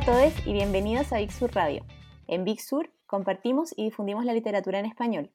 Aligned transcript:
a 0.00 0.04
todos 0.06 0.46
y 0.46 0.54
bienvenidos 0.54 1.12
a 1.12 1.18
Big 1.18 1.30
Sur 1.30 1.54
Radio. 1.54 1.84
En 2.26 2.44
Big 2.44 2.62
Sur 2.62 2.90
compartimos 3.06 3.74
y 3.76 3.84
difundimos 3.84 4.24
la 4.24 4.32
literatura 4.32 4.78
en 4.78 4.86
español. 4.86 5.30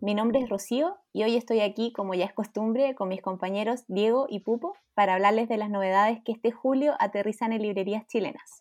Mi 0.00 0.14
nombre 0.14 0.40
es 0.40 0.48
Rocío 0.48 0.96
y 1.12 1.22
hoy 1.22 1.36
estoy 1.36 1.60
aquí, 1.60 1.92
como 1.92 2.14
ya 2.14 2.24
es 2.24 2.32
costumbre, 2.32 2.96
con 2.96 3.08
mis 3.08 3.22
compañeros 3.22 3.84
Diego 3.86 4.26
y 4.28 4.40
Pupo 4.40 4.74
para 4.94 5.14
hablarles 5.14 5.48
de 5.48 5.56
las 5.56 5.70
novedades 5.70 6.18
que 6.24 6.32
este 6.32 6.50
julio 6.50 6.94
aterrizan 6.98 7.52
en 7.52 7.62
librerías 7.62 8.04
chilenas. 8.08 8.58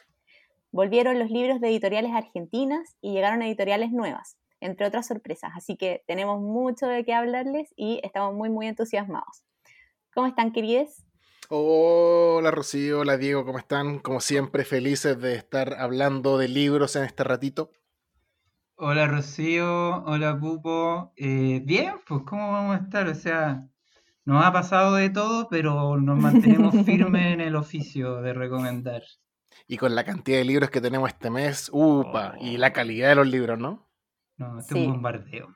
Volvieron 0.71 1.17
los 1.17 1.31
libros 1.31 1.59
de 1.59 1.69
editoriales 1.69 2.11
argentinas 2.13 2.95
y 3.01 3.13
llegaron 3.13 3.41
editoriales 3.41 3.91
nuevas, 3.91 4.37
entre 4.59 4.85
otras 4.85 5.07
sorpresas, 5.07 5.53
así 5.55 5.75
que 5.75 6.03
tenemos 6.05 6.39
mucho 6.39 6.85
de 6.85 7.03
qué 7.03 7.15
hablarles 7.15 7.73
y 7.75 7.99
estamos 8.03 8.35
muy, 8.35 8.49
muy 8.49 8.67
entusiasmados. 8.67 9.43
¿Cómo 10.13 10.27
están, 10.27 10.51
queridos? 10.51 11.03
Hola 11.53 12.49
Rocío, 12.49 12.99
hola 12.99 13.17
Diego, 13.17 13.43
¿cómo 13.43 13.57
están? 13.57 13.99
Como 13.99 14.21
siempre, 14.21 14.63
felices 14.63 15.19
de 15.19 15.35
estar 15.35 15.73
hablando 15.79 16.37
de 16.37 16.47
libros 16.47 16.95
en 16.95 17.03
este 17.03 17.25
ratito. 17.25 17.71
Hola 18.75 19.05
Rocío, 19.05 20.01
hola 20.05 20.39
Pupo. 20.39 21.11
Eh, 21.17 21.61
bien, 21.65 21.95
pues 22.07 22.21
¿cómo 22.25 22.53
vamos 22.53 22.79
a 22.79 22.83
estar? 22.85 23.05
O 23.09 23.15
sea, 23.15 23.67
nos 24.23 24.45
ha 24.45 24.53
pasado 24.53 24.95
de 24.95 25.09
todo, 25.09 25.49
pero 25.49 25.99
nos 25.99 26.17
mantenemos 26.17 26.73
firmes 26.85 27.33
en 27.33 27.41
el 27.41 27.57
oficio 27.57 28.21
de 28.21 28.31
recomendar. 28.31 29.03
Y 29.67 29.75
con 29.75 29.93
la 29.93 30.05
cantidad 30.05 30.37
de 30.37 30.45
libros 30.45 30.69
que 30.69 30.79
tenemos 30.79 31.09
este 31.09 31.29
mes, 31.29 31.69
upa, 31.73 32.35
y 32.39 32.55
la 32.55 32.71
calidad 32.71 33.09
de 33.09 33.15
los 33.15 33.27
libros, 33.27 33.59
¿no? 33.59 33.89
No, 34.37 34.57
este 34.57 34.79
es 34.79 34.87
un 34.87 34.93
bombardeo. 34.93 35.53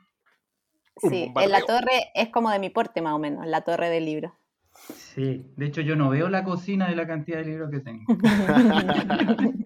Sí, 0.98 1.32
en 1.34 1.52
la 1.52 1.62
torre 1.62 2.12
es 2.16 2.28
como 2.32 2.50
de 2.50 2.60
mi 2.60 2.70
porte 2.70 3.02
más 3.02 3.14
o 3.14 3.20
menos, 3.20 3.48
la 3.48 3.62
torre 3.62 3.90
del 3.90 4.04
libro. 4.04 4.38
Sí, 4.76 5.46
de 5.56 5.66
hecho 5.66 5.82
yo 5.82 5.96
no 5.96 6.10
veo 6.10 6.30
la 6.30 6.44
cocina 6.44 6.90
de 6.90 6.96
la 6.96 7.08
cantidad 7.08 7.38
de 7.38 7.46
libros 7.46 7.72
que 7.72 7.80
tengo. 7.80 8.04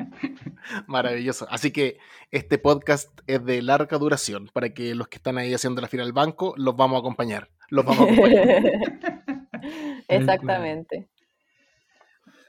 Maravilloso. 0.88 1.48
Así 1.50 1.72
que 1.72 1.98
este 2.32 2.58
podcast 2.58 3.20
es 3.28 3.44
de 3.44 3.62
larga 3.62 3.98
duración 3.98 4.50
para 4.54 4.74
que 4.74 4.96
los 4.96 5.08
que 5.08 5.18
están 5.18 5.38
ahí 5.38 5.54
haciendo 5.54 5.82
la 5.82 5.88
fila 5.88 6.04
al 6.04 6.14
banco 6.14 6.54
los 6.58 6.76
vamos 6.76 6.98
a 6.98 7.00
acompañar. 7.00 7.50
Los 7.70 7.86
vamos 7.86 8.02
a 8.02 8.12
acompañar. 8.12 8.64
Exactamente. 10.08 11.10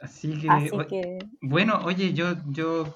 Así 0.02 0.40
que, 0.40 1.18
bueno, 1.42 1.80
oye, 1.84 2.14
yo, 2.14 2.36
yo 2.48 2.86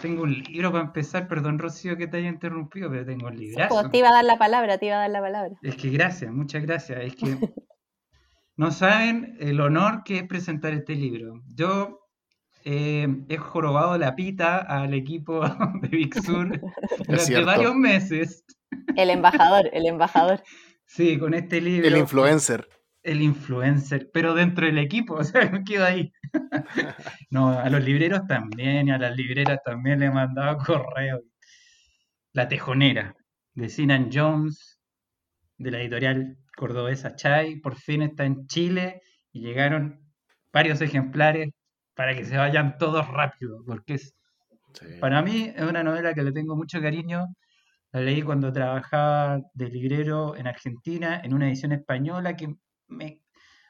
tengo 0.00 0.22
un 0.22 0.32
libro 0.32 0.70
para 0.70 0.84
empezar, 0.84 1.26
perdón 1.26 1.58
Rocío 1.58 1.96
que 1.96 2.06
te 2.06 2.18
haya 2.18 2.28
interrumpido, 2.28 2.90
pero 2.90 3.04
tengo 3.04 3.26
un 3.26 3.36
libro. 3.36 3.66
Pues, 3.68 3.90
te 3.90 3.98
iba 3.98 4.08
a 4.10 4.12
dar 4.12 4.24
la 4.24 4.38
palabra, 4.38 4.78
te 4.78 4.86
iba 4.86 4.96
a 4.96 5.00
dar 5.00 5.10
la 5.10 5.20
palabra. 5.20 5.56
Es 5.62 5.76
que 5.76 5.90
gracias, 5.90 6.32
muchas 6.32 6.62
gracias. 6.62 7.00
Es 7.00 7.16
que 7.16 7.26
no 8.56 8.70
saben 8.70 9.36
el 9.38 9.60
honor 9.60 10.02
que 10.04 10.18
es 10.18 10.26
presentar 10.26 10.72
este 10.72 10.94
libro. 10.94 11.42
Yo 11.54 12.00
eh, 12.64 13.06
he 13.28 13.36
jorobado 13.36 13.96
la 13.98 14.16
pita 14.16 14.58
al 14.58 14.94
equipo 14.94 15.40
de 15.82 15.88
Big 15.88 16.14
Sur 16.22 16.60
durante 17.06 17.44
varios 17.44 17.74
meses. 17.74 18.44
El 18.96 19.10
embajador, 19.10 19.68
el 19.72 19.86
embajador. 19.86 20.42
Sí, 20.86 21.18
con 21.18 21.34
este 21.34 21.60
libro. 21.60 21.86
El 21.86 21.96
influencer. 21.96 22.68
El 23.02 23.22
influencer, 23.22 24.10
pero 24.12 24.34
dentro 24.34 24.66
del 24.66 24.78
equipo, 24.78 25.14
o 25.20 25.24
sea, 25.24 25.48
me 25.50 25.62
quedo 25.62 25.84
ahí. 25.84 26.12
No, 27.30 27.50
a 27.50 27.68
los 27.70 27.82
libreros 27.84 28.26
también 28.26 28.88
y 28.88 28.90
a 28.90 28.98
las 28.98 29.16
libreras 29.16 29.60
también 29.64 30.00
le 30.00 30.06
he 30.06 30.10
mandado 30.10 30.58
correo. 30.58 31.22
La 32.32 32.48
Tejonera, 32.48 33.14
de 33.54 33.68
Sinan 33.68 34.10
Jones, 34.12 34.78
de 35.58 35.70
la 35.70 35.80
editorial 35.80 36.36
cordobesa 36.56 37.14
Chai, 37.14 37.56
por 37.56 37.76
fin 37.76 38.02
está 38.02 38.24
en 38.24 38.46
Chile 38.46 39.02
y 39.30 39.40
llegaron 39.40 40.00
varios 40.52 40.80
ejemplares 40.80 41.50
para 41.94 42.16
que 42.16 42.24
se 42.24 42.36
vayan 42.36 42.78
todos 42.78 43.06
rápido, 43.08 43.62
porque 43.64 43.94
es, 43.94 44.14
para 45.00 45.22
mí 45.22 45.52
es 45.54 45.62
una 45.62 45.82
novela 45.82 46.14
que 46.14 46.22
le 46.22 46.32
tengo 46.32 46.56
mucho 46.56 46.80
cariño. 46.80 47.26
La 47.92 48.00
leí 48.00 48.22
cuando 48.22 48.52
trabajaba 48.52 49.40
de 49.54 49.68
librero 49.68 50.36
en 50.36 50.46
Argentina, 50.46 51.20
en 51.22 51.32
una 51.32 51.46
edición 51.46 51.72
española 51.72 52.36
que 52.36 52.54
me, 52.88 53.22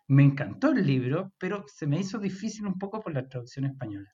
me 0.08 0.24
encantó 0.24 0.72
el 0.72 0.86
libro, 0.86 1.32
pero 1.38 1.64
se 1.68 1.86
me 1.86 2.00
hizo 2.00 2.18
difícil 2.18 2.66
un 2.66 2.78
poco 2.78 3.00
por 3.00 3.12
la 3.14 3.28
traducción 3.28 3.66
española. 3.66 4.10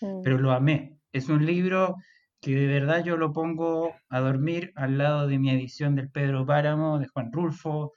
Mm. 0.00 0.22
Pero 0.22 0.38
lo 0.38 0.52
amé. 0.52 0.98
Es 1.12 1.28
un 1.28 1.44
libro 1.44 1.96
que 2.40 2.54
de 2.54 2.66
verdad 2.66 3.04
yo 3.04 3.16
lo 3.16 3.32
pongo 3.32 3.94
a 4.08 4.20
dormir 4.20 4.72
al 4.76 4.98
lado 4.98 5.26
de 5.26 5.38
mi 5.38 5.50
edición 5.50 5.96
del 5.96 6.10
Pedro 6.10 6.46
Páramo, 6.46 6.98
de 6.98 7.08
Juan 7.08 7.32
Rulfo, 7.32 7.94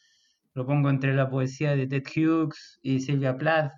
lo 0.54 0.66
pongo 0.66 0.90
entre 0.90 1.14
la 1.14 1.30
poesía 1.30 1.76
de 1.76 1.88
Ted 1.88 2.04
Hughes 2.04 2.80
y 2.82 3.00
Silvia 3.00 3.38
Plath. 3.38 3.74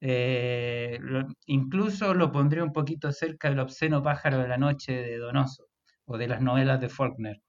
Eh, 0.00 0.98
incluso 1.46 2.14
lo 2.14 2.30
pondré 2.30 2.62
un 2.62 2.72
poquito 2.72 3.10
cerca 3.12 3.50
del 3.50 3.58
obsceno 3.58 4.02
pájaro 4.02 4.38
de 4.38 4.48
la 4.48 4.56
noche 4.56 4.92
de 4.92 5.18
Donoso 5.18 5.64
o 6.06 6.16
de 6.16 6.28
las 6.28 6.40
novelas 6.40 6.80
de 6.80 6.88
Faulkner. 6.88 7.42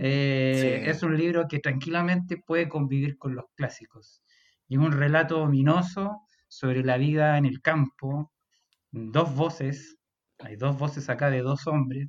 Eh, 0.00 0.82
es 0.86 1.02
un 1.02 1.16
libro 1.16 1.46
que 1.48 1.60
tranquilamente 1.60 2.36
puede 2.44 2.68
convivir 2.68 3.16
con 3.16 3.34
los 3.34 3.46
clásicos. 3.54 4.22
Y 4.68 4.74
es 4.74 4.80
un 4.80 4.92
relato 4.92 5.40
ominoso 5.40 6.22
sobre 6.48 6.84
la 6.84 6.98
vida 6.98 7.38
en 7.38 7.46
el 7.46 7.62
campo. 7.62 8.32
Dos 8.90 9.34
voces, 9.34 9.96
hay 10.38 10.56
dos 10.56 10.76
voces 10.76 11.08
acá 11.08 11.30
de 11.30 11.40
dos 11.40 11.66
hombres 11.66 12.08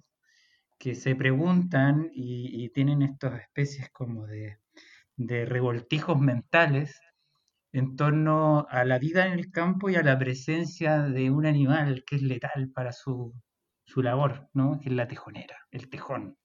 que 0.78 0.96
se 0.96 1.16
preguntan 1.16 2.10
y 2.14 2.70
tienen 2.70 3.02
estas 3.02 3.42
especies 3.42 3.90
como 3.92 4.28
de 4.28 4.58
de 5.18 5.46
revoltijos 5.46 6.20
mentales 6.20 7.00
en 7.74 7.96
torno 7.96 8.66
a 8.70 8.86
la 8.86 8.98
vida 8.98 9.28
en 9.28 9.34
el 9.34 9.52
campo 9.52 9.90
y 9.90 9.96
a 9.96 10.04
la 10.04 10.18
presencia 10.18 11.02
de 11.02 11.30
un 11.30 11.46
animal 11.46 12.04
que 12.06 12.16
es 12.16 12.22
letal 12.22 12.72
para 12.74 12.92
su, 12.92 13.34
labor, 13.96 14.48
¿no? 14.54 14.80
que 14.80 14.90
es 14.90 14.96
la 14.96 15.08
tejonera, 15.08 15.58
el 15.72 15.90
tejón. 15.90 16.38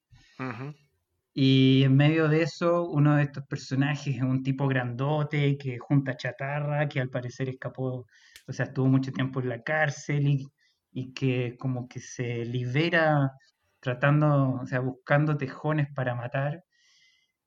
Y 1.33 1.83
en 1.83 1.95
medio 1.95 2.27
de 2.27 2.43
eso, 2.43 2.87
uno 2.89 3.15
de 3.15 3.23
estos 3.23 3.45
personajes 3.47 4.15
es 4.15 4.21
un 4.21 4.43
tipo 4.43 4.67
grandote 4.67 5.57
que 5.57 5.79
junta 5.79 6.15
chatarra, 6.15 6.87
que 6.87 6.99
al 6.99 7.09
parecer 7.09 7.49
escapó, 7.49 8.05
o 8.47 8.53
sea, 8.53 8.65
estuvo 8.65 8.87
mucho 8.87 9.11
tiempo 9.11 9.39
en 9.39 9.49
la 9.49 9.63
cárcel 9.63 10.27
y, 10.27 10.47
y 10.91 11.13
que 11.13 11.55
como 11.57 11.87
que 11.87 11.99
se 11.99 12.45
libera 12.45 13.31
tratando, 13.79 14.61
o 14.61 14.67
sea, 14.67 14.79
buscando 14.79 15.37
tejones 15.37 15.87
para 15.93 16.15
matar 16.15 16.63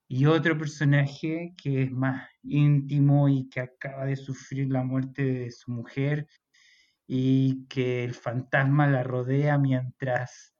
y 0.07 0.25
otro 0.25 0.57
personaje 0.57 1.53
que 1.61 1.83
es 1.83 1.91
más 1.91 2.29
íntimo 2.43 3.27
y 3.29 3.49
que 3.49 3.61
acaba 3.61 4.05
de 4.05 4.15
sufrir 4.15 4.71
la 4.71 4.83
muerte 4.83 5.23
de 5.23 5.51
su 5.51 5.71
mujer 5.71 6.27
y 7.07 7.65
que 7.67 8.03
el 8.03 8.13
fantasma 8.13 8.87
la 8.87 9.03
rodea 9.03 9.57
mientras 9.57 10.53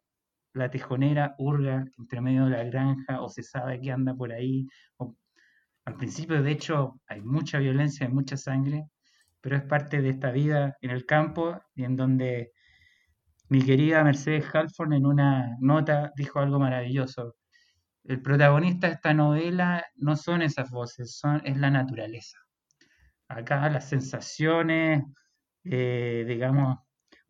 la 0.54 0.70
tejonera 0.70 1.36
hurga 1.38 1.86
entre 1.98 2.22
medio 2.22 2.46
de 2.46 2.52
la 2.52 2.64
granja 2.66 3.22
o 3.22 3.30
se 3.30 3.44
sabe 3.44 3.80
que 3.80 3.92
anda 3.92 4.16
por 4.16 4.32
ahí. 4.34 4.68
al 5.86 5.96
principio, 5.98 6.44
de 6.44 6.52
hecho, 6.52 7.00
hay 7.08 7.22
mucha 7.22 7.60
violencia, 7.60 8.08
hay 8.08 8.14
mucha 8.14 8.38
sangre, 8.38 8.88
pero 9.42 9.56
es 9.58 9.64
parte 9.64 10.02
de 10.02 10.10
esta 10.10 10.32
vida 10.32 10.78
en 10.82 10.92
el 10.92 11.06
campo 11.06 11.60
y 11.76 11.84
en 11.86 11.96
donde 11.96 12.52
mi 13.50 13.64
querida 13.64 14.04
Mercedes 14.04 14.46
Halford 14.54 14.94
en 14.94 15.06
una 15.06 15.56
nota 15.62 16.12
dijo 16.18 16.40
algo 16.40 16.60
maravilloso 16.60 17.37
el 18.08 18.22
protagonista 18.22 18.88
de 18.88 18.94
esta 18.94 19.14
novela 19.14 19.86
no 19.98 20.16
son 20.16 20.42
esas 20.42 20.72
voces, 20.72 21.18
son, 21.18 21.42
es 21.44 21.58
la 21.58 21.70
naturaleza. 21.70 22.38
Acá 23.28 23.70
las 23.70 23.90
sensaciones, 23.90 25.04
eh, 25.66 26.24
digamos, 26.26 26.80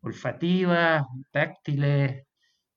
olfativas, 0.00 1.02
táctiles, 1.32 2.24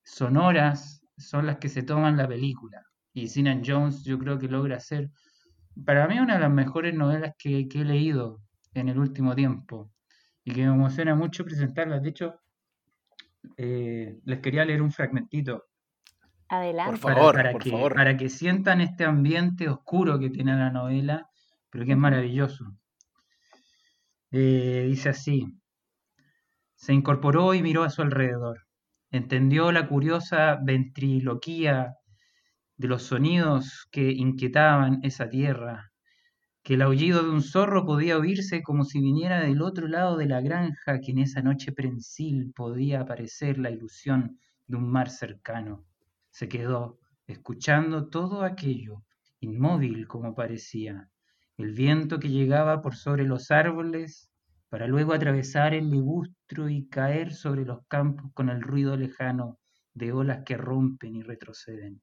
sonoras, 0.03 1.03
son 1.15 1.45
las 1.45 1.57
que 1.57 1.69
se 1.69 1.83
toman 1.83 2.17
la 2.17 2.27
película. 2.27 2.81
Y 3.13 3.27
Sinan 3.27 3.61
Jones 3.63 4.03
yo 4.03 4.17
creo 4.17 4.39
que 4.39 4.47
logra 4.47 4.77
hacer, 4.77 5.11
para 5.85 6.07
mí, 6.07 6.19
una 6.19 6.35
de 6.35 6.41
las 6.41 6.51
mejores 6.51 6.95
novelas 6.95 7.33
que, 7.37 7.67
he 7.71 7.85
leído 7.85 8.41
en 8.73 8.89
el 8.89 8.97
último 8.97 9.35
tiempo 9.35 9.91
y 10.43 10.53
que 10.53 10.61
me 10.65 10.73
emociona 10.73 11.13
mucho 11.13 11.45
presentarlas. 11.45 12.01
De 12.01 12.09
hecho, 12.09 12.33
eh, 13.57 14.19
les 14.25 14.39
quería 14.39 14.65
leer 14.65 14.81
un 14.81 14.91
fragmentito 14.91 15.65
Adelante. 16.51 16.99
Por 16.99 17.15
favor, 17.15 17.35
para, 17.35 17.51
por 17.53 17.63
que, 17.63 17.69
favor. 17.69 17.95
para 17.95 18.17
que 18.17 18.27
sientan 18.27 18.81
este 18.81 19.05
ambiente 19.05 19.69
oscuro 19.69 20.19
que 20.19 20.29
tiene 20.29 20.53
la 20.57 20.69
novela, 20.69 21.29
pero 21.69 21.85
que 21.85 21.93
es 21.93 21.97
maravilloso. 21.97 22.65
Eh, 24.31 24.85
dice 24.89 25.07
así, 25.07 25.45
se 26.75 26.91
incorporó 26.91 27.53
y 27.53 27.61
miró 27.61 27.83
a 27.83 27.89
su 27.89 28.01
alrededor. 28.01 28.67
Entendió 29.11 29.71
la 29.71 29.87
curiosa 29.87 30.59
ventriloquía 30.61 31.93
de 32.75 32.87
los 32.89 33.03
sonidos 33.03 33.87
que 33.89 34.11
inquietaban 34.11 34.99
esa 35.03 35.29
tierra, 35.29 35.93
que 36.63 36.73
el 36.73 36.81
aullido 36.81 37.23
de 37.23 37.29
un 37.29 37.43
zorro 37.43 37.85
podía 37.85 38.17
oírse 38.17 38.61
como 38.61 38.83
si 38.83 38.99
viniera 38.99 39.39
del 39.39 39.61
otro 39.61 39.87
lado 39.87 40.17
de 40.17 40.25
la 40.25 40.41
granja, 40.41 40.99
que 40.99 41.11
en 41.11 41.19
esa 41.19 41.41
noche 41.41 41.71
prensil 41.71 42.51
podía 42.53 42.99
aparecer 42.99 43.57
la 43.57 43.71
ilusión 43.71 44.37
de 44.67 44.75
un 44.75 44.91
mar 44.91 45.09
cercano 45.09 45.85
se 46.31 46.49
quedó 46.49 46.99
escuchando 47.27 48.09
todo 48.09 48.43
aquello, 48.43 49.03
inmóvil 49.39 50.07
como 50.07 50.33
parecía, 50.33 51.09
el 51.57 51.73
viento 51.73 52.19
que 52.19 52.29
llegaba 52.29 52.81
por 52.81 52.95
sobre 52.95 53.23
los 53.23 53.51
árboles 53.51 54.31
para 54.69 54.87
luego 54.87 55.13
atravesar 55.13 55.73
el 55.73 55.89
ligustro 55.89 56.69
y 56.69 56.87
caer 56.87 57.33
sobre 57.33 57.65
los 57.65 57.85
campos 57.87 58.31
con 58.33 58.49
el 58.49 58.61
ruido 58.61 58.95
lejano 58.95 59.59
de 59.93 60.13
olas 60.13 60.43
que 60.45 60.57
rompen 60.57 61.15
y 61.15 61.23
retroceden. 61.23 62.01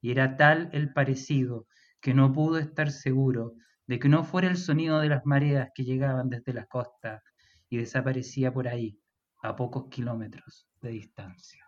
Y 0.00 0.10
era 0.10 0.36
tal 0.36 0.68
el 0.72 0.92
parecido 0.92 1.66
que 2.00 2.12
no 2.12 2.32
pudo 2.32 2.58
estar 2.58 2.90
seguro 2.90 3.54
de 3.86 3.98
que 3.98 4.08
no 4.08 4.24
fuera 4.24 4.48
el 4.48 4.56
sonido 4.56 4.98
de 4.98 5.08
las 5.08 5.24
mareas 5.24 5.70
que 5.74 5.84
llegaban 5.84 6.28
desde 6.28 6.52
la 6.52 6.66
costa 6.66 7.22
y 7.68 7.76
desaparecía 7.76 8.52
por 8.52 8.66
ahí, 8.66 8.98
a 9.42 9.54
pocos 9.54 9.88
kilómetros 9.88 10.68
de 10.80 10.90
distancia. 10.90 11.64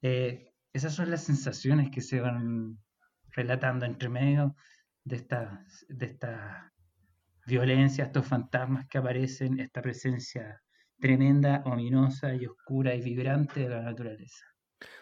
Eh, 0.00 0.47
esas 0.72 0.94
son 0.94 1.10
las 1.10 1.24
sensaciones 1.24 1.90
que 1.90 2.00
se 2.00 2.20
van 2.20 2.78
relatando 3.30 3.86
entre 3.86 4.08
medio 4.08 4.54
de 5.04 5.16
esta, 5.16 5.64
de 5.88 6.06
esta 6.06 6.72
violencia, 7.46 8.04
estos 8.04 8.26
fantasmas 8.26 8.86
que 8.88 8.98
aparecen, 8.98 9.58
esta 9.60 9.80
presencia 9.80 10.62
tremenda, 10.98 11.62
ominosa 11.64 12.34
y 12.34 12.46
oscura 12.46 12.94
y 12.94 13.00
vibrante 13.00 13.60
de 13.60 13.68
la 13.68 13.82
naturaleza. 13.82 14.44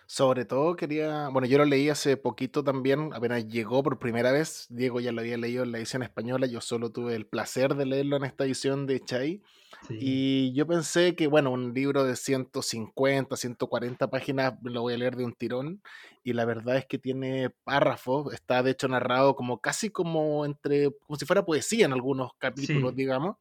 Sobre 0.09 0.45
todo 0.45 0.77
quería, 0.77 1.29
bueno, 1.31 1.49
yo 1.49 1.59
lo 1.59 1.65
leí 1.65 1.89
hace 1.89 2.17
poquito 2.17 2.63
también, 2.63 3.11
apenas 3.13 3.49
llegó 3.49 3.83
por 3.83 3.99
primera 3.99 4.31
vez, 4.31 4.67
Diego 4.71 5.01
ya 5.01 5.11
lo 5.11 5.21
había 5.21 5.37
leído 5.37 5.65
en 5.65 5.73
la 5.73 5.79
edición 5.79 6.05
española, 6.05 6.47
yo 6.47 6.61
solo 6.61 6.91
tuve 6.93 7.17
el 7.17 7.27
placer 7.27 7.75
de 7.75 7.87
leerlo 7.87 8.17
en 8.17 8.25
esta 8.25 8.45
edición 8.45 8.87
de 8.87 9.01
Chai, 9.01 9.43
y 9.91 10.53
yo 10.55 10.65
pensé 10.65 11.17
que, 11.17 11.27
bueno, 11.27 11.51
un 11.51 11.75
libro 11.75 12.05
de 12.05 12.15
150, 12.15 13.37
140 13.37 14.09
páginas 14.09 14.55
lo 14.63 14.83
voy 14.83 14.95
a 14.95 14.99
leer 14.99 15.17
de 15.17 15.25
un 15.25 15.35
tirón, 15.35 15.83
y 16.23 16.35
la 16.35 16.45
verdad 16.45 16.77
es 16.77 16.87
que 16.87 16.99
tiene 16.99 17.51
párrafos, 17.65 18.33
está 18.33 18.63
de 18.63 18.71
hecho 18.71 18.87
narrado 18.87 19.35
como 19.35 19.61
casi 19.61 19.91
como 19.91 20.45
entre, 20.45 20.93
como 21.07 21.19
si 21.19 21.27
fuera 21.27 21.45
poesía 21.45 21.85
en 21.85 21.93
algunos 21.93 22.31
capítulos, 22.39 22.95
digamos, 22.95 23.39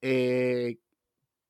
eh, 0.00 0.78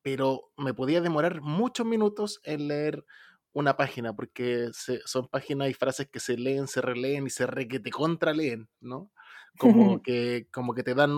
pero 0.02 0.50
me 0.58 0.74
podía 0.74 1.00
demorar 1.00 1.40
muchos 1.40 1.86
minutos 1.86 2.40
en 2.44 2.69
leer 2.69 3.04
una 3.52 3.76
página, 3.76 4.14
porque 4.14 4.70
son 5.04 5.28
páginas 5.28 5.70
y 5.70 5.75
frases 5.75 6.08
que 6.08 6.20
se 6.20 6.37
leen, 6.37 6.66
se 6.66 6.81
releen 6.81 7.26
y 7.26 7.31
se 7.31 7.46
re 7.46 7.69
que 7.69 7.81
te 7.81 7.90
contraleen, 7.90 8.69
¿no? 8.81 9.10
Como 9.58 10.00
que, 10.02 10.49
como 10.50 10.75
que 10.75 10.82
te 10.82 10.94
dan 10.94 11.16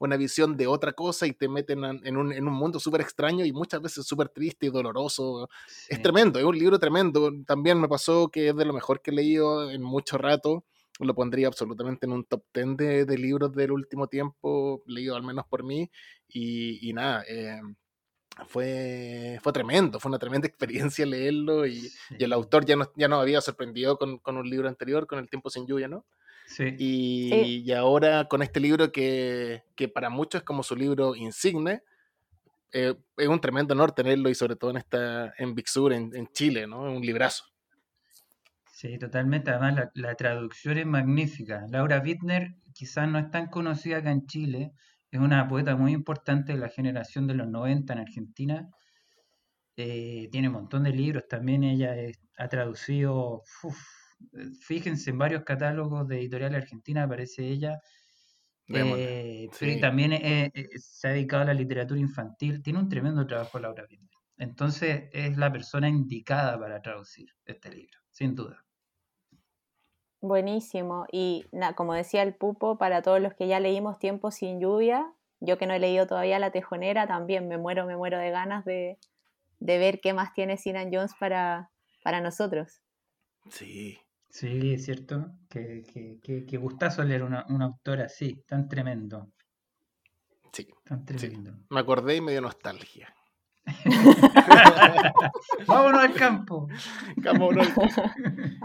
una 0.00 0.16
visión 0.16 0.56
de 0.56 0.66
otra 0.66 0.92
cosa 0.92 1.26
y 1.26 1.32
te 1.32 1.48
meten 1.48 1.84
en 1.84 2.16
un, 2.16 2.32
en 2.32 2.48
un 2.48 2.54
mundo 2.54 2.80
súper 2.80 3.00
extraño 3.00 3.44
y 3.44 3.52
muchas 3.52 3.80
veces 3.80 4.06
súper 4.06 4.28
triste 4.30 4.66
y 4.66 4.70
doloroso. 4.70 5.48
Es 5.88 6.02
tremendo, 6.02 6.38
es 6.38 6.44
un 6.44 6.58
libro 6.58 6.78
tremendo. 6.78 7.30
También 7.46 7.80
me 7.80 7.88
pasó 7.88 8.28
que 8.28 8.48
es 8.48 8.56
de 8.56 8.64
lo 8.64 8.72
mejor 8.72 9.00
que 9.00 9.12
he 9.12 9.14
leído 9.14 9.70
en 9.70 9.82
mucho 9.82 10.18
rato. 10.18 10.64
Lo 10.98 11.14
pondría 11.14 11.46
absolutamente 11.46 12.06
en 12.06 12.12
un 12.12 12.24
top 12.24 12.42
10 12.54 12.76
de, 12.76 13.04
de 13.04 13.18
libros 13.18 13.52
del 13.52 13.70
último 13.70 14.08
tiempo, 14.08 14.82
leído 14.86 15.14
al 15.14 15.22
menos 15.22 15.46
por 15.46 15.62
mí. 15.62 15.90
Y, 16.26 16.88
y 16.88 16.92
nada, 16.94 17.22
eh, 17.28 17.60
fue, 18.44 19.38
fue 19.42 19.52
tremendo, 19.52 19.98
fue 19.98 20.10
una 20.10 20.18
tremenda 20.18 20.46
experiencia 20.46 21.06
leerlo 21.06 21.66
y, 21.66 21.90
el 22.18 22.32
autor 22.32 22.66
ya 22.66 22.76
nos, 22.76 22.90
ya 22.94 23.06
había 23.06 23.40
sorprendido 23.40 23.96
con, 23.98 24.20
un 24.24 24.50
libro 24.50 24.68
anterior, 24.68 25.06
con 25.06 25.18
El 25.18 25.30
tiempo 25.30 25.48
sin 25.48 25.66
lluvia, 25.66 25.88
¿no? 25.88 26.04
Sí. 26.46 26.74
Y, 26.78 27.72
ahora 27.72 28.28
con 28.28 28.42
este 28.42 28.60
libro 28.60 28.92
que, 28.92 29.62
para 29.94 30.10
muchos 30.10 30.40
es 30.40 30.44
como 30.44 30.62
su 30.62 30.76
libro 30.76 31.16
insigne, 31.16 31.82
eh, 32.72 32.94
es 33.16 33.28
un 33.28 33.40
tremendo 33.40 33.72
honor 33.72 33.92
tenerlo 33.92 34.28
y 34.28 34.34
sobre 34.34 34.56
todo 34.56 34.70
en, 34.70 34.76
esta, 34.76 35.32
en 35.38 35.54
Big 35.54 35.68
Sur, 35.68 35.92
en, 35.92 36.28
Chile, 36.32 36.66
¿no? 36.66 36.82
Un 36.82 37.00
librazo. 37.00 37.44
Sí, 38.70 38.98
totalmente. 38.98 39.50
Además, 39.50 39.74
la, 39.74 39.90
la 39.94 40.14
traducción 40.14 40.76
es 40.76 40.84
magnífica. 40.84 41.64
Laura 41.70 42.02
Wittner 42.04 42.54
quizás 42.74 43.08
no 43.08 43.18
es 43.18 43.30
tan 43.30 43.46
conocida 43.46 43.98
acá 43.98 44.10
en 44.10 44.26
Chile, 44.26 44.72
es 45.16 45.22
una 45.22 45.48
poeta 45.48 45.76
muy 45.76 45.92
importante 45.92 46.52
de 46.52 46.58
la 46.58 46.68
generación 46.68 47.26
de 47.26 47.34
los 47.34 47.48
90 47.48 47.92
en 47.92 47.98
Argentina. 47.98 48.70
Eh, 49.76 50.28
tiene 50.30 50.48
un 50.48 50.54
montón 50.54 50.84
de 50.84 50.90
libros, 50.90 51.28
también 51.28 51.64
ella 51.64 51.94
ha 52.38 52.48
traducido, 52.48 53.42
fíjense, 54.60 55.10
en 55.10 55.18
varios 55.18 55.44
catálogos 55.44 56.08
de 56.08 56.18
editoriales 56.18 56.62
argentinas 56.62 57.06
aparece 57.06 57.46
ella. 57.46 57.80
Eh, 58.68 59.48
pero 59.60 59.80
también 59.80 60.12
eh, 60.14 60.50
se 60.76 61.08
ha 61.08 61.12
dedicado 61.12 61.42
a 61.42 61.46
la 61.46 61.54
literatura 61.54 62.00
infantil. 62.00 62.62
Tiene 62.62 62.80
un 62.80 62.88
tremendo 62.88 63.26
trabajo 63.26 63.58
Laura 63.58 63.84
Wittner. 63.88 64.10
Entonces 64.38 65.04
es 65.12 65.36
la 65.36 65.52
persona 65.52 65.88
indicada 65.88 66.58
para 66.58 66.82
traducir 66.82 67.30
este 67.44 67.70
libro, 67.70 67.98
sin 68.10 68.34
duda. 68.34 68.65
Buenísimo. 70.20 71.06
Y 71.12 71.44
como 71.74 71.94
decía 71.94 72.22
el 72.22 72.34
Pupo, 72.34 72.78
para 72.78 73.02
todos 73.02 73.20
los 73.20 73.34
que 73.34 73.46
ya 73.46 73.60
leímos 73.60 73.98
Tiempo 73.98 74.30
sin 74.30 74.60
lluvia, 74.60 75.12
yo 75.40 75.58
que 75.58 75.66
no 75.66 75.74
he 75.74 75.78
leído 75.78 76.06
todavía 76.06 76.38
La 76.38 76.50
Tejonera, 76.50 77.06
también 77.06 77.48
me 77.48 77.58
muero, 77.58 77.86
me 77.86 77.96
muero 77.96 78.18
de 78.18 78.30
ganas 78.30 78.64
de, 78.64 78.98
ver 79.60 80.00
qué 80.00 80.12
más 80.12 80.32
tiene 80.32 80.56
Sinan 80.56 80.90
Jones 80.92 81.12
para, 81.18 81.70
para 82.02 82.20
nosotros. 82.20 82.80
Sí. 83.50 83.98
Sí, 84.30 84.74
es 84.74 84.84
cierto. 84.84 85.32
Que, 85.48 85.82
que, 86.22 86.56
gustazo 86.58 87.02
leer 87.04 87.22
una, 87.22 87.46
una 87.48 87.66
autora 87.66 88.04
así, 88.04 88.42
tan 88.46 88.68
tremendo. 88.68 89.32
Sí. 90.52 90.68
Tan 90.84 91.06
tremendo. 91.06 91.52
Me 91.70 91.80
acordé 91.80 92.16
y 92.16 92.20
me 92.20 92.32
dio 92.32 92.42
nostalgia. 92.42 93.14
Vámonos 95.66 96.00
al 96.00 96.14
campo. 96.14 96.68
Vámonos. 97.16 97.66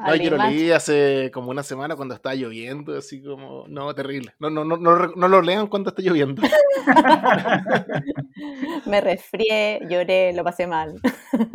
No, 0.01 0.15
yo 0.15 0.31
lo 0.31 0.38
leí 0.38 0.71
hace 0.71 1.30
como 1.31 1.51
una 1.51 1.62
semana 1.62 1.95
cuando 1.95 2.15
estaba 2.15 2.33
lloviendo, 2.33 2.98
así 2.98 3.21
como, 3.21 3.68
no, 3.68 3.94
terrible. 3.94 4.33
No, 4.39 4.50
no, 4.50 4.65
no, 4.65 4.77
no, 4.77 5.27
lo 5.27 5.42
lean 5.44 5.68
cuando 5.68 5.92
está 5.92 6.01
lloviendo. 6.01 6.42
Me 8.88 9.00
resfrié, 9.00 9.80
lloré, 9.88 10.33
lo 10.33 10.44
pasé 10.44 10.65
mal. 10.65 11.00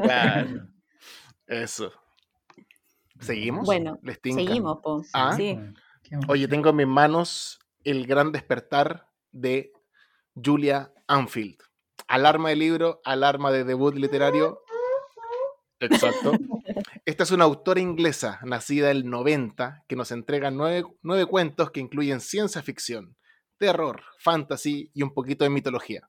Claro. 0.01 0.69
Eso. 1.49 1.91
¿Seguimos? 3.19 3.67
Bueno, 3.67 3.99
seguimos, 4.23 4.79
pues. 4.81 5.11
Sí. 5.37 5.59
Oye, 6.29 6.47
tengo 6.47 6.71
en 6.71 6.77
mis 6.77 6.87
manos 6.87 7.59
El 7.83 8.07
gran 8.07 8.31
despertar 8.31 9.09
de 9.33 9.73
Julia 10.35 10.93
Anfield. 11.09 11.59
Alarma 12.09 12.51
de 12.51 12.57
libro, 12.57 13.01
alarma 13.05 13.51
de 13.51 13.65
debut 13.65 13.95
literario. 13.95 14.63
Exacto. 15.81 16.33
Esta 17.05 17.23
es 17.25 17.31
una 17.31 17.45
autora 17.45 17.81
inglesa, 17.81 18.41
nacida 18.45 18.91
el 18.91 19.09
90, 19.09 19.85
que 19.89 19.97
nos 19.97 20.11
entrega 20.11 20.51
nueve, 20.51 20.89
nueve, 21.03 21.27
cuentos 21.27 21.71
que 21.71 21.81
incluyen 21.81 22.21
ciencia 22.21 22.63
ficción, 22.63 23.17
terror, 23.59 24.03
fantasy 24.19 24.91
y 24.95 25.03
un 25.03 25.13
poquito 25.13 25.45
de 25.45 25.51
mitología. 25.51 26.09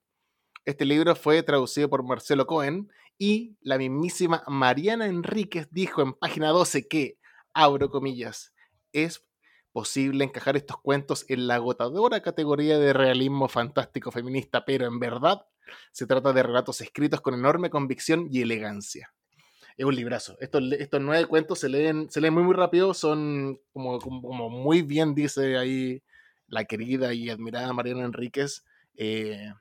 Este 0.66 0.86
libro 0.86 1.16
fue 1.16 1.44
traducido 1.44 1.90
por 1.90 2.04
Marcelo 2.04 2.46
Cohen 2.46 2.92
y 3.18 3.58
la 3.62 3.78
mismísima 3.78 4.44
Mariana 4.48 5.08
Enríquez 5.08 5.68
dijo 5.72 6.02
en 6.02 6.14
página 6.14 6.50
12 6.50 6.88
que, 6.88 7.18
abro 7.54 7.90
comillas, 7.90 8.54
es 8.92 9.26
posible 9.72 10.24
encajar 10.24 10.58
estos 10.58 10.78
cuentos 10.82 11.26
en 11.28 11.48
la 11.48 11.56
agotadora 11.56 12.22
categoría 12.22 12.80
de 12.80 12.94
realismo 12.94 13.48
fantástico 13.48 14.12
feminista, 14.12 14.66
pero 14.66 14.88
en 14.88 15.00
verdad 15.00 15.46
se 15.92 16.06
trata 16.06 16.34
de 16.34 16.44
relatos 16.44 16.82
escritos 16.82 17.22
con 17.22 17.34
enorme 17.34 17.70
convicción 17.70 18.28
y 18.32 18.42
elegancia. 18.42 19.14
Es 19.78 19.86
un 19.86 19.96
librazo. 19.96 20.36
Estos, 20.40 20.64
estos 20.74 21.00
nueve 21.02 21.26
cuentos 21.28 21.60
se 21.60 21.70
leen, 21.70 22.10
se 22.10 22.20
leen 22.20 22.34
muy, 22.34 22.44
muy 22.44 22.56
rápido. 22.56 22.96
Son, 22.96 23.60
como, 23.72 24.00
como, 24.00 24.50
muy 24.50 24.82
bien 24.82 25.14
dice 25.14 25.56
ahí 25.58 26.02
la 26.48 26.66
querida 26.66 27.14
y 27.14 27.30
admirada 27.30 27.74
Mariana 27.74 28.06
Enríquez, 28.06 28.66
eh, 28.96 29.54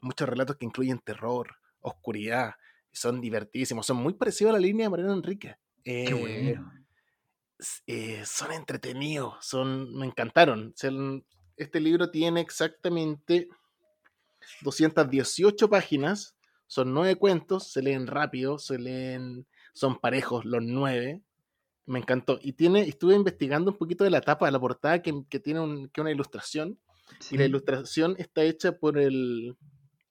muchos 0.00 0.28
relatos 0.28 0.56
que 0.56 0.64
incluyen 0.64 0.98
terror, 0.98 1.56
oscuridad, 1.80 2.54
son 2.90 3.20
divertísimos. 3.20 3.86
Son 3.86 3.96
muy 3.96 4.14
parecidos 4.14 4.50
a 4.50 4.54
la 4.54 4.60
línea 4.60 4.86
de 4.86 4.90
Mariana 4.90 5.14
Enríquez. 5.14 5.56
Eh, 5.84 6.58
eh, 7.86 8.22
son 8.24 8.52
entretenidos, 8.52 9.36
son, 9.40 9.96
me 9.96 10.06
encantaron. 10.06 10.74
Este 11.56 11.80
libro 11.80 12.10
tiene 12.10 12.40
exactamente 12.40 13.48
218 14.62 15.68
páginas, 15.68 16.36
son 16.66 16.92
nueve 16.92 17.16
cuentos, 17.16 17.72
se 17.72 17.82
leen 17.82 18.06
rápido, 18.06 18.58
se 18.58 18.78
leen, 18.78 19.46
son 19.72 19.98
parejos 19.98 20.44
los 20.44 20.62
nueve. 20.62 21.22
Me 21.86 21.98
encantó. 21.98 22.38
Y 22.42 22.52
tiene, 22.52 22.82
estuve 22.82 23.14
investigando 23.14 23.70
un 23.70 23.78
poquito 23.78 24.04
de 24.04 24.10
la 24.10 24.20
tapa 24.20 24.46
de 24.46 24.52
la 24.52 24.60
portada 24.60 25.00
que, 25.00 25.40
tiene 25.40 25.60
una 25.60 26.10
ilustración. 26.10 26.78
Y 27.30 27.38
la 27.38 27.46
ilustración 27.46 28.14
está 28.18 28.42
hecha 28.42 28.72
por 28.72 28.98
el, 28.98 29.56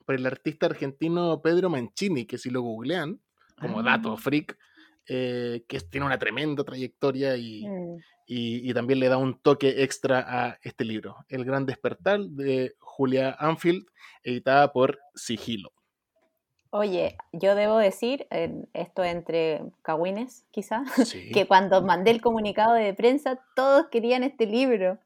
por 0.03 0.15
el 0.15 0.25
artista 0.25 0.65
argentino 0.65 1.41
Pedro 1.43 1.69
Mancini, 1.69 2.25
que 2.25 2.39
si 2.39 2.49
lo 2.49 2.61
googlean, 2.61 3.21
como 3.61 3.83
dato 3.83 4.13
ah. 4.13 4.17
freak, 4.17 4.57
eh, 5.07 5.63
que 5.67 5.79
tiene 5.81 6.07
una 6.07 6.17
tremenda 6.17 6.63
trayectoria 6.63 7.37
y, 7.37 7.67
mm. 7.67 7.97
y, 8.25 8.69
y, 8.69 8.73
también 8.73 8.99
le 8.99 9.09
da 9.09 9.17
un 9.17 9.39
toque 9.39 9.83
extra 9.83 10.25
a 10.27 10.57
este 10.63 10.83
libro, 10.83 11.17
El 11.29 11.45
Gran 11.45 11.65
Despertar 11.65 12.19
de 12.21 12.75
Julia 12.97 13.35
Anfield, 13.39 13.85
editada 14.23 14.71
por 14.73 14.99
Sigilo. 15.13 15.71
Oye, 16.71 17.15
yo 17.31 17.53
debo 17.53 17.77
decir, 17.77 18.27
esto 18.73 19.03
entre 19.03 19.61
cagüines 19.83 20.45
quizá, 20.51 20.83
que 21.33 21.45
cuando 21.45 21.83
mandé 21.83 22.09
el 22.09 22.21
comunicado 22.21 22.73
de 22.73 22.93
prensa, 22.95 23.39
todos 23.55 23.87
querían 23.91 24.23
este 24.23 24.47
libro, 24.47 24.97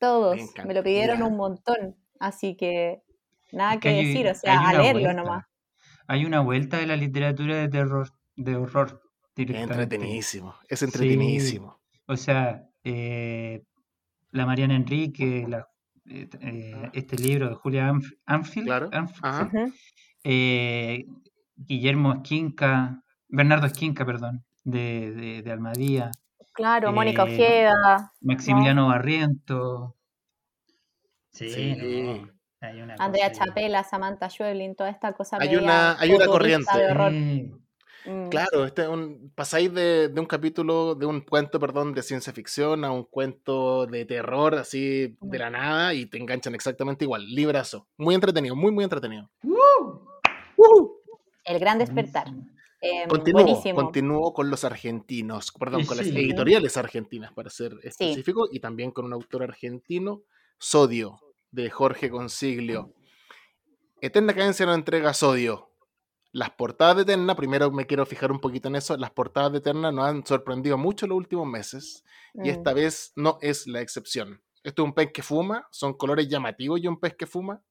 todos, 0.00 0.38
me, 0.66 0.74
lo 0.74 0.82
pidieron 0.82 1.22
un 1.22 1.36
montón, 1.36 1.96
así 2.18 2.56
que 2.56 3.02
Nada 3.52 3.80
que, 3.80 3.90
decir, 3.90 4.28
o 4.28 4.34
sea, 4.34 4.68
a 4.68 4.74
leerlo 4.74 5.14
nomás. 5.14 5.46
Hay 6.06 6.24
una 6.24 6.40
vuelta 6.40 6.76
de 6.78 6.86
la 6.86 6.96
literatura 6.96 7.56
de 7.56 7.68
terror, 7.68 8.10
de 8.36 8.56
horror. 8.56 9.00
Es 9.34 9.48
entretenidísimo, 9.48 10.56
es 10.68 10.82
entretenidísimo. 10.82 11.80
o 12.06 12.16
sea, 12.16 12.68
eh, 12.82 13.62
la 14.32 14.46
Mariana 14.46 14.74
Enrique, 14.74 15.46
la, 15.48 15.68
eh, 16.10 16.28
eh, 16.40 16.90
este 16.92 17.16
libro 17.16 17.48
de 17.48 17.54
Julia 17.54 17.92
Anfield, 18.26 18.66
claro. 18.66 18.90
Guillermo 21.56 22.12
Esquinca, 22.14 23.02
Bernardo 23.28 23.66
Esquinca, 23.66 24.06
perdón, 24.06 24.44
de, 24.64 25.42
de, 25.42 25.52
Almadía. 25.52 26.10
Claro, 26.52 26.92
Mónica 26.92 27.24
Ojeda. 27.24 28.12
Maximiliano 28.20 28.88
Barriento. 28.88 29.96
Sí, 31.32 31.74
Andrea 32.98 33.32
Chapela, 33.32 33.84
Samantha 33.84 34.28
Schweblin, 34.28 34.74
toda 34.74 34.90
esta 34.90 35.12
cosa. 35.12 35.38
Hay 35.40 35.56
una, 35.56 35.98
hay 35.98 36.12
una 36.12 36.26
corriente. 36.26 36.70
Mm. 37.10 37.67
Claro, 38.30 38.64
este 38.64 38.88
un, 38.88 39.32
pasáis 39.34 39.72
de, 39.72 40.12
un 40.16 40.26
capítulo, 40.26 40.94
de 40.94 41.04
un 41.04 41.20
cuento, 41.20 41.60
perdón, 41.60 41.92
de 41.92 42.02
ciencia 42.02 42.32
ficción 42.32 42.84
a 42.84 42.90
un 42.90 43.04
cuento 43.04 43.86
de 43.86 44.04
terror, 44.04 44.54
así 44.54 45.16
de 45.20 45.38
la 45.38 45.50
nada, 45.50 45.94
y 45.94 46.06
te 46.06 46.16
enganchan 46.16 46.54
exactamente 46.54 47.04
igual. 47.04 47.26
Librazo. 47.26 47.86
Muy 47.96 48.14
entretenido, 48.14 48.56
muy, 48.56 48.72
muy 48.72 48.84
entretenido. 48.84 49.30
El 51.44 51.58
gran 51.58 51.78
despertar. 51.78 52.28
Eh, 52.80 53.06
continúo, 53.74 54.32
con 54.32 54.50
los 54.50 54.64
argentinos, 54.64 55.52
perdón, 55.52 55.84
con 55.84 55.96
las 55.96 56.06
editoriales 56.06 56.76
argentinas, 56.76 57.32
para 57.32 57.50
ser 57.50 57.74
específico, 57.82 58.48
y 58.50 58.60
también 58.60 58.90
con 58.90 59.04
un 59.04 59.12
autor 59.12 59.42
argentino, 59.42 60.22
Sodio, 60.58 61.20
de 61.50 61.70
Jorge 61.70 62.08
Consiglio. 62.08 62.94
Eterna 64.00 64.32
Cadencia 64.32 64.64
no 64.64 64.74
entrega 64.74 65.12
Sodio. 65.12 65.67
Las 66.32 66.50
portadas 66.50 66.96
de 66.96 67.02
Eterna, 67.02 67.34
primero 67.34 67.70
me 67.70 67.86
quiero 67.86 68.04
fijar 68.04 68.30
un 68.30 68.40
poquito 68.40 68.68
en 68.68 68.76
eso, 68.76 68.96
las 68.98 69.10
portadas 69.10 69.50
de 69.52 69.58
Eterna 69.58 69.90
nos 69.90 70.06
han 70.06 70.26
sorprendido 70.26 70.76
mucho 70.76 71.06
los 71.06 71.16
últimos 71.16 71.46
meses 71.46 72.04
y 72.34 72.50
esta 72.50 72.72
mm. 72.72 72.74
vez 72.74 73.12
no 73.16 73.38
es 73.40 73.66
la 73.66 73.80
excepción. 73.80 74.42
Esto 74.62 74.82
es 74.82 74.86
un 74.86 74.94
pez 74.94 75.10
que 75.12 75.22
fuma, 75.22 75.66
son 75.70 75.94
colores 75.94 76.28
llamativos 76.28 76.80
y 76.80 76.86
un 76.86 77.00
pez 77.00 77.14
que 77.14 77.26
fuma. 77.26 77.62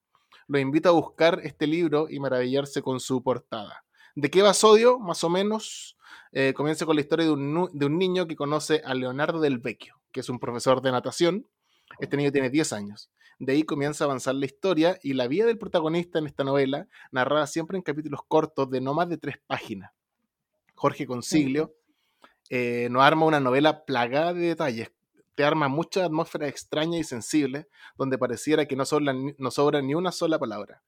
Lo 0.48 0.58
invito 0.58 0.90
a 0.90 0.94
buscar 0.94 1.40
este 1.44 1.68
libro 1.68 2.08
y 2.10 2.20
maravillarse 2.20 2.82
con 2.82 3.00
su 3.00 3.22
portada. 3.22 3.86
¿De 4.16 4.32
qué 4.32 4.42
va 4.42 4.54
Sodio? 4.54 4.98
Más 4.98 5.24
o 5.24 5.30
menos. 5.30 5.96
Eh, 6.32 6.54
comienza 6.56 6.86
con 6.86 6.96
la 6.96 7.02
historia 7.02 7.26
de 7.26 7.32
un, 7.32 7.70
de 7.72 7.86
un 7.86 7.98
niño 8.00 8.28
que 8.28 8.36
conoce 8.36 8.82
a 8.84 8.96
Leonardo 8.96 9.40
del 9.40 9.60
Vecchio, 9.60 10.02
que 10.12 10.22
es 10.22 10.30
un 10.30 10.40
profesor 10.40 10.82
de 10.82 10.92
natación. 10.92 11.48
Este 12.00 12.18
niño 12.18 12.32
tiene 12.32 12.50
10 12.50 12.74
años 12.74 13.12
de 13.40 13.54
ahí 13.54 13.64
comienza 13.64 14.04
a 14.04 14.06
avanzar 14.06 14.36
la 14.36 14.46
historia 14.46 14.98
y 15.04 15.14
la 15.14 15.28
vida 15.28 15.46
del 15.46 15.58
protagonista 15.58 16.20
en 16.20 16.28
esta 16.28 16.44
novela, 16.44 16.88
narrada 17.12 17.48
siempre 17.48 17.78
en 17.78 17.84
capítulos 17.84 18.22
cortos 18.28 18.70
de 18.70 18.82
no 18.82 18.94
más 18.94 19.10
de 19.10 19.18
tres 19.18 19.38
páginas. 19.46 19.92
Jorge 20.76 21.06
Consiglio 21.06 21.76
eh, 22.50 22.88
nos 22.92 23.04
arma 23.04 23.26
una 23.26 23.40
novela 23.40 23.86
plagada 23.86 24.34
de 24.34 24.48
detalles, 24.48 24.92
te 25.36 25.44
arma 25.44 25.68
mucha 25.68 26.06
atmósfera 26.06 26.48
extraña 26.48 26.98
y 26.98 27.04
sensible, 27.04 27.68
donde 27.96 28.18
pareciera 28.18 28.66
que 28.66 28.76
no 28.76 28.86
sobra, 28.86 29.14
no 29.14 29.52
sobra 29.52 29.82
ni 29.82 29.94
una 29.94 30.12
sola 30.12 30.40
palabra. 30.40 30.82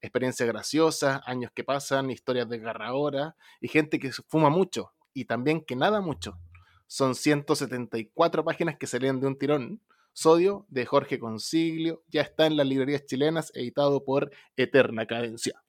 Experiencias 0.00 0.48
graciosas, 0.48 1.20
años 1.26 1.50
que 1.52 1.64
pasan, 1.64 2.10
historias 2.10 2.48
desgarradoras 2.48 3.34
y 3.60 3.68
gente 3.68 3.98
que 3.98 4.12
fuma 4.12 4.50
mucho 4.50 4.92
y 5.12 5.24
también 5.24 5.64
que 5.64 5.74
nada 5.74 6.00
mucho. 6.00 6.38
Son 6.86 7.16
174 7.16 8.44
páginas 8.44 8.76
que 8.76 8.86
se 8.86 9.00
leen 9.00 9.20
de 9.20 9.26
un 9.26 9.36
tirón, 9.36 9.80
Sodio 10.16 10.64
de 10.70 10.86
Jorge 10.86 11.18
Consiglio 11.18 12.02
ya 12.08 12.22
está 12.22 12.46
en 12.46 12.56
las 12.56 12.66
librerías 12.66 13.04
chilenas, 13.04 13.52
editado 13.54 14.02
por 14.02 14.30
Eterna 14.56 15.04
Cadencia. 15.04 15.62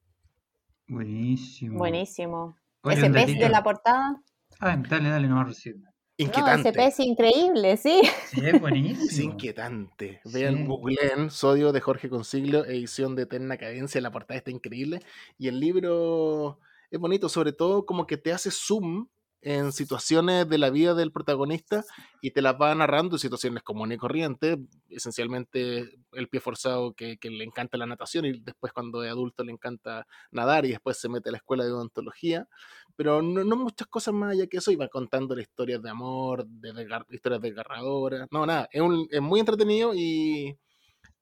Buenísimo. 0.87 1.77
Buenísimo. 1.77 2.57
ese 2.89 3.09
pez 3.09 3.37
de 3.37 3.49
la 3.49 3.61
portada. 3.61 4.23
Ah, 4.61 4.81
dale, 4.89 5.09
dale, 5.09 5.27
no 5.27 5.43
recibo. 5.43 5.79
Inquietante. 6.15 6.63
No, 6.63 6.69
ese 6.69 6.71
pez 6.71 6.99
increíble, 7.01 7.75
sí. 7.75 7.99
Sí, 8.29 8.39
es 8.41 8.61
buenísimo. 8.61 9.03
Es 9.03 9.19
inquietante. 9.19 10.21
Vean, 10.23 10.65
googleen 10.65 11.29
Sodio 11.29 11.73
de 11.73 11.81
Jorge 11.81 12.07
Consiglio, 12.07 12.63
edición 12.63 13.17
de 13.17 13.23
Eterna 13.23 13.57
Cadencia. 13.57 13.99
La 13.99 14.11
portada 14.11 14.37
está 14.37 14.51
increíble. 14.51 15.01
Y 15.37 15.49
el 15.49 15.59
libro 15.59 16.61
es 16.89 16.99
bonito, 17.01 17.27
sobre 17.27 17.51
todo 17.51 17.85
como 17.85 18.07
que 18.07 18.15
te 18.15 18.31
hace 18.31 18.49
zoom 18.49 19.09
en 19.41 19.71
situaciones 19.71 20.49
de 20.49 20.57
la 20.57 20.69
vida 20.69 20.93
del 20.93 21.11
protagonista 21.11 21.85
y 22.21 22.31
te 22.31 22.41
las 22.41 22.55
va 22.59 22.73
narrando 22.73 23.17
situaciones 23.17 23.63
comunes 23.63 23.97
y 23.97 23.99
corrientes, 23.99 24.57
esencialmente 24.89 25.99
el 26.13 26.27
pie 26.27 26.39
forzado 26.39 26.93
que, 26.93 27.17
le 27.21 27.43
encanta 27.43 27.77
la 27.77 27.85
natación 27.85 28.25
y 28.25 28.39
después 28.39 28.73
cuando 28.73 29.03
es 29.03 29.11
adulto 29.11 29.43
le 29.43 29.51
encanta 29.51 30.07
nadar 30.31 30.65
y 30.65 30.69
después 30.69 30.99
se 30.99 31.09
mete 31.09 31.29
a 31.29 31.33
la 31.33 31.37
escuela 31.37 31.63
de 31.63 31.71
odontología, 31.71 32.47
pero 32.95 33.21
no, 33.21 33.55
muchas 33.55 33.87
cosas 33.87 34.13
más 34.13 34.31
allá 34.31 34.47
que 34.47 34.57
eso, 34.57 34.71
iba 34.71 34.87
contando 34.87 35.39
historias 35.39 35.81
de 35.81 35.89
amor, 35.89 36.45
de, 36.47 36.87
historias 37.09 37.41
desgarradoras, 37.41 38.27
no, 38.31 38.45
nada, 38.45 38.67
es, 38.71 38.81
es 39.11 39.21
muy 39.21 39.39
entretenido 39.39 39.93
y, 39.93 40.57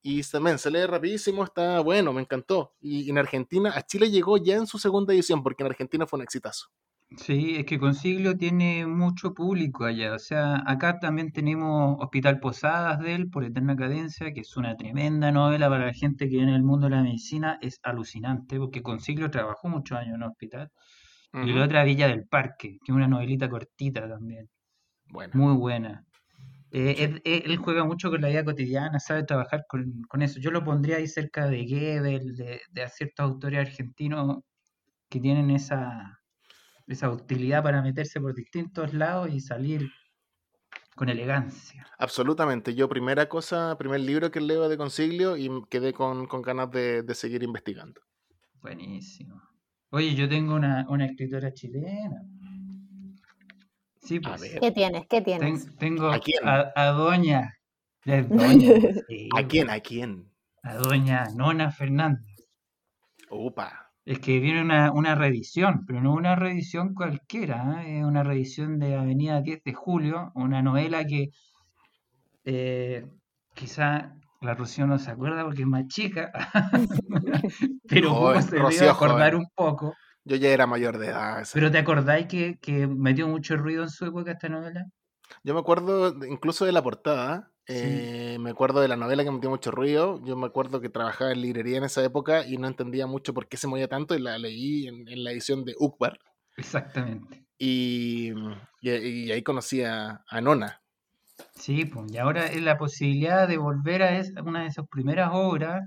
y 0.07 0.21
también 0.21 0.59
se 0.59 0.69
lee 0.69 0.85
rapidísimo, 0.85 1.43
está 1.43 1.79
bueno, 1.79 2.13
me 2.13 2.21
encantó. 2.21 2.75
Y 2.79 3.09
en 3.09 3.17
Argentina, 3.17 3.73
a 3.75 3.81
Chile 3.81 4.11
llegó 4.11 4.37
ya 4.37 4.55
en 4.55 4.67
su 4.67 4.77
segunda 4.77 5.15
edición, 5.15 5.41
porque 5.41 5.63
en 5.63 5.71
Argentina 5.71 6.05
fue 6.05 6.17
un 6.17 6.23
exitazo. 6.23 6.67
Sí, 7.17 7.55
es 7.55 7.65
que 7.65 7.79
Consiglio 7.79 8.35
tiene 8.35 8.85
mucho 8.87 9.33
público 9.33 9.85
allá. 9.85 10.13
O 10.15 10.19
sea, 10.19 10.63
acá 10.65 10.99
también 10.99 11.31
tenemos 11.31 11.97
Hospital 11.99 12.39
Posadas 12.39 12.99
de 12.99 13.13
él, 13.15 13.29
por 13.29 13.45
Eterna 13.45 13.75
Cadencia, 13.75 14.33
que 14.33 14.41
es 14.41 14.57
una 14.57 14.75
tremenda 14.75 15.31
novela 15.31 15.69
para 15.69 15.85
la 15.85 15.93
gente 15.93 16.25
que 16.29 16.37
viene 16.37 16.53
del 16.53 16.63
mundo 16.63 16.87
de 16.87 16.95
la 16.95 17.03
medicina. 17.03 17.57
Es 17.61 17.79
alucinante, 17.83 18.57
porque 18.57 18.81
Consiglio 18.81 19.31
trabajó 19.31 19.69
muchos 19.69 19.97
años 19.97 20.15
en 20.15 20.23
el 20.23 20.29
hospital. 20.29 20.71
Y 21.33 21.51
la 21.51 21.65
otra 21.65 21.83
Villa 21.83 22.07
del 22.07 22.25
Parque, 22.27 22.77
que 22.83 22.91
es 22.91 22.95
una 22.95 23.09
novelita 23.09 23.49
cortita 23.49 24.07
también. 24.07 24.49
Muy 25.33 25.53
buena. 25.55 26.05
Eh, 26.71 27.21
él, 27.25 27.57
juega 27.57 27.83
mucho 27.85 28.09
con 28.09 28.21
la 28.21 28.29
vida 28.29 28.43
cotidiana, 28.43 28.99
sabe 28.99 29.23
trabajar 29.23 29.65
con, 29.67 30.21
eso. 30.21 30.39
Yo 30.39 30.51
lo 30.51 30.63
pondría 30.63 30.97
ahí 30.97 31.07
cerca 31.07 31.47
de 31.47 31.65
Gebel, 31.65 32.35
de, 32.35 32.61
de 32.71 32.89
ciertos 32.89 33.25
autores 33.25 33.59
argentinos 33.67 34.39
que 35.09 35.19
tienen 35.19 35.51
esa 35.51 36.19
esa 36.87 37.09
utilidad 37.09 37.63
para 37.63 37.81
meterse 37.81 38.19
por 38.19 38.35
distintos 38.35 38.93
lados 38.93 39.29
y 39.33 39.39
salir 39.39 39.89
con 40.95 41.09
elegancia. 41.09 41.85
Absolutamente. 41.97 42.73
Yo 42.73 42.87
primera 42.87 43.27
cosa, 43.27 43.77
primer 43.77 44.01
libro 44.01 44.31
que 44.31 44.41
leo 44.41 44.69
de 44.69 44.77
Consiglio 44.77 45.37
y 45.37 45.49
quedé 45.69 45.93
con, 45.93 46.27
ganas 46.41 46.71
de, 46.71 47.03
seguir 47.13 47.43
investigando. 47.43 48.01
Buenísimo. 48.61 49.41
Oye, 49.89 50.15
yo 50.15 50.27
tengo 50.27 50.55
una, 50.55 51.05
escritora 51.05 51.53
chilena. 51.53 52.21
Sí, 54.01 54.19
pues. 54.19 54.41
¿Qué 54.59 54.71
tienes? 54.71 55.05
¿Qué 55.07 55.21
tienes? 55.21 55.75
tengo 55.77 56.11
¿A, 56.11 56.85
doña, 56.91 57.55
¿A 59.35 59.43
quién? 59.47 59.69
¿A 59.69 59.79
quién? 59.79 60.31
A 60.63 60.75
doña 60.75 61.25
Nona 61.35 61.71
Fernández. 61.71 62.47
Opa. 63.29 63.84
Es 64.05 64.19
que 64.19 64.39
viene 64.39 64.61
una, 64.61 64.91
una 64.91 65.15
revisión, 65.15 65.83
pero 65.87 65.99
no 65.99 66.13
una 66.13 66.35
revisión 66.35 66.93
cualquiera, 66.93 67.83
¿eh? 67.83 67.99
es 67.99 68.05
una 68.05 68.23
revisión 68.23 68.77
de 68.77 68.95
Avenida 68.95 69.41
10 69.41 69.63
de 69.63 69.73
Julio, 69.73 70.31
una 70.35 70.61
novela 70.61 71.03
que 71.05 71.29
eh, 72.45 73.03
quizá 73.55 74.13
la 74.41 74.53
Rocío 74.53 74.85
no 74.85 74.99
se 74.99 75.09
acuerda 75.09 75.43
porque 75.43 75.63
es 75.63 75.67
más 75.67 75.87
chica, 75.87 76.31
pero 77.89 78.39
se 78.41 78.55
debe 78.57 78.89
acordar 78.89 79.35
un 79.35 79.47
poco. 79.55 79.95
Yo 80.23 80.35
ya 80.35 80.49
era 80.49 80.67
mayor 80.67 80.99
de 80.99 81.07
edad. 81.07 81.47
¿Pero 81.53 81.71
te 81.71 81.79
acordáis 81.79 82.27
que, 82.27 82.57
que 82.61 82.87
metió 82.87 83.27
mucho 83.27 83.57
ruido 83.57 83.83
en 83.83 83.89
su 83.89 84.05
época 84.05 84.33
esta 84.33 84.49
novela? 84.49 84.85
Yo 85.43 85.53
me 85.53 85.59
acuerdo 85.59 86.13
incluso 86.25 86.65
de 86.65 86.71
la 86.71 86.83
portada, 86.83 87.51
eh, 87.67 88.37
me 88.39 88.51
acuerdo 88.51 88.81
de 88.81 88.87
la 88.87 88.95
novela 88.95 89.23
que 89.23 89.31
me 89.31 89.39
dio 89.39 89.49
mucho 89.49 89.71
ruido. 89.71 90.21
Yo 90.23 90.35
me 90.35 90.45
acuerdo 90.45 90.81
que 90.81 90.89
trabajaba 90.89 91.31
en 91.31 91.41
librería 91.41 91.77
en 91.77 91.83
esa 91.83 92.03
época 92.03 92.45
y 92.45 92.57
no 92.57 92.67
entendía 92.67 93.07
mucho 93.07 93.33
por 93.33 93.47
qué 93.47 93.57
se 93.57 93.67
movía 93.67 93.87
tanto 93.87 94.15
y 94.15 94.19
la 94.19 94.37
leí 94.37 94.87
en, 94.87 95.23
la 95.23 95.31
edición 95.31 95.65
de 95.65 95.73
Ukbar. 95.79 96.19
Exactamente. 96.57 97.45
Y, 97.57 98.33
y, 98.81 99.31
ahí 99.31 99.41
conocí 99.41 99.81
a, 99.83 100.23
Nona. 100.41 100.81
Sí, 101.55 101.85
pues, 101.85 102.11
y 102.11 102.17
ahora 102.17 102.47
es 102.47 102.61
la 102.61 102.77
posibilidad 102.77 103.47
de 103.47 103.57
volver 103.57 104.03
a 104.03 104.21
una 104.43 104.61
de 104.61 104.67
esas 104.67 104.87
primeras 104.87 105.31
obras 105.33 105.83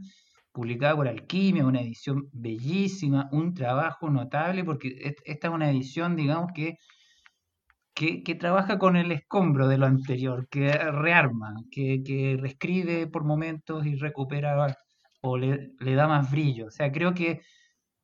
publicada 0.53 0.97
por 0.97 1.07
Alquimia, 1.07 1.65
una 1.65 1.81
edición 1.81 2.29
bellísima, 2.33 3.29
un 3.33 3.55
trabajo 3.55 4.11
notable, 4.11 4.65
porque 4.65 5.15
esta 5.25 5.49
es 5.49 5.55
una 5.55 5.71
edición, 5.71 6.17
digamos, 6.17 6.51
que 6.55 6.79
que, 7.99 8.35
trabaja 8.37 8.78
con 8.78 8.97
el 8.97 9.11
escombro 9.11 9.67
de 9.67 9.76
lo 9.76 9.87
anterior, 9.87 10.47
que 10.49 10.71
rearma, 10.73 11.55
que, 11.71 12.37
reescribe 12.40 13.09
por 13.09 13.25
momentos 13.25 13.87
y 13.87 13.97
recupera 13.97 14.76
o 15.21 15.37
le, 15.37 15.73
da 15.81 16.07
más 16.07 16.31
brillo. 16.31 16.67
O 16.67 16.71
sea, 16.71 16.93
creo 16.93 17.12
que 17.12 17.40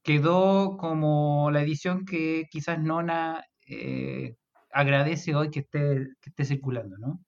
quedó 0.02 0.76
como 0.76 1.50
la 1.52 1.62
edición 1.62 2.04
que 2.04 2.46
quizás 2.50 2.80
Nona 2.80 3.44
eh, 3.68 4.34
agradece 4.72 5.34
hoy 5.36 5.50
que 5.50 5.60
esté, 5.60 6.08
que 6.20 6.30
esté 6.30 6.44
circulando, 6.44 6.98
¿no? 6.98 7.20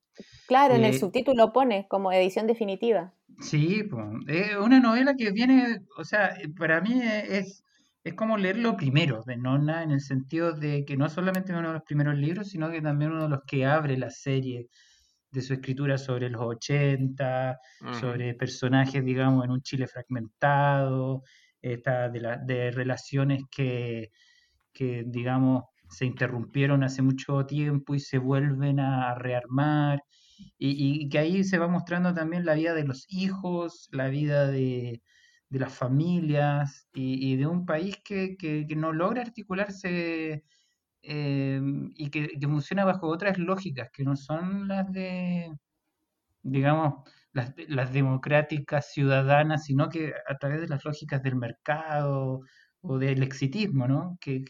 Claro, 0.47 0.75
en 0.75 0.83
el 0.83 0.95
eh, 0.95 0.99
subtítulo 0.99 1.53
pone 1.53 1.87
como 1.87 2.11
edición 2.11 2.47
definitiva. 2.47 3.13
Sí, 3.39 3.83
pues, 3.83 4.05
es 4.27 4.57
una 4.57 4.79
novela 4.79 5.15
que 5.15 5.31
viene, 5.31 5.79
o 5.97 6.03
sea, 6.03 6.35
para 6.57 6.81
mí 6.81 6.99
es, 7.01 7.63
es 8.07 8.13
como 8.13 8.37
leer 8.37 8.57
lo 8.57 8.77
primero 8.77 9.23
de 9.25 9.37
Nona, 9.37 9.83
en 9.83 9.91
el 9.91 10.01
sentido 10.01 10.53
de 10.53 10.85
que 10.85 10.97
no 10.97 11.09
solamente 11.09 11.51
es 11.51 11.57
uno 11.57 11.69
de 11.69 11.73
los 11.75 11.83
primeros 11.83 12.15
libros, 12.15 12.49
sino 12.49 12.71
que 12.71 12.81
también 12.81 13.11
uno 13.11 13.23
de 13.23 13.29
los 13.29 13.41
que 13.45 13.65
abre 13.65 13.97
la 13.97 14.09
serie 14.09 14.69
de 15.31 15.41
su 15.41 15.53
escritura 15.53 15.97
sobre 15.97 16.29
los 16.29 16.41
80, 16.41 17.59
sobre 17.99 18.33
personajes, 18.35 19.03
digamos, 19.03 19.43
en 19.45 19.51
un 19.51 19.61
Chile 19.61 19.87
fragmentado, 19.87 21.23
esta 21.61 22.09
de, 22.09 22.21
la, 22.21 22.37
de 22.37 22.71
relaciones 22.71 23.43
que, 23.51 24.11
que, 24.73 25.03
digamos, 25.05 25.65
se 25.89 26.05
interrumpieron 26.05 26.83
hace 26.83 27.01
mucho 27.01 27.45
tiempo 27.45 27.93
y 27.95 27.99
se 27.99 28.19
vuelven 28.19 28.79
a 28.79 29.15
rearmar, 29.15 30.01
y, 30.57 31.09
que 31.09 31.19
ahí 31.19 31.43
se 31.43 31.57
va 31.57 31.67
mostrando 31.67 32.13
también 32.13 32.45
la 32.45 32.53
vida 32.53 32.73
de 32.73 32.83
los 32.85 33.05
hijos, 33.09 33.89
la 33.91 34.07
vida 34.07 34.47
de, 34.47 35.01
las 35.49 35.73
familias 35.73 36.87
y, 36.93 37.35
de 37.37 37.47
un 37.47 37.65
país 37.65 37.97
que, 38.03 38.37
no 38.75 38.93
logra 38.93 39.21
articularse 39.21 40.43
eh, 41.03 41.61
y 41.95 42.09
que, 42.09 42.29
funciona 42.41 42.85
bajo 42.85 43.07
otras 43.07 43.37
lógicas 43.37 43.89
que 43.91 44.03
no 44.03 44.15
son 44.15 44.67
las 44.67 44.91
de, 44.91 45.51
digamos, 46.43 47.09
las, 47.33 47.53
las 47.67 47.93
democráticas 47.93 48.91
ciudadanas, 48.91 49.65
sino 49.65 49.89
que 49.89 50.13
a 50.27 50.37
través 50.37 50.61
de 50.61 50.67
las 50.67 50.83
lógicas 50.85 51.23
del 51.23 51.35
mercado 51.35 52.41
o 52.81 52.97
del 52.97 53.23
exitismo, 53.23 53.87
¿no? 53.87 54.17
Que, 54.21 54.43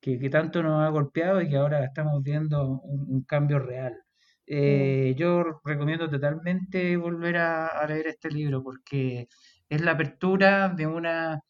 que, 0.00 0.30
tanto 0.30 0.62
nos 0.62 0.82
ha 0.82 0.88
golpeado 0.88 1.40
y 1.40 1.48
que 1.48 1.56
ahora 1.56 1.84
estamos 1.84 2.22
viendo 2.22 2.80
un, 2.80 3.22
cambio 3.24 3.58
real. 3.58 3.94
Eh, 4.46 5.14
yo 5.16 5.44
recomiendo 5.64 6.08
totalmente 6.10 6.96
volver 6.96 7.36
a, 7.36 7.86
leer 7.86 8.08
este 8.08 8.30
libro 8.30 8.62
porque 8.62 9.28
es 9.70 9.80
la 9.80 9.92
apertura 9.92 10.68
de 10.68 10.86
una, 10.86 11.40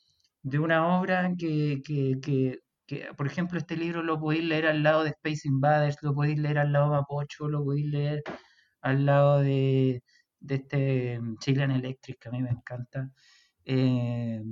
de 0.43 0.59
una 0.59 1.01
obra 1.01 1.33
que, 1.37 1.81
que, 1.83 2.61
por 3.17 3.27
ejemplo, 3.27 3.59
este 3.59 3.77
libro 3.77 4.03
lo 4.03 4.21
podéis 4.21 4.45
leer 4.45 4.67
al 4.67 4.83
lado 4.83 5.03
de 5.03 5.11
Space 5.11 5.49
Invaders, 5.49 5.97
lo 6.03 6.15
podéis 6.15 6.39
leer 6.39 6.59
al 6.59 6.73
lado 6.73 6.87
de 6.87 6.91
Mapocho, 6.93 7.49
lo 7.49 7.65
podéis 7.65 7.87
leer 7.87 8.23
al 8.83 9.07
lado 9.07 9.41
de, 9.41 10.03
de 10.39 10.55
este 10.55 11.19
mm, 11.19 11.39
Chilean 11.39 11.71
Electric, 11.71 12.19
que 12.19 12.29
a 12.29 12.33
mí 12.33 12.43
me 12.43 12.51
encanta. 12.51 13.11
Eh, 13.65 14.43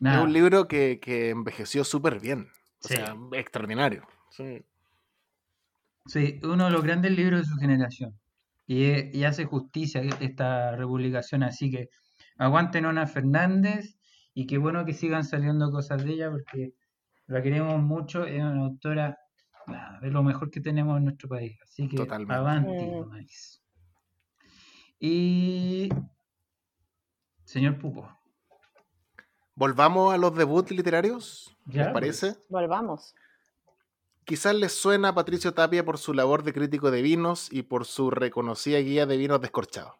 es 0.00 0.18
un 0.18 0.32
libro 0.32 0.68
que, 0.68 1.00
envejeció 1.30 1.82
súper 1.82 2.20
bien, 2.20 2.48
o 2.84 2.88
sea, 2.88 3.16
extraordinario. 3.32 4.06
Sí. 4.30 4.64
uno 6.44 6.66
de 6.66 6.70
los 6.70 6.82
grandes 6.82 7.10
libros 7.10 7.40
de 7.40 7.46
su 7.46 7.56
generación. 7.56 8.16
Y, 8.68 9.16
y 9.16 9.24
hace 9.24 9.46
justicia 9.46 10.02
esta 10.20 10.76
republicación, 10.76 11.42
así 11.42 11.70
que 11.70 11.88
aguanten 12.38 12.84
Nona 12.84 13.06
Fernández 13.06 13.96
y 14.34 14.46
qué 14.46 14.58
bueno 14.58 14.84
que 14.84 14.92
sigan 14.92 15.24
saliendo 15.24 15.70
cosas 15.70 16.04
de 16.04 16.12
ella 16.12 16.30
porque 16.30 16.74
la 17.26 17.42
queremos 17.42 17.82
mucho, 17.82 18.24
es 18.24 18.40
una 18.40 18.64
autora 18.64 19.18
de 20.00 20.10
lo 20.10 20.22
mejor 20.22 20.50
que 20.50 20.60
tenemos 20.60 20.98
en 20.98 21.04
nuestro 21.04 21.28
país. 21.28 21.58
Así 21.62 21.88
que 21.88 22.06
avanti, 22.28 22.86
Y 24.98 25.88
señor 27.44 27.78
Pupo. 27.78 28.08
Volvamos 29.54 30.12
a 30.12 30.18
los 30.18 30.36
debuts 30.36 30.70
literarios, 30.70 31.56
¿les 31.66 31.88
parece? 31.88 32.36
Volvamos. 32.50 33.14
Quizás 34.24 34.54
les 34.54 34.72
suena 34.72 35.08
a 35.08 35.14
Patricio 35.14 35.54
Tapia 35.54 35.84
por 35.84 35.98
su 35.98 36.12
labor 36.12 36.42
de 36.42 36.52
crítico 36.52 36.90
de 36.90 37.00
vinos 37.00 37.50
y 37.50 37.62
por 37.62 37.86
su 37.86 38.10
reconocida 38.10 38.78
guía 38.80 39.06
de 39.06 39.16
vinos 39.16 39.40
descorchados. 39.40 39.94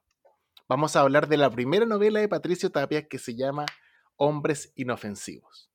Vamos 0.69 0.97
a 0.97 1.03
hablar 1.03 1.29
de 1.29 1.37
la 1.37 1.49
primera 1.49 1.87
novela 1.87 2.19
de 2.19 2.29
Patricio 2.29 2.73
Tapia 2.73 3.07
que 3.07 3.19
se 3.19 3.37
llama 3.37 3.67
Hombres 4.17 4.73
Inofensivos. 4.75 5.71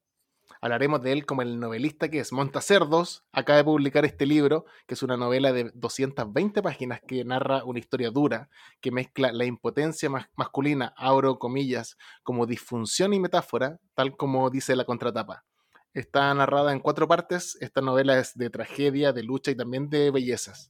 Hablaremos 0.60 1.02
de 1.02 1.14
él 1.14 1.26
como 1.26 1.44
el 1.44 1.62
novelista 1.62 2.10
que 2.10 2.20
es. 2.20 2.34
Montacerdos 2.34 3.24
acaba 3.32 3.56
de 3.56 3.64
publicar 3.64 4.04
este 4.04 4.26
libro, 4.26 4.66
que 4.88 4.96
es 4.96 5.02
una 5.02 5.16
novela 5.16 5.54
de 5.54 5.72
220 5.76 6.62
páginas 6.62 7.00
que 7.08 7.24
narra 7.24 7.64
una 7.64 7.80
historia 7.80 8.12
dura, 8.12 8.50
que 8.82 8.92
mezcla 8.92 9.32
la 9.32 9.46
impotencia 9.46 10.10
masculina, 10.36 10.94
abro 10.98 11.40
comillas, 11.40 11.98
como 12.24 12.46
disfunción 12.46 13.14
y 13.14 13.22
metáfora, 13.22 13.80
tal 13.96 14.18
como 14.18 14.50
dice 14.50 14.76
la 14.76 14.84
contratapa. 14.84 15.46
Está 15.94 16.34
narrada 16.34 16.74
en 16.74 16.82
cuatro 16.82 17.08
partes. 17.08 17.58
Esta 17.62 17.80
novela 17.80 18.20
es 18.20 18.38
de 18.38 18.50
tragedia, 18.50 19.14
de 19.14 19.24
lucha 19.24 19.52
y 19.52 19.56
también 19.56 19.90
de 19.90 20.12
bellezas. 20.12 20.70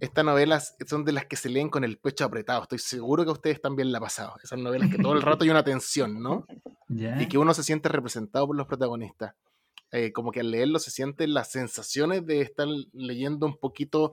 Estas 0.00 0.24
novelas 0.24 0.76
son 0.86 1.04
de 1.04 1.12
las 1.12 1.26
que 1.26 1.36
se 1.36 1.48
leen 1.48 1.68
con 1.68 1.84
el 1.84 1.98
pecho 1.98 2.24
apretado. 2.24 2.62
Estoy 2.62 2.78
seguro 2.78 3.24
que 3.24 3.30
a 3.30 3.34
ustedes 3.34 3.60
también 3.60 3.92
la 3.92 3.98
ha 3.98 4.00
pasado. 4.00 4.34
Esas 4.42 4.58
novelas 4.58 4.90
que 4.90 4.98
todo 4.98 5.12
el 5.12 5.22
rato 5.22 5.44
hay 5.44 5.50
una 5.50 5.64
tensión, 5.64 6.22
¿no? 6.22 6.46
Y 6.88 7.26
que 7.26 7.36
uno 7.36 7.52
se 7.52 7.64
siente 7.64 7.88
representado 7.88 8.46
por 8.46 8.56
los 8.56 8.66
protagonistas. 8.68 9.34
Eh, 9.90 10.12
como 10.12 10.30
que 10.30 10.40
al 10.40 10.52
leerlo 10.52 10.78
se 10.78 10.90
sienten 10.90 11.34
las 11.34 11.50
sensaciones 11.50 12.24
de 12.26 12.40
estar 12.42 12.68
leyendo 12.92 13.46
un 13.46 13.56
poquito, 13.56 14.12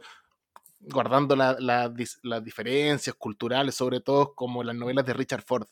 guardando 0.80 1.36
las 1.36 2.44
diferencias 2.44 3.16
culturales, 3.16 3.76
sobre 3.76 4.00
todo 4.00 4.34
como 4.34 4.64
las 4.64 4.76
novelas 4.76 5.06
de 5.06 5.14
Richard 5.14 5.44
Ford. 5.44 5.68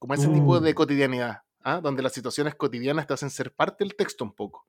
Como 0.00 0.14
ese 0.14 0.28
tipo 0.28 0.58
de 0.60 0.72
uh. 0.72 0.74
cotidianidad, 0.74 1.42
¿ah? 1.62 1.80
donde 1.80 2.02
las 2.02 2.12
situaciones 2.12 2.54
cotidianas 2.56 3.06
te 3.06 3.14
hacen 3.14 3.30
ser 3.30 3.52
parte 3.52 3.84
del 3.84 3.94
texto 3.94 4.24
un 4.24 4.32
poco. 4.32 4.66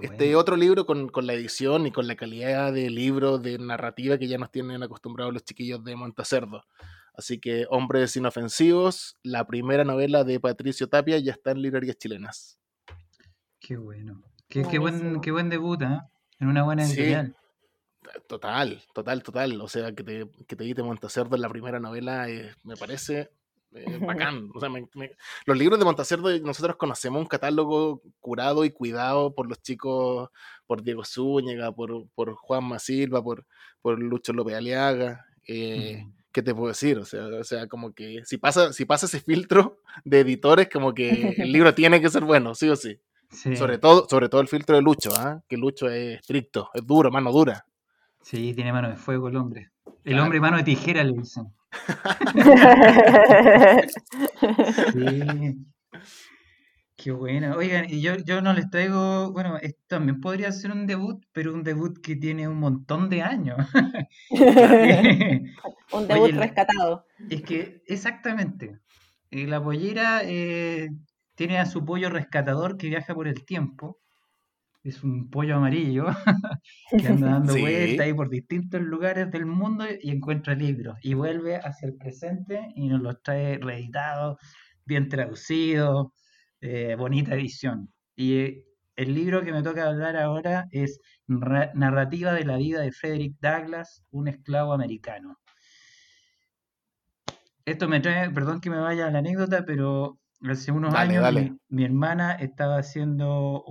Este 0.00 0.36
otro 0.36 0.56
libro 0.56 0.86
con, 0.86 1.08
con, 1.08 1.26
la 1.26 1.34
edición 1.34 1.86
y 1.86 1.92
con 1.92 2.06
la 2.06 2.16
calidad 2.16 2.72
de 2.72 2.88
libro, 2.90 3.38
de 3.38 3.58
narrativa 3.58 4.18
que 4.18 4.28
ya 4.28 4.38
nos 4.38 4.50
tienen 4.50 4.82
acostumbrados 4.82 5.32
los 5.34 5.44
chiquillos 5.44 5.82
de 5.84 5.96
Montacerdo. 5.96 6.64
Así 7.14 7.38
que 7.38 7.66
Hombres 7.68 8.16
Inofensivos, 8.16 9.16
la 9.22 9.46
primera 9.46 9.84
novela 9.84 10.24
de 10.24 10.40
Patricio 10.40 10.88
Tapia, 10.88 11.18
ya 11.18 11.32
está 11.32 11.50
en 11.50 11.60
librerías 11.60 11.98
chilenas. 11.98 12.58
Qué 13.60 13.76
bueno. 13.76 14.22
Qué, 14.48 14.62
qué 14.70 14.78
buen, 14.78 15.20
qué 15.20 15.30
buen 15.30 15.48
debut, 15.48 15.82
¿eh? 15.82 16.00
En 16.38 16.48
una 16.48 16.62
buena 16.62 16.84
editorial. 16.84 17.36
total, 18.26 18.82
total, 18.94 19.22
total. 19.22 19.60
O 19.60 19.68
sea, 19.68 19.92
que 19.92 20.02
te, 20.02 20.28
que 20.46 20.56
te 20.56 20.64
edite 20.64 20.82
Montacerdo 20.82 21.36
en 21.36 21.42
la 21.42 21.48
primera 21.48 21.80
novela 21.80 22.28
eh, 22.28 22.54
me 22.64 22.76
parece 22.76 23.30
eh, 23.74 23.98
bacán. 24.00 24.50
O 24.54 24.60
sea, 24.60 24.68
los 25.46 25.58
libros 25.58 25.78
de 25.78 25.84
Montacerdo, 25.84 26.36
nosotros 26.40 26.76
conocemos 26.76 27.20
un 27.20 27.26
catálogo 27.26 28.02
curado 28.20 28.64
y 28.64 28.70
cuidado 28.70 29.34
por 29.34 29.48
los 29.48 29.60
chicos, 29.62 30.30
por 30.66 30.82
Diego 30.82 31.04
Zúñiga, 31.04 31.72
por, 31.72 32.06
por 32.14 32.34
Juan 32.34 32.78
Silva, 32.78 33.22
por, 33.22 33.46
por 33.80 33.98
Lucho 33.98 34.32
López 34.32 34.54
Aliaga. 34.54 35.24
Eh, 35.46 36.06
¿Qué 36.32 36.42
te 36.42 36.54
puedo 36.54 36.68
decir? 36.68 36.98
O 36.98 37.04
sea, 37.04 37.26
o 37.26 37.44
sea, 37.44 37.66
como 37.66 37.92
que 37.92 38.22
si 38.24 38.38
pasa, 38.38 38.72
si 38.72 38.84
pasa 38.84 39.06
ese 39.06 39.20
filtro 39.20 39.80
de 40.04 40.20
editores, 40.20 40.68
como 40.72 40.94
que 40.94 41.34
el 41.36 41.52
libro 41.52 41.74
tiene 41.74 42.00
que 42.00 42.08
ser 42.08 42.24
bueno, 42.24 42.54
sí 42.54 42.68
o 42.68 42.76
sí. 42.76 42.98
Sobre, 43.56 43.78
todo, 43.78 44.06
sobre 44.10 44.28
todo 44.28 44.42
el 44.42 44.48
filtro 44.48 44.76
de 44.76 44.82
Lucho, 44.82 45.10
¿ah? 45.16 45.42
que 45.48 45.56
Lucho 45.56 45.88
es 45.88 46.20
estricto, 46.20 46.68
es 46.74 46.86
duro, 46.86 47.10
mano 47.10 47.32
dura. 47.32 47.64
Sí, 48.20 48.52
tiene 48.54 48.72
mano 48.72 48.90
de 48.90 48.96
fuego 48.96 49.28
el 49.28 49.36
hombre. 49.36 49.71
El 50.04 50.18
hombre 50.18 50.40
mano 50.40 50.56
de 50.56 50.64
tijera 50.64 51.04
le 51.04 51.12
dicen. 51.12 51.52
sí. 54.92 55.72
Qué 57.02 57.10
buena. 57.10 57.56
Oigan, 57.56 57.86
y 57.88 58.00
yo, 58.00 58.16
yo 58.18 58.40
no 58.42 58.52
les 58.52 58.70
traigo, 58.70 59.32
bueno, 59.32 59.56
esto 59.56 59.80
también 59.88 60.20
podría 60.20 60.52
ser 60.52 60.70
un 60.70 60.86
debut, 60.86 61.20
pero 61.32 61.52
un 61.52 61.64
debut 61.64 62.00
que 62.00 62.14
tiene 62.14 62.46
un 62.46 62.60
montón 62.60 63.08
de 63.08 63.22
años. 63.22 63.56
un 64.30 66.06
debut 66.06 66.30
rescatado. 66.32 67.04
Es 67.28 67.42
que, 67.42 67.82
exactamente. 67.86 68.78
Eh, 69.32 69.48
la 69.48 69.62
pollera 69.62 70.20
eh, 70.22 70.90
tiene 71.34 71.58
a 71.58 71.66
su 71.66 71.84
pollo 71.84 72.08
rescatador 72.08 72.76
que 72.76 72.88
viaja 72.88 73.14
por 73.14 73.26
el 73.26 73.44
tiempo. 73.44 73.98
Es 74.82 75.04
un 75.04 75.30
pollo 75.30 75.56
amarillo 75.56 76.06
que 76.90 77.06
anda 77.06 77.30
dando 77.30 77.56
vueltas 77.56 78.00
ahí 78.00 78.12
por 78.12 78.28
distintos 78.28 78.80
lugares 78.80 79.30
del 79.30 79.46
mundo 79.46 79.84
y 80.00 80.10
encuentra 80.10 80.54
libros. 80.54 80.98
Y 81.02 81.14
vuelve 81.14 81.56
hacia 81.56 81.88
el 81.88 81.96
presente 81.96 82.68
y 82.74 82.88
nos 82.88 83.00
los 83.00 83.22
trae 83.22 83.58
reeditados, 83.58 84.38
bien 84.84 85.08
traducidos 85.08 86.08
eh, 86.62 86.94
bonita 86.96 87.34
edición. 87.34 87.92
Y 88.14 88.34
eh, 88.36 88.64
el 88.94 89.14
libro 89.14 89.42
que 89.42 89.52
me 89.52 89.64
toca 89.64 89.88
hablar 89.88 90.16
ahora 90.16 90.68
es 90.70 91.00
Narrativa 91.26 92.32
de 92.34 92.44
la 92.44 92.56
vida 92.56 92.80
de 92.80 92.92
Frederick 92.92 93.34
Douglass, 93.40 94.04
un 94.10 94.28
esclavo 94.28 94.72
americano. 94.72 95.40
Esto 97.64 97.88
me 97.88 97.98
trae, 98.00 98.30
perdón 98.30 98.60
que 98.60 98.70
me 98.70 98.78
vaya 98.78 99.08
a 99.08 99.10
la 99.10 99.18
anécdota, 99.18 99.64
pero 99.66 100.20
hace 100.50 100.72
unos 100.72 100.94
años 100.94 101.24
Mi, 101.68 101.84
hermana 101.84 102.32
estaba 102.32 102.78
haciendo 102.78 103.64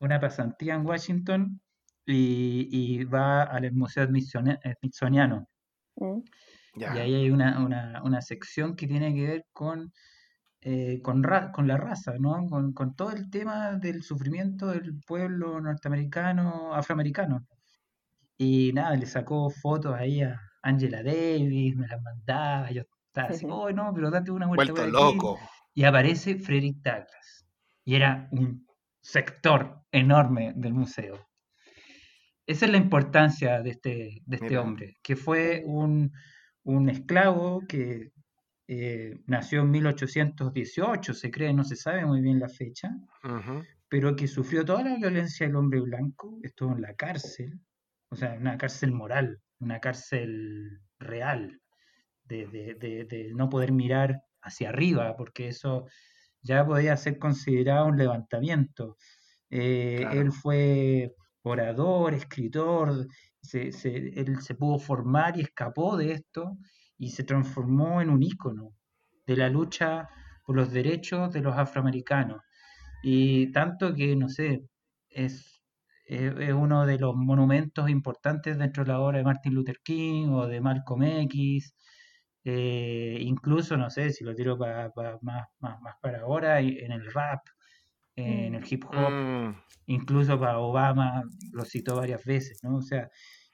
una 0.00 0.20
pasantía 0.20 0.74
en 0.74 0.86
Washington 0.86 1.60
y, 2.06 3.04
va 3.04 3.42
al 3.42 3.72
Museo 3.72 4.06
Smithsoniano. 4.06 5.48
Mm. 5.96 6.20
Y 6.74 6.84
ahí 6.84 7.14
hay 7.14 7.30
una, 7.30 7.62
una, 8.02 8.20
sección 8.20 8.76
que 8.76 8.86
tiene 8.86 9.14
que 9.14 9.26
ver 9.26 9.46
con 9.52 9.92
eh, 10.62 11.00
con, 11.02 11.22
con 11.52 11.66
la 11.66 11.78
raza, 11.78 12.12
¿no? 12.18 12.46
Con, 12.48 12.94
todo 12.94 13.12
el 13.12 13.30
tema 13.30 13.72
del 13.76 14.02
sufrimiento 14.02 14.66
del 14.66 15.00
pueblo 15.06 15.58
norteamericano, 15.60 16.74
afroamericano. 16.74 17.46
Y 18.36 18.72
nada, 18.74 18.94
le 18.96 19.06
sacó 19.06 19.50
fotos 19.50 19.94
ahí 19.94 20.22
a, 20.22 20.38
Angela 20.62 21.02
Davis, 21.02 21.76
me 21.76 21.86
las 21.86 22.02
mandaba, 22.02 22.70
yo 22.70 22.82
estaba 23.06 23.28
así, 23.28 23.46
oh 23.50 23.70
no, 23.72 23.92
pero 23.94 24.10
date 24.10 24.30
una 24.30 24.46
vuelta. 24.46 24.72
Vuelto 24.72 24.86
loco. 24.90 25.38
Y 25.74 25.84
aparece 25.84 26.36
Frederick 26.36 26.78
Douglass. 26.82 27.46
Y 27.84 27.94
era 27.94 28.28
un 28.32 28.66
sector 29.00 29.82
enorme 29.90 30.52
del 30.56 30.74
museo. 30.74 31.30
Esa 32.46 32.66
es 32.66 32.72
la 32.72 32.78
importancia 32.78 33.62
de 33.62 33.70
este, 33.70 34.22
de 34.26 34.36
este 34.36 34.58
hombre, 34.58 34.98
que 35.02 35.14
fue 35.14 35.62
un, 35.64 36.12
esclavo 36.88 37.62
que 37.68 38.10
eh, 38.66 39.20
nació 39.26 39.60
en 39.62 39.70
1818, 39.70 41.14
se 41.14 41.30
cree, 41.30 41.52
no 41.52 41.64
se 41.64 41.76
sabe 41.76 42.04
muy 42.04 42.20
bien 42.20 42.40
la 42.40 42.48
fecha, 42.48 42.90
pero 43.88 44.16
que 44.16 44.26
sufrió 44.26 44.64
toda 44.64 44.82
la 44.82 44.96
violencia 44.96 45.46
del 45.46 45.56
hombre 45.56 45.80
blanco, 45.80 46.38
estuvo 46.42 46.72
en 46.72 46.82
la 46.82 46.94
cárcel, 46.94 47.60
o 48.08 48.16
sea, 48.16 48.34
una 48.34 48.58
cárcel 48.58 48.92
moral, 48.92 49.40
una 49.60 49.78
cárcel 49.78 50.80
real, 50.98 51.60
de, 52.24 52.46
de 52.48 53.32
no 53.34 53.48
poder 53.48 53.72
mirar 53.72 54.22
hacia 54.42 54.70
arriba, 54.70 55.16
porque 55.16 55.48
eso 55.48 55.86
ya 56.42 56.64
podía 56.66 56.96
ser 56.96 57.18
considerado 57.18 57.86
un 57.86 57.98
levantamiento. 57.98 58.96
Eh, 59.50 60.06
él 60.12 60.32
fue 60.32 61.14
orador, 61.42 62.14
escritor, 62.14 63.06
se, 63.42 63.68
él 63.68 64.40
se 64.42 64.54
pudo 64.54 64.78
formar 64.78 65.36
y 65.38 65.42
escapó 65.42 65.96
de 65.96 66.12
esto 66.12 66.56
y 66.98 67.10
se 67.10 67.24
transformó 67.24 68.00
en 68.02 68.10
un 68.10 68.22
ícono 68.22 68.74
de 69.26 69.36
la 69.36 69.48
lucha 69.48 70.08
por 70.44 70.56
los 70.56 70.70
derechos 70.70 71.32
de 71.32 71.40
los 71.40 71.56
afroamericanos. 71.56 72.42
Y 73.02 73.50
tanto 73.52 73.94
que, 73.94 74.14
no 74.16 74.28
sé, 74.28 74.62
es, 75.08 75.62
es, 76.04 76.52
uno 76.52 76.86
de 76.86 76.98
los 76.98 77.14
monumentos 77.16 77.88
importantes 77.88 78.58
dentro 78.58 78.84
de 78.84 78.88
la 78.92 79.00
obra 79.00 79.18
de 79.18 79.24
Martin 79.24 79.54
Luther 79.54 79.78
King 79.82 80.28
o 80.30 80.46
de 80.46 80.60
Malcolm 80.60 81.02
X, 81.02 81.74
eh, 82.44 83.18
incluso, 83.20 83.76
no 83.76 83.90
sé, 83.90 84.10
si 84.10 84.24
lo 84.24 84.34
tiro 84.34 84.58
para, 84.58 84.90
más, 85.22 85.46
más, 85.58 85.80
más, 85.80 85.94
para 86.00 86.20
ahora, 86.20 86.60
en 86.60 86.92
el 86.92 87.12
rap, 87.12 87.40
en 88.16 88.54
el 88.54 88.64
hip 88.70 88.84
hop, 88.84 89.10
mm. 89.10 89.62
incluso 89.86 90.38
para 90.38 90.58
Obama, 90.58 91.22
lo 91.52 91.64
citó 91.64 91.96
varias 91.96 92.24
veces, 92.24 92.60
¿no? 92.62 92.76
O 92.76 92.82
sea, 92.82 93.08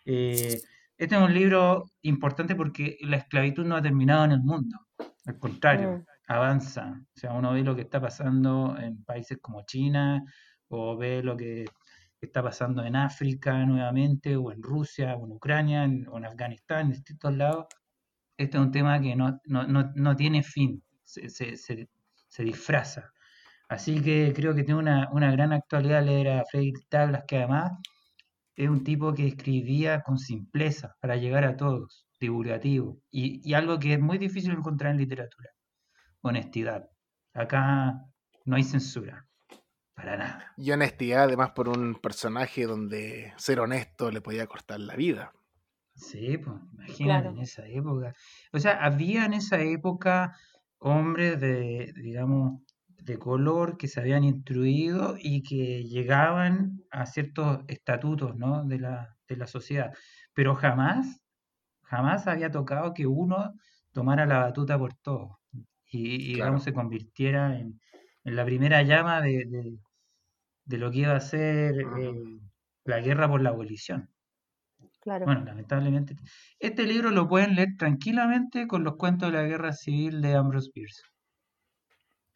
eh, 0.04 0.58
este 0.96 1.14
es 1.14 1.20
un 1.20 1.34
libro 1.34 1.84
importante 2.02 2.54
porque 2.54 2.96
la 3.02 3.18
esclavitud 3.18 3.64
no 3.64 3.76
ha 3.76 3.82
terminado 3.82 4.24
en 4.24 4.32
el 4.32 4.42
mundo, 4.42 4.78
al 5.26 5.38
contrario, 5.38 5.98
mm. 5.98 6.04
avanza. 6.32 7.00
O 7.14 7.18
sea, 7.20 7.32
uno 7.32 7.52
ve 7.52 7.62
lo 7.62 7.74
que 7.74 7.82
está 7.82 8.00
pasando 8.00 8.76
en 8.78 9.04
países 9.04 9.38
como 9.40 9.64
China 9.66 10.22
o 10.68 10.96
ve 10.96 11.22
lo 11.22 11.36
que 11.36 11.64
está 12.20 12.42
pasando 12.42 12.84
en 12.84 12.96
África 12.96 13.64
nuevamente, 13.66 14.36
o 14.36 14.50
en 14.52 14.62
Rusia, 14.62 15.16
o 15.16 15.26
en 15.26 15.32
Ucrania, 15.32 15.88
o 16.10 16.18
en 16.18 16.24
Afganistán, 16.24 16.86
en 16.86 16.92
distintos 16.92 17.36
lados, 17.36 17.66
este 18.36 18.58
es 18.58 18.62
un 18.62 18.70
tema 18.70 19.00
que 19.00 19.16
no, 19.16 19.40
no, 19.46 20.16
tiene 20.16 20.42
fin, 20.42 20.82
se, 21.04 21.28
se, 21.28 22.44
disfraza. 22.44 23.12
Así 23.68 24.00
que 24.02 24.32
creo 24.34 24.54
que 24.54 24.62
tiene 24.62 24.80
una, 24.80 25.32
gran 25.32 25.52
actualidad 25.52 26.04
leer 26.04 26.28
a 26.28 26.44
Frederick 26.50 26.86
Douglass, 26.90 27.24
que 27.26 27.38
además 27.38 27.72
es 28.54 28.68
un 28.68 28.84
tipo 28.84 29.12
que 29.14 29.26
escribía 29.26 30.02
con 30.02 30.18
simpleza 30.18 30.96
para 31.00 31.16
llegar 31.16 31.44
a 31.44 31.56
todos, 31.56 32.06
divulgativo, 32.20 33.00
y, 33.10 33.40
y 33.48 33.54
algo 33.54 33.78
que 33.78 33.94
es 33.94 34.00
muy 34.00 34.18
difícil 34.18 34.52
encontrar 34.52 34.92
en 34.92 34.98
literatura, 34.98 35.50
honestidad. 36.20 36.88
Acá 37.34 38.00
no 38.44 38.56
hay 38.56 38.62
censura, 38.62 39.26
para 39.94 40.16
nada. 40.16 40.52
Y 40.56 40.70
honestidad 40.70 41.24
además 41.24 41.50
por 41.50 41.68
un 41.68 41.96
personaje 41.96 42.66
donde 42.66 43.32
ser 43.36 43.60
honesto 43.60 44.10
le 44.10 44.20
podía 44.20 44.46
cortar 44.46 44.80
la 44.80 44.94
vida. 44.94 45.32
Sí, 45.96 46.36
pues, 46.38 46.56
imagínate 46.72 47.28
en 47.28 47.38
esa 47.38 47.66
época. 47.66 48.12
O 48.52 48.58
sea, 48.58 48.84
había 48.84 49.24
en 49.24 49.34
esa 49.34 49.60
época 49.60 50.36
hombres 50.78 51.40
de, 51.40 51.92
digamos, 51.96 52.60
de 52.88 53.18
color 53.18 53.78
que 53.78 53.88
se 53.88 54.00
habían 54.00 54.24
instruido 54.24 55.16
y 55.18 55.42
que 55.42 55.84
llegaban 55.84 56.82
a 56.90 57.06
ciertos 57.06 57.60
estatutos, 57.68 58.36
¿no? 58.36 58.64
de 58.64 58.78
la, 58.78 59.16
de 59.28 59.36
la 59.36 59.46
sociedad. 59.46 59.92
Pero 60.34 60.54
jamás, 60.54 61.22
jamás 61.82 62.26
había 62.26 62.50
tocado 62.50 62.94
que 62.94 63.06
uno 63.06 63.54
tomara 63.92 64.26
la 64.26 64.38
batuta 64.40 64.78
por 64.78 64.94
todo 64.94 65.40
y, 65.90 66.34
digamos, 66.34 66.64
se 66.64 66.74
convirtiera 66.74 67.58
en, 67.58 67.80
en 68.24 68.36
la 68.36 68.44
primera 68.44 68.82
llama 68.82 69.22
de, 69.22 69.78
de, 70.64 70.78
lo 70.78 70.90
que 70.90 70.98
iba 70.98 71.16
a 71.16 71.20
ser 71.20 71.74
eh, 71.98 72.40
la 72.84 73.00
guerra 73.00 73.28
por 73.28 73.40
la 73.40 73.50
abolición. 73.50 74.10
Bueno, 75.06 75.44
lamentablemente. 75.44 76.16
Este 76.58 76.84
libro 76.84 77.10
lo 77.10 77.28
pueden 77.28 77.54
leer 77.54 77.76
tranquilamente 77.78 78.66
con 78.66 78.82
los 78.82 78.96
cuentos 78.96 79.30
de 79.30 79.38
la 79.38 79.44
guerra 79.44 79.72
civil 79.72 80.20
de 80.20 80.34
Ambrose 80.34 80.70
Bierce. 80.74 81.02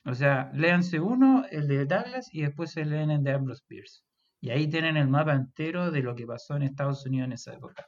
O 0.07 0.15
sea, 0.15 0.51
léanse 0.55 1.01
uno, 1.01 1.45
el 1.51 1.67
de 1.69 1.85
Douglas, 1.85 2.29
y 2.33 2.43
después 2.43 2.71
se 2.71 2.85
leen 2.85 3.11
el 3.11 3.23
de 3.23 3.33
Ambrose 3.33 3.65
Bierce. 3.69 4.03
Y 4.41 4.51
ahí 4.51 4.69
tienen 4.69 4.97
el 4.97 5.09
mapa 5.09 5.35
entero 5.35 5.91
de 5.91 6.01
lo 6.03 6.15
que 6.15 6.27
pasó 6.27 6.57
en 6.57 6.63
Estados 6.63 7.05
Unidos 7.05 7.27
en 7.27 7.33
esa 7.33 7.55
época. 7.55 7.85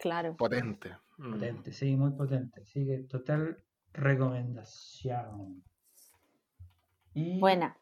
Claro. 0.00 0.36
Potente. 0.36 0.96
Mm. 1.18 1.32
Potente, 1.32 1.72
sí, 1.72 1.96
muy 1.96 2.12
potente. 2.12 2.62
Así 2.62 2.84
que 2.86 3.04
total 3.08 3.62
recomendación. 3.92 5.62
Buena. 7.14 7.76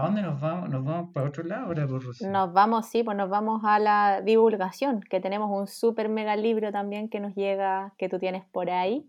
¿A 0.00 0.06
dónde 0.06 0.22
nos 0.22 0.40
vamos? 0.40 0.70
¿Nos 0.70 0.82
vamos 0.82 1.12
para 1.12 1.28
otro 1.28 1.44
lado 1.44 1.66
ahora, 1.66 1.86
por 1.86 2.02
Nos 2.22 2.52
vamos, 2.54 2.88
sí, 2.88 3.02
pues 3.02 3.18
nos 3.18 3.28
vamos 3.28 3.60
a 3.64 3.78
la 3.78 4.22
divulgación, 4.22 5.02
que 5.02 5.20
tenemos 5.20 5.50
un 5.50 5.66
super 5.66 6.08
mega 6.08 6.36
libro 6.36 6.72
también 6.72 7.10
que 7.10 7.20
nos 7.20 7.34
llega, 7.34 7.92
que 7.98 8.08
tú 8.08 8.18
tienes 8.18 8.44
por 8.46 8.70
ahí, 8.70 9.06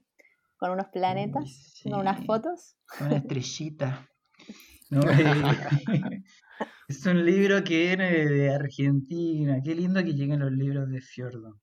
con 0.57 0.71
unos 0.71 0.87
planetas, 0.87 1.79
con 1.83 1.93
unas 1.93 2.25
fotos. 2.25 2.75
Una 2.99 3.17
estrellita. 3.17 4.07
Eh, 4.93 4.99
es 6.89 7.05
un 7.05 7.23
libro 7.23 7.63
que 7.63 7.77
viene 7.77 8.11
de 8.11 8.53
Argentina. 8.53 9.61
Qué 9.63 9.73
lindo 9.73 10.03
que 10.03 10.13
lleguen 10.13 10.41
los 10.41 10.51
libros 10.51 10.89
de 10.89 10.99
Fiordo. 10.99 11.61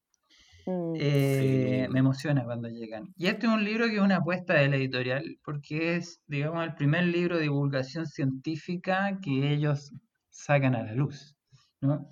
Mm. 0.69 0.97
Eh, 1.01 1.89
me 1.91 2.01
emociona 2.01 2.45
cuando 2.45 2.69
llegan. 2.69 3.15
Y 3.17 3.29
este 3.29 3.47
es 3.47 3.53
un 3.53 3.65
libro 3.65 3.87
que 3.87 3.97
es 3.97 4.03
una 4.03 4.17
apuesta 4.17 4.53
de 4.53 4.69
la 4.69 4.77
editorial, 4.77 5.39
porque 5.43 5.97
es, 5.97 6.21
digamos, 6.27 6.63
el 6.63 6.75
primer 6.75 7.05
libro 7.05 7.37
de 7.37 7.45
divulgación 7.45 8.05
científica 8.07 9.19
que 9.23 9.51
ellos 9.51 9.93
sacan 10.29 10.75
a 10.75 10.83
la 10.83 10.93
luz. 10.93 11.35
¿no? 11.81 12.11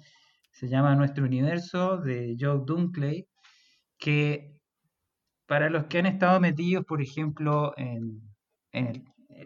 Se 0.52 0.68
llama 0.68 0.96
Nuestro 0.96 1.26
Universo 1.26 1.98
de 1.98 2.34
Joe 2.40 2.62
Dunkley, 2.64 3.26
que 3.98 4.58
para 5.46 5.68
los 5.68 5.84
que 5.84 5.98
han 5.98 6.06
estado 6.06 6.40
metidos, 6.40 6.86
por 6.86 7.02
ejemplo, 7.02 7.74
en, 7.76 8.22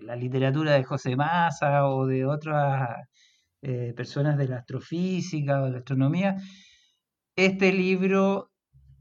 la 0.02 0.14
literatura 0.14 0.74
de 0.74 0.84
José 0.84 1.16
Massa 1.16 1.86
o 1.88 2.06
de 2.06 2.24
otras 2.24 2.96
eh, 3.62 3.92
personas 3.96 4.38
de 4.38 4.46
la 4.48 4.58
astrofísica 4.58 5.62
o 5.62 5.64
de 5.66 5.72
la 5.72 5.78
astronomía, 5.78 6.36
este 7.36 7.72
libro 7.72 8.49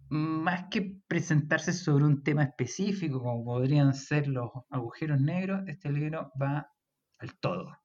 más 0.09 0.65
que 0.69 0.97
presentarse 1.07 1.73
sobre 1.73 2.05
un 2.05 2.23
tema 2.23 2.43
específico, 2.43 3.21
como 3.21 3.43
podrían 3.43 3.93
ser 3.93 4.27
los 4.27 4.49
agujeros 4.69 5.21
negros, 5.21 5.61
este 5.67 5.91
libro 5.91 6.31
va 6.41 6.71
al 7.19 7.39
todo. 7.39 7.77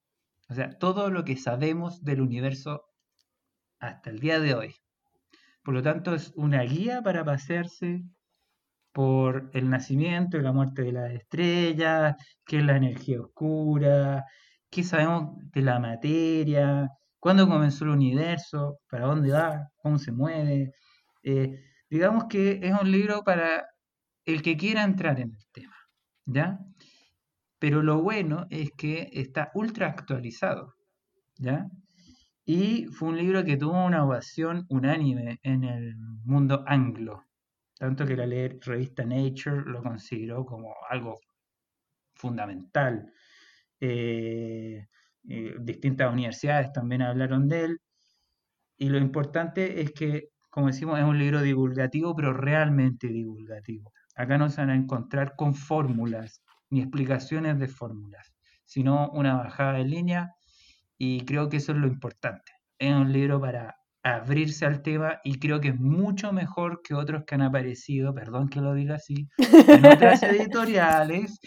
O 0.48 0.54
sea, 0.54 0.70
todo 0.78 1.10
lo 1.10 1.24
que 1.24 1.37
sabemos 1.37 2.02
del 2.02 2.20
universo 2.20 2.84
hasta 3.78 4.10
el 4.10 4.20
día 4.20 4.40
de 4.40 4.54
hoy. 4.54 4.74
Por 5.62 5.74
lo 5.74 5.82
tanto, 5.82 6.14
es 6.14 6.32
una 6.37 6.62
guía 6.62 7.02
para 7.02 7.24
pasearse 7.24 8.02
por 8.92 9.50
el 9.54 9.68
nacimiento 9.70 10.38
y 10.38 10.42
la 10.42 10.52
muerte 10.52 10.82
de 10.82 10.92
las 10.92 11.12
estrellas, 11.12 12.16
qué 12.46 12.58
es 12.58 12.64
la 12.64 12.76
energía 12.76 13.20
oscura, 13.20 14.24
qué 14.70 14.82
sabemos 14.82 15.37
de 15.52 15.62
la 15.62 15.80
materia, 15.80 16.88
cuándo 17.18 17.48
comenzó 17.48 17.84
el 17.84 17.90
universo, 17.90 18.78
para 18.88 19.06
dónde 19.06 19.32
va, 19.32 19.68
cómo 19.76 19.98
se 19.98 20.12
mueve. 20.12 20.72
Eh, 21.22 21.60
digamos 21.90 22.25
que 22.29 22.61
es 22.62 22.73
un 22.81 22.90
libro 22.90 23.23
para 23.23 23.66
el 24.25 24.42
que 24.42 24.57
quiera 24.57 24.85
entrar 24.85 25.20
en 25.20 25.33
el 25.33 25.47
tema, 25.53 25.77
¿ya? 26.27 26.59
Pero 27.59 27.83
lo 27.83 28.03
bueno 28.03 28.47
es 28.51 28.70
que 28.73 29.09
está 29.12 29.51
ultra 29.55 29.88
actualizado, 29.88 30.75
¿ya? 31.37 31.66
Y 32.44 32.87
fue 32.87 33.09
un 33.09 33.16
libro 33.18 33.44
que 33.44 33.57
tuvo 33.57 33.85
una 33.85 34.05
ovación 34.05 34.66
unánime 34.68 35.38
en 35.42 35.64
el 35.64 35.97
mundo 36.25 36.62
anglo, 36.66 37.25
tanto 37.79 38.07
que 38.07 38.16
la 38.16 38.27
revista 38.27 39.05
Nature 39.05 39.62
lo 39.66 39.83
consideró 39.83 40.44
como 40.44 40.75
algo 40.90 41.18
fundamental. 42.14 43.12
Eh, 43.81 44.87
eh, 45.29 45.55
distintas 45.61 46.12
universidades 46.12 46.73
también 46.73 47.03
hablaron 47.03 47.49
de 47.49 47.64
él. 47.64 47.81
Y 48.77 48.88
lo 48.88 48.99
importante 48.99 49.81
es 49.81 49.92
que 49.92 50.31
como 50.55 50.69
decimos, 50.69 51.01
es 51.01 51.05
un 51.05 51.19
libro 51.19 51.43
divulgativo, 51.43 52.14
pero 52.14 52.33
realmente 52.33 53.09
divulgativo. 53.09 53.93
Acá 54.14 54.38
no 54.38 54.49
se 54.49 54.61
van 54.61 54.71
a 54.71 54.77
encontrar 54.77 55.35
con 55.35 55.53
fórmulas 55.53 56.45
ni 56.71 56.81
explicaciones 56.81 57.59
de 57.59 57.67
fórmulas, 57.67 58.33
sino 58.64 59.11
una 59.11 59.35
bajada 59.35 59.73
de 59.73 59.85
línea 59.85 60.37
y 60.97 61.25
creo 61.25 61.49
que 61.49 61.57
eso 61.57 61.73
es 61.73 61.79
lo 61.79 61.88
importante. 61.88 62.53
Es 62.79 62.95
un 62.95 63.12
libro 63.12 63.40
para 63.40 63.75
abrirse 64.05 64.64
al 64.64 64.83
tema 64.83 65.19
y 65.25 65.40
creo 65.40 65.61
que 65.61 65.71
es 65.71 65.81
mucho 65.81 66.33
mejor 66.33 66.83
que 66.85 66.95
otros 66.95 67.25
que 67.25 67.35
han 67.35 67.43
aparecido, 67.43 68.14
perdón 68.14 68.49
que 68.49 68.61
lo 68.61 68.75
diga 68.75 68.95
así, 68.95 69.29
en 69.38 69.85
otras 69.85 70.23
editoriales, 70.23 71.40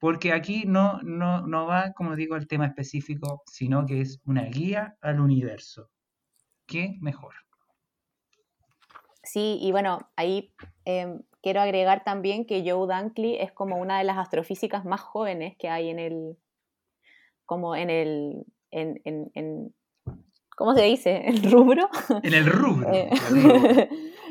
porque 0.00 0.32
aquí 0.32 0.64
no, 0.66 1.00
no, 1.04 1.46
no 1.46 1.66
va, 1.66 1.92
como 1.92 2.16
digo, 2.16 2.34
al 2.34 2.48
tema 2.48 2.66
específico, 2.66 3.44
sino 3.46 3.86
que 3.86 4.00
es 4.00 4.20
una 4.24 4.46
guía 4.46 4.96
al 5.00 5.20
universo. 5.20 5.92
¿Qué 6.66 6.96
mejor? 7.00 7.34
Sí, 9.30 9.58
y 9.60 9.72
bueno, 9.72 9.98
ahí 10.16 10.54
em, 10.86 11.20
quiero 11.42 11.60
agregar 11.60 12.02
también 12.02 12.46
que 12.46 12.62
Joe 12.66 12.86
Dunkley 12.86 13.36
es 13.36 13.52
como 13.52 13.76
una 13.76 13.98
de 13.98 14.04
las 14.04 14.16
astrofísicas 14.16 14.86
más 14.86 15.02
jóvenes 15.02 15.54
que 15.58 15.68
hay 15.68 15.90
en 15.90 15.98
el, 15.98 16.38
como 17.44 17.76
en 17.76 17.90
el, 17.90 18.46
en, 18.70 19.00
en, 19.04 19.74
¿cómo 20.56 20.74
se 20.74 20.82
dice? 20.84 21.24
¿El 21.26 21.50
rubro? 21.50 21.90
En 22.22 22.32
el 22.32 22.46
rubro. 22.46 22.90
Eh, 22.90 23.10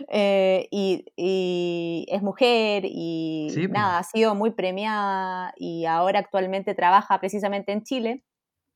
eh, 0.09 0.67
y, 0.71 2.05
es 2.09 2.23
mujer 2.23 2.81
y 2.85 3.51
pues. 3.53 3.69
nada, 3.69 3.99
ha 3.99 4.03
sido 4.03 4.33
muy 4.33 4.49
premiada 4.49 5.53
y 5.57 5.85
ahora 5.85 6.17
actualmente 6.17 6.73
trabaja 6.73 7.19
precisamente 7.19 7.71
en 7.71 7.83
Chile, 7.83 8.23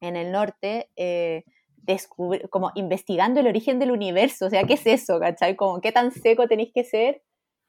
en 0.01 0.17
el 0.17 0.31
norte, 0.31 0.91
eh, 0.95 1.45
como 2.50 2.72
investigando 2.76 3.39
el 3.39 3.48
origen 3.48 3.80
del 3.80 3.91
universo. 3.91 4.46
O 4.46 4.50
sea, 4.50 4.63
¿qué 4.63 4.74
es 4.74 4.86
eso? 4.86 5.20
¿Cachai? 5.20 5.56
Como, 5.56 5.82
¿qué 5.82 5.91
tan 5.91 6.12
seco 6.12 6.48
tenéis 6.48 6.72
que 6.74 6.84
ser? 6.84 7.22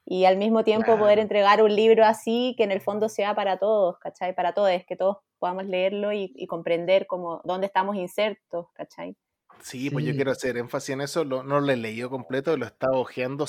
Y 0.04 0.24
al 0.24 0.36
mismo 0.36 0.64
tiempo 0.64 0.98
poder 0.98 1.18
entregar 1.18 1.62
un 1.62 1.74
libro 1.74 2.04
así 2.04 2.54
que 2.56 2.64
en 2.64 2.72
el 2.72 2.80
fondo 2.80 3.08
sea 3.08 3.34
para 3.34 3.58
todos, 3.58 3.98
¿cachai? 4.00 4.34
Para 4.34 4.52
todos, 4.52 4.70
que 4.86 4.96
todos 4.96 5.18
podamos 5.38 5.66
leerlo 5.66 6.12
y, 6.12 6.32
y 6.34 6.46
comprender 6.46 7.06
como 7.06 7.40
dónde 7.44 7.66
estamos 7.66 7.96
insertos, 7.96 8.66
¿cachai? 8.74 9.16
Sí, 9.62 9.90
pues 9.90 10.04
yo 10.04 10.14
quiero 10.14 10.32
hacer 10.32 10.56
énfasis 10.56 10.90
en 10.90 11.00
eso. 11.02 11.24
no 11.24 11.42
lo 11.42 11.72
he 11.72 11.76
leído 11.76 12.10
completo, 12.10 12.56
lo 12.56 12.64
he 12.64 12.68
estado 12.68 12.94
ojeando, 12.98 13.46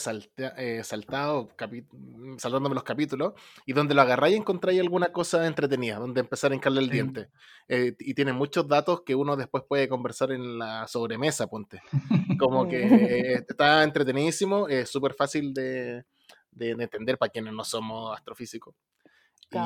eh, 0.57 0.81
saltado, 0.83 1.49
mm, 1.91 2.37
saltándome 2.37 2.75
los 2.75 2.83
capítulos, 2.83 3.33
y 3.65 3.73
donde 3.73 3.95
lo 3.95 4.01
agarráis 4.01 4.37
encontráis 4.37 4.79
alguna 4.79 5.11
cosa 5.11 5.47
entretenida, 5.47 5.97
donde 5.97 6.21
empezar 6.21 6.51
a 6.51 6.55
hincarle 6.55 6.81
el 6.81 6.89
diente. 6.89 7.29
Eh, 7.67 7.95
y 7.99 8.13
tiene 8.13 8.31
muchos 8.31 8.67
datos 8.67 9.01
que 9.01 9.15
uno 9.15 9.35
después 9.35 9.63
puede 9.67 9.89
conversar 9.89 10.31
en 10.31 10.59
la 10.59 10.87
sobremesa, 10.87 11.47
ponte. 11.47 11.81
Como 12.39 12.67
que 12.67 13.33
está 13.49 13.83
entretenidísimo, 13.83 14.67
es 14.67 14.89
súper 14.89 15.15
fácil 15.15 15.51
de, 15.51 16.05
de 16.51 16.71
entender 16.71 17.17
para 17.17 17.31
quienes 17.31 17.53
no 17.53 17.63
somos 17.63 18.15
astrofísicos. 18.15 18.75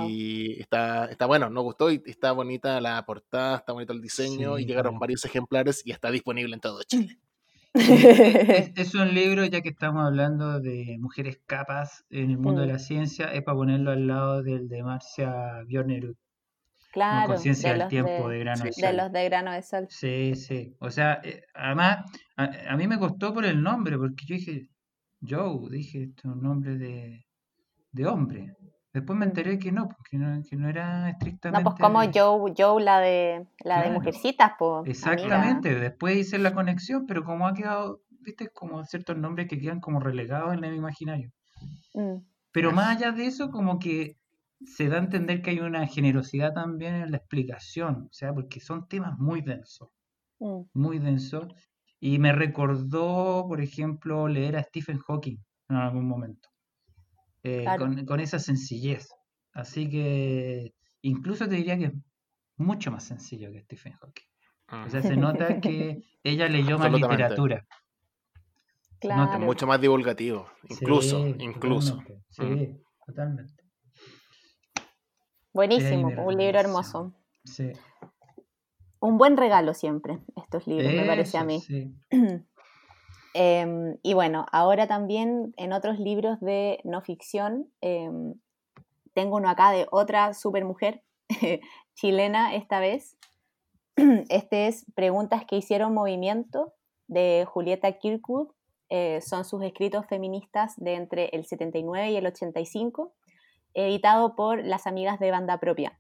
Y 0.08 0.60
está, 0.60 1.06
está 1.06 1.26
bueno, 1.26 1.50
nos 1.50 1.64
gustó 1.64 1.92
y 1.92 2.02
está 2.06 2.32
bonita 2.32 2.82
la 2.82 3.06
portada, 3.06 3.58
está 3.58 3.74
bonito 3.74 3.94
el 3.94 4.02
diseño 4.02 4.60
y 4.60 4.66
llegaron 4.66 5.00
varios 5.00 5.24
ejemplares 5.26 5.82
y 5.86 5.92
está 5.92 6.12
disponible 6.12 6.54
en 6.54 6.60
todo 6.60 6.84
Chile. 6.84 7.20
Es, 8.76 8.96
un 8.96 9.14
libro, 9.14 9.46
ya 9.46 9.62
que 9.62 9.70
estamos 9.70 10.04
hablando 10.04 10.60
de 10.60 10.98
mujeres 11.00 11.40
capas 11.46 12.06
en 12.10 12.32
el 12.32 12.38
mundo 12.38 12.62
de 12.62 12.68
mm. 12.68 12.72
la 12.72 12.80
ciencia, 12.80 13.26
es 13.28 13.44
para 13.44 13.56
ponerlo 13.56 13.92
al 13.92 14.08
lado 14.08 14.44
del 14.44 14.68
de 14.68 14.84
Marcia 14.84 15.62
Bjornerud. 15.68 16.16
Claro, 16.92 17.34
conciencia 17.34 17.74
del 17.74 17.88
tiempo 17.88 18.30
de, 18.30 18.40
grano 18.40 18.64
de, 18.64 18.72
de 18.76 18.94
los 18.94 19.12
de 19.12 19.26
grano 19.26 19.52
de 19.52 19.62
sal. 19.62 19.88
Sí, 19.90 20.34
sí. 20.36 20.76
O 20.80 20.90
sea, 20.90 21.22
eh, 21.24 21.44
además, 21.54 22.00
a, 22.36 22.76
mí 22.76 22.88
me 22.88 22.98
costó 22.98 23.34
por 23.34 23.46
el 23.46 23.62
nombre, 23.62 23.98
porque 23.98 24.26
yo 24.26 24.36
dije, 24.36 24.68
Joe, 25.22 25.70
dije, 25.70 26.04
este 26.04 26.22
es 26.22 26.26
un 26.26 26.42
nombre 26.42 26.78
de, 26.78 27.26
de 27.92 28.06
hombre. 28.08 28.56
Después 28.98 29.20
me 29.20 29.26
enteré 29.26 29.60
que 29.60 29.72
no, 29.72 29.90
que 30.10 30.18
no, 30.18 30.42
que 30.42 30.56
no 30.56 30.68
era 30.68 31.08
estrictamente. 31.12 31.64
No, 31.64 31.70
pues 31.70 31.80
como 31.80 32.00
Joe, 32.12 32.52
Joe 32.58 32.84
la 32.84 33.00
de 33.00 33.46
la 33.64 33.84
de 33.84 33.92
Mujercitas, 33.92 34.54
pues. 34.58 34.88
Exactamente, 34.88 35.76
después 35.76 36.18
hice 36.18 36.40
la 36.40 36.56
conexión, 36.56 37.06
pero 37.06 37.24
como 37.24 37.46
ha 37.46 37.54
quedado, 37.54 38.02
viste, 38.22 38.50
como 38.50 38.84
ciertos 38.86 39.16
nombres 39.16 39.48
que 39.48 39.60
quedan 39.60 39.82
como 39.82 40.00
relegados 40.00 40.52
en 40.56 40.64
el 40.64 40.74
imaginario. 40.74 41.32
Mm. 41.94 42.24
Pero 42.52 42.72
más 42.72 42.98
allá 42.98 43.12
de 43.12 43.28
eso, 43.28 43.52
como 43.52 43.78
que 43.78 44.18
se 44.66 44.90
da 44.90 44.96
a 44.96 45.04
entender 45.04 45.44
que 45.44 45.52
hay 45.52 45.60
una 45.60 45.86
generosidad 45.86 46.54
también 46.54 46.96
en 46.96 47.12
la 47.12 47.18
explicación, 47.18 48.08
o 48.10 48.14
sea, 48.14 48.34
porque 48.34 48.60
son 48.60 48.88
temas 48.88 49.20
muy 49.20 49.42
densos, 49.42 49.90
mm. 50.40 50.62
muy 50.74 50.98
densos. 50.98 51.50
Y 52.00 52.18
me 52.18 52.34
recordó, 52.34 53.46
por 53.48 53.62
ejemplo, 53.62 54.28
leer 54.28 54.58
a 54.58 54.64
Stephen 54.64 54.98
Hawking 54.98 55.38
en 55.70 55.76
algún 55.76 56.08
momento. 56.08 56.50
Eh, 57.48 57.66
con, 58.06 58.20
esa 58.20 58.40
sencillez. 58.40 59.10
Así 59.54 59.90
que 59.90 60.74
incluso 61.02 61.48
te 61.48 61.56
diría 61.56 61.78
que 61.78 61.86
es 61.86 61.94
mucho 62.58 62.92
más 62.92 63.04
sencillo 63.04 63.52
que 63.52 63.62
Stephen 63.64 63.94
Hawking. 63.94 64.86
O 64.86 64.90
sea, 64.90 65.02
se 65.02 65.16
nota 65.16 65.62
que 65.62 66.02
ella 66.24 66.48
leyó 66.50 66.78
más 66.78 66.92
literatura. 66.92 67.66
Claro. 69.00 69.40
Mucho 69.40 69.68
más 69.68 69.80
divulgativo, 69.80 70.48
incluso, 70.70 71.28
incluso. 71.28 72.04
Sí, 72.30 72.44
mm. 72.44 72.82
totalmente. 73.06 73.64
Buenísimo, 75.54 76.08
un 76.08 76.38
libro 76.38 76.60
hermoso. 76.60 77.14
Sí. 77.46 77.72
Un 79.00 79.18
buen 79.18 79.38
regalo 79.38 79.74
siempre, 79.74 80.20
estos 80.36 80.66
libros, 80.68 80.92
me 80.92 81.06
parece 81.06 81.38
a 81.38 81.44
mí. 81.44 81.62
Sí. 81.62 81.96
Em, 83.40 83.98
y 84.02 84.16
bueno, 84.16 84.48
ahora 84.52 84.88
también 84.88 85.54
en 85.58 85.72
otros 85.72 86.00
libros 86.00 86.40
de 86.40 86.80
no 86.84 87.02
ficción, 87.04 87.72
em, 87.82 88.34
tengo 89.14 89.36
uno 89.36 89.48
acá 89.48 89.70
de 89.70 89.86
otra 89.92 90.34
super 90.34 90.66
mujer, 90.66 91.04
chilena 91.94 92.56
esta 92.56 92.80
vez. 92.80 93.16
Este 94.30 94.66
es 94.66 94.88
Preguntas 94.96 95.46
que 95.46 95.56
hicieron 95.56 95.94
movimiento 95.94 96.74
de 97.08 97.46
Julieta 97.48 97.92
Kirkwood. 98.00 98.48
Eh, 98.90 99.22
son 99.22 99.46
sus 99.46 99.62
escritos 99.62 100.08
feministas 100.08 100.74
de 100.78 100.96
entre 100.96 101.26
el 101.28 101.46
79 101.46 102.10
y 102.10 102.16
el 102.16 102.26
85, 102.26 103.14
editado 103.76 104.36
por 104.36 104.66
las 104.66 104.88
amigas 104.88 105.20
de 105.20 105.30
banda 105.30 105.60
propia. 105.60 106.00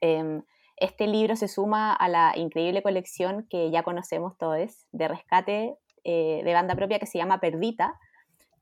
Em, 0.00 0.42
este 0.78 1.06
libro 1.06 1.36
se 1.36 1.46
suma 1.46 1.92
a 1.92 2.08
la 2.08 2.32
increíble 2.34 2.82
colección 2.82 3.46
que 3.48 3.70
ya 3.70 3.84
conocemos 3.84 4.36
todos, 4.36 4.88
de 4.90 5.06
rescate 5.06 5.76
eh, 6.04 6.42
de 6.44 6.54
banda 6.54 6.74
propia 6.74 6.98
que 6.98 7.06
se 7.06 7.18
llama 7.18 7.40
Perdita, 7.40 7.98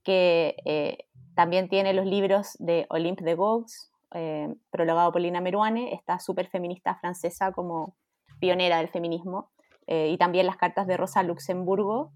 que 0.02 0.56
eh, 0.64 0.98
también 1.34 1.68
tiene 1.68 1.92
los 1.92 2.06
libros 2.06 2.56
de 2.58 2.86
Olympe 2.90 3.24
de 3.24 3.36
Gaugues, 3.36 3.92
eh, 4.14 4.54
prologado 4.70 5.12
por 5.12 5.20
Lina 5.20 5.40
Meruane, 5.40 5.92
esta 5.92 6.18
súper 6.18 6.48
feminista 6.48 6.96
francesa 6.96 7.52
como 7.52 7.96
pionera 8.40 8.78
del 8.78 8.88
feminismo, 8.88 9.50
y 9.90 10.18
también 10.18 10.44
las 10.44 10.58
cartas 10.58 10.86
de 10.86 10.98
Rosa 10.98 11.22
Luxemburgo, 11.22 12.12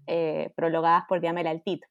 prologadas 0.55 1.05
por 1.09 1.19
Diamela 1.21 1.49
Altit, 1.49 1.81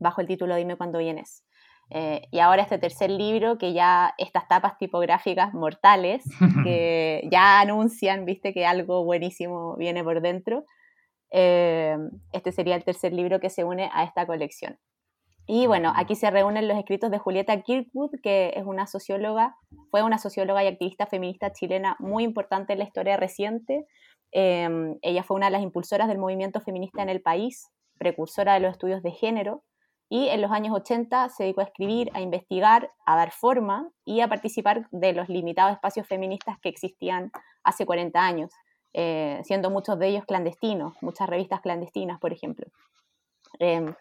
bajo 0.00 0.20
el 0.20 0.26
título 0.26 0.56
Dime 0.56 0.74
cuándo 0.74 0.98
vienes. 0.98 1.44
y 1.88 2.38
ahora 2.40 2.62
este 2.62 2.78
tercer 2.78 3.10
libro, 3.12 3.56
que 3.56 3.72
ya 3.72 4.14
estas 4.18 4.48
tapas 4.48 4.78
tipográficas 4.78 5.54
mortales, 5.54 6.24
que 6.64 7.28
ya 7.30 7.60
anuncian, 7.60 8.24
viste, 8.24 8.52
que 8.52 8.66
algo 8.66 9.04
buenísimo 9.04 9.76
viene 9.76 10.02
por 10.02 10.20
dentro, 10.20 10.64
eh, 11.30 11.96
este 12.32 12.52
sería 12.52 12.76
el 12.76 12.84
tercer 12.84 13.12
libro 13.12 13.40
que 13.40 13.50
se 13.50 13.64
une 13.64 13.90
a 13.92 14.04
esta 14.04 14.26
colección. 14.26 14.78
Y 15.48 15.66
bueno, 15.68 15.92
aquí 15.94 16.16
se 16.16 16.30
reúnen 16.30 16.66
los 16.66 16.76
escritos 16.76 17.10
de 17.10 17.18
Julieta 17.18 17.60
Kirkwood, 17.62 18.16
que 18.22 18.52
es 18.56 18.64
una 18.64 18.86
socióloga, 18.88 19.56
fue 19.90 20.02
una 20.02 20.18
socióloga 20.18 20.64
y 20.64 20.66
activista 20.66 21.06
feminista 21.06 21.52
chilena 21.52 21.96
muy 22.00 22.24
importante 22.24 22.72
en 22.72 22.80
la 22.80 22.84
historia 22.84 23.16
reciente. 23.16 23.86
Eh, 24.32 24.68
ella 25.02 25.22
fue 25.22 25.36
una 25.36 25.46
de 25.46 25.52
las 25.52 25.62
impulsoras 25.62 26.08
del 26.08 26.18
movimiento 26.18 26.60
feminista 26.60 27.02
en 27.02 27.10
el 27.10 27.22
país, 27.22 27.70
precursora 27.96 28.54
de 28.54 28.60
los 28.60 28.72
estudios 28.72 29.02
de 29.04 29.12
género, 29.12 29.62
y 30.08 30.28
en 30.28 30.40
los 30.40 30.52
años 30.52 30.74
80 30.74 31.28
se 31.30 31.44
dedicó 31.44 31.60
a 31.62 31.64
escribir, 31.64 32.10
a 32.14 32.20
investigar, 32.20 32.92
a 33.06 33.16
dar 33.16 33.32
forma 33.32 33.90
y 34.04 34.20
a 34.20 34.28
participar 34.28 34.88
de 34.90 35.12
los 35.12 35.28
limitados 35.28 35.72
espacios 35.72 36.06
feministas 36.06 36.58
que 36.60 36.68
existían 36.68 37.32
hace 37.64 37.86
40 37.86 38.24
años. 38.24 38.52
Eh, 38.98 39.42
siendo 39.44 39.68
muchos 39.68 39.98
de 39.98 40.08
ellos 40.08 40.24
clandestinos, 40.24 40.94
muchas 41.02 41.28
revistas 41.28 41.60
clandestinas, 41.60 42.18
por 42.18 42.32
ejemplo. 42.32 42.66
Em, 43.58 43.94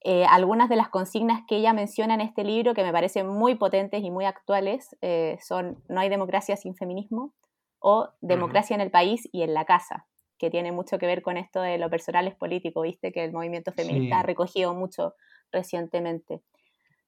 eh, 0.00 0.24
algunas 0.24 0.70
de 0.70 0.76
las 0.76 0.88
consignas 0.88 1.42
que 1.46 1.56
ella 1.56 1.74
menciona 1.74 2.14
en 2.14 2.22
este 2.22 2.42
libro, 2.42 2.72
que 2.72 2.82
me 2.82 2.90
parecen 2.90 3.28
muy 3.28 3.54
potentes 3.56 4.02
y 4.02 4.10
muy 4.10 4.24
actuales, 4.24 4.96
eh, 5.02 5.36
son 5.42 5.76
No 5.90 6.00
hay 6.00 6.08
democracia 6.08 6.56
sin 6.56 6.74
feminismo 6.74 7.34
o 7.80 8.08
Democracia 8.22 8.74
en 8.74 8.80
el 8.80 8.90
país 8.90 9.28
y 9.30 9.42
en 9.42 9.52
la 9.52 9.66
casa, 9.66 10.06
que 10.38 10.48
tiene 10.48 10.72
mucho 10.72 10.96
que 10.96 11.04
ver 11.04 11.20
con 11.20 11.36
esto 11.36 11.60
de 11.60 11.76
lo 11.76 11.90
personal 11.90 12.26
es 12.26 12.34
político, 12.34 12.80
viste, 12.80 13.12
que 13.12 13.24
el 13.24 13.32
movimiento 13.32 13.72
feminista 13.72 14.20
ha 14.20 14.22
recogido 14.22 14.72
mucho 14.72 15.12
recientemente. 15.52 16.40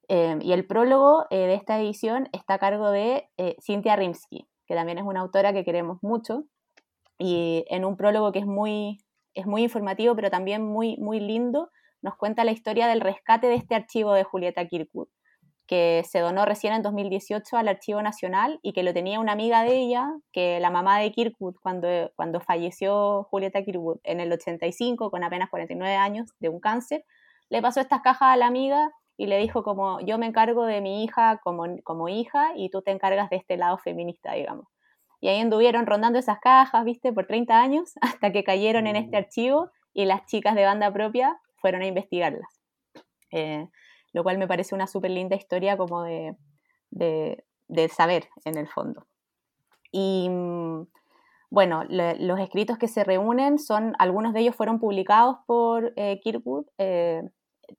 Em, 0.09 0.43
y 0.43 0.53
el 0.53 0.67
prólogo 0.67 1.25
de 1.31 1.55
esta 1.55 1.81
edición 1.81 2.29
está 2.33 2.55
a 2.55 2.59
cargo 2.59 2.91
de 2.91 3.31
Cynthia 3.65 3.97
Rimsky, 3.97 4.47
que 4.67 4.75
también 4.75 4.99
es 4.99 5.05
una 5.05 5.21
autora 5.21 5.55
que 5.55 5.65
queremos 5.65 6.03
mucho, 6.03 6.45
y 7.19 7.65
en 7.69 7.85
un 7.85 7.97
prólogo 7.97 8.33
que 8.33 8.41
es 8.41 8.47
muy, 8.47 8.99
es 9.35 9.47
muy 9.47 9.63
informativo, 9.63 10.15
pero 10.17 10.31
también 10.31 10.63
muy, 10.63 10.97
muy 10.99 11.21
lindo, 11.21 11.71
nos 12.03 12.17
cuenta 12.17 12.45
la 12.45 12.53
historia 12.53 12.87
del 12.87 13.01
rescate 13.01 13.47
de 13.49 13.55
este 13.55 13.75
archivo 13.75 14.13
de 14.15 14.25
Julieta 14.25 14.67
Kirkwood. 14.67 15.09
que 15.67 16.05
se 16.09 16.21
donó 16.21 16.45
recién 16.45 16.75
en 16.75 16.83
2018 16.83 17.57
al 17.57 17.67
Archivo 17.67 18.01
Nacional 18.01 18.61
y 18.63 18.73
que 18.73 18.85
lo 18.85 18.93
tenía 18.95 19.19
una 19.19 19.33
amiga 19.33 19.65
de 19.65 19.75
ella, 19.77 20.09
que 20.33 20.61
la 20.61 20.71
mamá 20.71 21.01
de 21.01 21.11
Kirkwood, 21.11 21.57
cuando, 21.61 21.89
cuando 22.15 22.41
falleció 22.41 23.25
Julieta 23.25 23.65
Kirkwood 23.65 23.99
en 24.05 24.21
el 24.21 24.33
85, 24.33 25.11
con 25.11 25.25
apenas 25.25 25.51
49 25.51 25.97
años, 25.97 26.31
de 26.39 26.51
un 26.51 26.61
cáncer, 26.61 27.05
le 27.49 27.63
pasó 27.63 27.81
estas 27.81 28.01
cajas 28.03 28.35
a 28.35 28.37
la 28.37 28.47
amiga 28.47 28.93
y 29.17 29.27
le 29.27 29.39
dijo 29.39 29.65
como, 29.65 30.01
yo 30.01 30.19
me 30.19 30.27
encargo 30.27 30.67
de 30.67 30.81
mi 30.81 31.03
hija 31.03 31.41
como, 31.43 31.65
como 31.83 32.09
hija 32.09 32.53
y 32.55 32.71
tú 32.71 32.83
te 32.83 32.93
encargas 32.93 33.31
de 33.31 33.37
este 33.37 33.57
lado 33.57 33.79
feminista, 33.79 34.35
digamos. 34.35 34.67
Y 35.21 35.29
ahí 35.29 35.41
anduvieron 35.41 35.87
rondando 35.87 36.19
esas 36.19 36.39
cajas, 36.41 36.85
viste, 36.85 37.13
por 37.13 37.27
30 37.27 37.61
años, 37.61 37.95
hasta 38.01 38.33
que 38.33 38.45
cayeron 38.45 38.87
en 38.87 38.97
este 38.97 39.17
mm. 39.17 39.25
archivo 39.25 39.71
y 39.93 40.05
las 40.05 40.27
chicas 40.27 40.55
de 40.55 40.65
banda 40.65 40.93
propia 40.93 41.41
fueron 41.57 41.83
a 41.83 41.87
investigarlas. 41.87 42.61
Eh, 43.33 43.69
lo 44.13 44.23
cual 44.23 44.39
me 44.39 44.49
parece 44.49 44.75
una 44.75 44.87
súper 44.87 45.11
linda 45.11 45.37
historia 45.37 45.77
como 45.77 46.03
de, 46.03 46.37
saber 47.91 48.29
en 48.45 48.57
el 48.57 48.69
fondo. 48.69 49.07
Y 49.93 50.29
mm, 50.31 50.87
bueno, 51.51 51.85
los 51.89 52.41
escritos 52.41 52.79
que 52.79 52.89
se 52.89 53.05
reúnen 53.05 53.59
son, 53.59 53.95
algunos 53.99 54.33
de 54.33 54.41
ellos 54.41 54.57
fueron 54.57 54.79
publicados 54.81 55.39
por 55.47 55.93
eh, 55.97 56.21
Kirkwood 56.23 56.67
eh, 56.79 57.23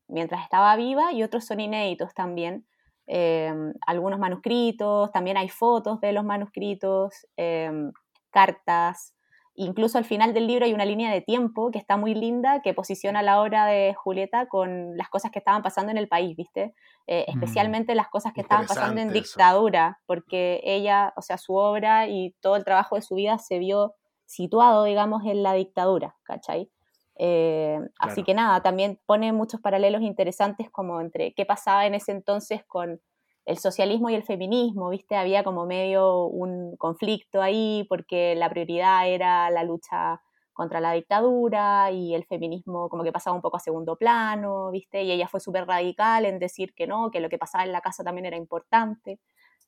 mientras 0.07 0.43
estaba 0.43 0.75
viva 0.75 1.11
y 1.11 1.23
otros 1.23 1.45
son 1.45 1.59
inéditos 1.59 2.13
también. 2.13 2.67
Em, 3.07 3.73
algunos 3.85 4.19
manuscritos, 4.19 5.11
también 5.13 5.37
hay 5.37 5.47
fotos 5.47 6.01
de 6.01 6.11
los 6.11 6.25
manuscritos, 6.25 7.25
em, 7.37 7.91
cartas, 8.31 9.13
incluso 9.55 9.97
al 9.97 10.03
final 10.03 10.33
del 10.33 10.45
libro 10.45 10.65
hay 10.65 10.73
una 10.73 10.85
línea 10.85 11.09
de 11.11 11.21
tiempo 11.21 11.71
que 11.71 11.79
está 11.79 11.95
muy 11.97 12.13
linda, 12.13 12.61
que 12.61 12.73
posiciona 12.73 13.23
la 13.23 13.41
obra 13.41 13.65
de 13.65 13.93
Julieta 13.95 14.47
con 14.47 14.95
las 14.97 15.09
cosas 15.09 15.31
que 15.31 15.39
estaban 15.39 15.63
pasando 15.63 15.91
en 15.91 15.97
el 15.97 16.07
país, 16.07 16.35
¿viste? 16.35 16.75
Eh, 17.07 17.25
mm, 17.27 17.31
especialmente 17.31 17.95
las 17.95 18.09
cosas 18.09 18.33
que 18.33 18.41
estaban 18.41 18.67
pasando 18.67 19.01
en 19.01 19.11
dictadura, 19.13 19.99
porque 20.05 20.59
ella, 20.63 21.13
o 21.15 21.21
sea, 21.21 21.37
su 21.37 21.55
obra 21.55 22.07
y 22.07 22.35
todo 22.41 22.57
el 22.57 22.65
trabajo 22.65 22.95
de 22.95 23.01
su 23.01 23.15
vida 23.15 23.39
se 23.39 23.57
vio 23.57 23.95
situado, 24.25 24.83
digamos, 24.83 25.23
en 25.25 25.41
la 25.41 25.53
dictadura, 25.53 26.15
¿cachai? 26.23 26.69
Eh, 27.19 27.79
así 27.99 28.23
que 28.23 28.33
nada, 28.33 28.61
también 28.61 28.99
pone 29.05 29.33
muchos 29.33 29.59
paralelos 29.59 30.01
interesantes 30.01 30.69
como 30.69 31.01
entre 31.01 31.33
qué 31.33 31.45
pasaba 31.45 31.85
en 31.85 31.95
ese 31.95 32.11
entonces 32.11 32.63
con 32.65 33.01
el 33.45 33.57
socialismo 33.57 34.09
y 34.09 34.15
el 34.15 34.23
feminismo, 34.23 34.89
¿viste? 34.89 35.15
Había 35.15 35.43
como 35.43 35.65
medio 35.65 36.25
un 36.25 36.75
conflicto 36.77 37.41
ahí 37.41 37.85
porque 37.89 38.35
la 38.35 38.49
prioridad 38.49 39.07
era 39.07 39.49
la 39.49 39.63
lucha 39.63 40.21
contra 40.53 40.81
la 40.81 40.91
dictadura 40.91 41.91
y 41.91 42.13
el 42.13 42.25
feminismo 42.25 42.89
como 42.89 43.03
que 43.03 43.11
pasaba 43.11 43.35
un 43.35 43.41
poco 43.41 43.57
a 43.57 43.61
segundo 43.61 43.95
plano, 43.95 44.71
¿viste? 44.71 45.03
Y 45.03 45.11
ella 45.11 45.27
fue 45.27 45.39
súper 45.39 45.65
radical 45.65 46.25
en 46.25 46.39
decir 46.39 46.73
que 46.75 46.87
no, 46.87 47.09
que 47.09 47.19
lo 47.19 47.29
que 47.29 47.37
pasaba 47.37 47.63
en 47.63 47.71
la 47.71 47.81
casa 47.81 48.03
también 48.03 48.25
era 48.25 48.37
importante. 48.37 49.19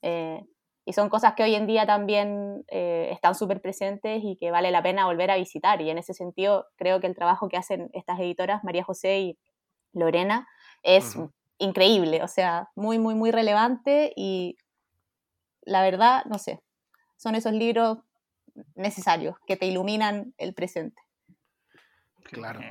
Eh, 0.01 0.43
y 0.89 0.93
son 0.93 1.07
cosas 1.07 1.35
que 1.35 1.43
hoy 1.43 1.53
en 1.53 1.67
día 1.67 1.85
también 1.85 2.65
eh, 2.67 3.09
están 3.11 3.35
súper 3.35 3.61
presentes 3.61 4.23
y 4.23 4.37
que 4.37 4.49
vale 4.49 4.71
la 4.71 4.81
pena 4.81 5.05
volver 5.05 5.29
a 5.29 5.35
visitar. 5.35 5.79
Y 5.81 5.91
en 5.91 5.99
ese 5.99 6.15
sentido, 6.15 6.65
creo 6.77 6.99
que 6.99 7.05
el 7.05 7.13
trabajo 7.13 7.47
que 7.47 7.57
hacen 7.57 7.91
estas 7.93 8.19
editoras, 8.19 8.63
María 8.63 8.83
José 8.83 9.19
y 9.19 9.37
Lorena, 9.93 10.47
es 10.81 11.15
increíble, 11.59 12.23
o 12.23 12.27
sea, 12.27 12.69
muy, 12.75 12.97
muy, 12.97 13.13
muy 13.13 13.29
relevante 13.29 14.13
y 14.15 14.57
la 15.61 15.83
verdad, 15.83 16.25
no 16.25 16.39
sé, 16.39 16.59
son 17.17 17.35
esos 17.35 17.53
libros 17.53 17.99
necesarios 18.73 19.35
que 19.45 19.57
te 19.57 19.67
iluminan 19.67 20.33
el 20.39 20.55
presente. 20.55 21.03
Claro. 22.23 22.61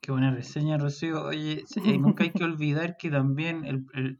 qué 0.00 0.10
buena 0.10 0.32
reseña, 0.32 0.76
Rocío. 0.76 1.22
Oye, 1.24 1.62
nunca 2.00 2.24
hay 2.24 2.32
que 2.32 2.42
olvidar 2.52 2.96
que 2.96 3.10
también 3.10 3.64
el 3.64 3.86
el 3.94 4.18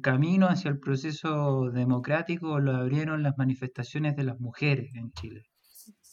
camino 0.00 0.48
hacia 0.48 0.70
el 0.70 0.78
proceso 0.78 1.70
democrático 1.70 2.58
lo 2.58 2.74
abrieron 2.74 3.22
las 3.22 3.36
manifestaciones 3.36 4.16
de 4.16 4.24
las 4.24 4.40
mujeres 4.40 4.90
en 4.94 5.12
Chile. 5.12 5.50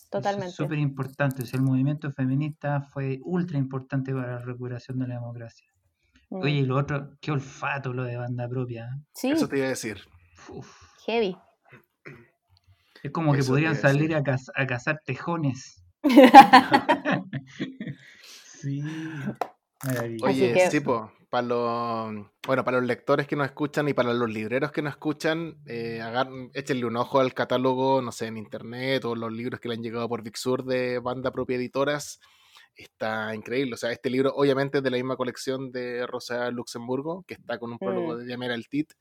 Totalmente. 0.09 0.51
Súper 0.51 0.77
importante. 0.77 1.43
el 1.53 1.61
movimiento 1.61 2.11
feminista 2.11 2.81
fue 2.81 3.19
ultra 3.23 3.57
importante 3.57 4.13
para 4.13 4.33
la 4.33 4.39
recuperación 4.39 4.99
de 4.99 5.07
la 5.07 5.15
democracia. 5.15 5.67
Mm. 6.29 6.35
Oye, 6.35 6.51
y 6.51 6.65
lo 6.65 6.77
otro, 6.77 7.11
qué 7.21 7.31
olfato 7.31 7.93
lo 7.93 8.03
de 8.03 8.17
banda 8.17 8.47
propia. 8.49 8.85
¿eh? 8.85 9.03
Sí. 9.13 9.31
Eso 9.31 9.47
te 9.47 9.57
iba 9.57 9.67
a 9.67 9.69
decir. 9.69 10.01
Heavy. 11.05 11.37
Es 13.03 13.11
como 13.11 13.33
que 13.33 13.43
podrían 13.43 13.75
salir 13.75 14.13
a, 14.13 14.23
cazar 14.23 15.01
tejones. 15.05 15.83
sí. 18.61 18.83
Oye, 20.23 20.69
sí, 20.69 20.81
para 21.29 21.47
los, 21.47 22.27
bueno, 22.45 22.65
para 22.65 22.79
los 22.79 22.87
lectores 22.87 23.25
que 23.25 23.37
nos 23.37 23.45
escuchan 23.45 23.87
y 23.87 23.93
para 23.93 24.13
los 24.13 24.29
libreros 24.29 24.71
que 24.71 24.81
nos 24.81 24.91
escuchan, 24.91 25.57
eh, 25.65 26.03
échenle 26.53 26.85
un 26.85 26.97
ojo 26.97 27.21
al 27.21 27.33
catálogo, 27.33 28.01
no 28.01 28.11
sé, 28.11 28.27
en 28.27 28.37
internet 28.37 29.05
o 29.05 29.15
los 29.15 29.31
libros 29.31 29.61
que 29.61 29.69
le 29.69 29.75
han 29.75 29.81
llegado 29.81 30.09
por 30.09 30.23
Vixur 30.23 30.65
de 30.65 30.99
banda 30.99 31.31
propia 31.31 31.55
editoras. 31.55 32.19
Está 32.75 33.33
increíble. 33.33 33.73
O 33.73 33.77
sea, 33.77 33.91
este 33.91 34.09
libro 34.09 34.33
obviamente 34.35 34.79
es 34.79 34.83
de 34.83 34.91
la 34.91 34.97
misma 34.97 35.15
colección 35.15 35.71
de 35.71 36.05
Rosa 36.05 36.51
Luxemburgo, 36.51 37.23
que 37.25 37.35
está 37.35 37.57
con 37.57 37.71
un 37.71 37.79
prólogo 37.79 38.13
mm. 38.13 38.17
de 38.17 38.27
Yamera 38.27 38.57
Tit. 38.69 38.93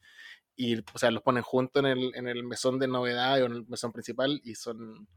Y, 0.54 0.78
o 0.78 0.98
sea, 0.98 1.10
los 1.10 1.22
ponen 1.22 1.42
juntos 1.42 1.80
en 1.80 1.86
el, 1.86 2.12
en 2.14 2.28
el 2.28 2.44
mesón 2.44 2.78
de 2.78 2.86
novedad 2.86 3.42
o 3.42 3.46
en 3.46 3.52
el 3.52 3.66
mesón 3.66 3.92
principal 3.92 4.40
y 4.44 4.54
son 4.54 5.08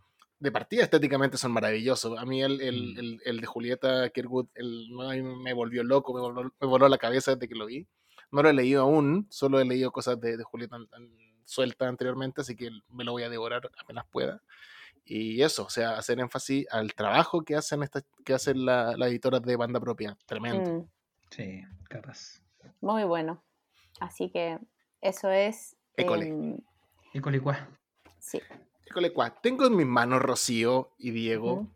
de 0.44 0.52
partida 0.52 0.84
estéticamente 0.84 1.38
son 1.38 1.54
maravillosos. 1.54 2.20
A 2.20 2.26
mí 2.26 2.44
el, 2.44 2.60
el, 2.60 2.94
mm. 2.96 3.20
el, 3.24 3.40
de 3.40 3.48
Julieta 3.48 4.10
Kirkwood 4.10 4.48
el, 4.56 4.90
me 4.92 5.54
volvió 5.54 5.86
loco, 5.86 6.14
me 6.14 6.20
voló, 6.20 6.54
me 6.60 6.68
voló, 6.68 6.90
la 6.90 6.98
cabeza 6.98 7.36
desde 7.36 7.48
que 7.48 7.56
lo 7.56 7.66
vi. 7.66 7.88
No 8.30 8.44
lo 8.44 8.50
he 8.50 8.54
leído 8.54 8.82
aún, 8.82 9.26
solo 9.30 9.62
he 9.62 9.66
leído 9.66 9.92
cosas 9.92 10.20
de, 10.20 10.36
de 10.36 10.44
Julieta 10.44 10.78
suelta 11.46 11.88
anteriormente, 11.88 12.42
así 12.42 12.58
que 12.58 12.72
me 12.90 13.06
lo 13.06 13.14
voy 13.14 13.24
a 13.24 13.30
devorar 13.30 13.72
apenas 13.82 14.06
pueda. 14.12 14.42
Y 15.06 15.42
eso, 15.42 15.64
o 15.64 15.70
sea, 15.70 15.98
hacer 15.98 16.20
énfasis 16.20 16.68
al 16.72 16.94
trabajo 16.94 17.44
que 17.44 17.56
hacen 17.56 17.82
esta, 17.82 18.02
que 18.26 18.34
hacen 18.34 18.66
las 18.66 19.00
editoras 19.00 19.42
de 19.44 19.56
banda 19.56 19.80
propia. 19.80 20.18
Tremendo. 20.26 20.72
Mm. 20.72 20.90
Sí, 21.30 21.64
capaz. 21.88 22.42
Muy 22.82 23.06
bueno. 23.06 23.42
Así 24.02 24.30
que 24.30 24.60
eso 25.00 25.30
es. 25.30 25.78
École. 25.96 26.28
Eh, 26.28 26.58
École, 27.14 27.42
Sí 28.20 28.42
tengo 29.42 29.66
en 29.66 29.76
mis 29.76 29.86
manos, 29.86 30.22
Rocío 30.22 30.92
y 30.98 31.12
Diego. 31.12 31.68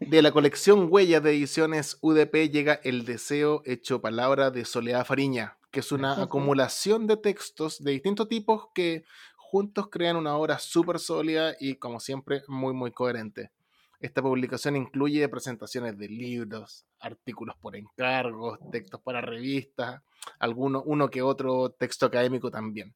De 0.00 0.20
la 0.20 0.32
colección 0.32 0.88
Huellas 0.90 1.22
de 1.22 1.30
Ediciones 1.30 1.98
UDP 2.02 2.50
llega 2.50 2.74
El 2.84 3.06
Deseo 3.06 3.62
Hecho 3.64 4.02
Palabra 4.02 4.50
de 4.50 4.64
Soledad 4.66 5.06
Fariña, 5.06 5.56
que 5.70 5.80
es 5.80 5.92
una 5.92 6.22
acumulación 6.22 7.06
de 7.06 7.16
textos 7.16 7.82
de 7.82 7.92
distintos 7.92 8.28
tipos 8.28 8.68
que 8.74 9.04
juntos 9.36 9.88
crean 9.90 10.16
una 10.16 10.36
obra 10.36 10.58
súper 10.58 10.98
sólida 10.98 11.54
y, 11.58 11.76
como 11.76 12.00
siempre, 12.00 12.42
muy, 12.48 12.74
muy 12.74 12.92
coherente. 12.92 13.50
Esta 13.98 14.22
publicación 14.22 14.76
incluye 14.76 15.28
presentaciones 15.28 15.96
de 15.98 16.08
libros, 16.08 16.86
artículos 17.00 17.56
por 17.56 17.76
encargos, 17.76 18.58
textos 18.70 19.00
para 19.00 19.20
revistas, 19.20 20.02
alguno, 20.38 20.82
uno 20.84 21.10
que 21.10 21.22
otro 21.22 21.70
texto 21.70 22.06
académico 22.06 22.50
también. 22.50 22.94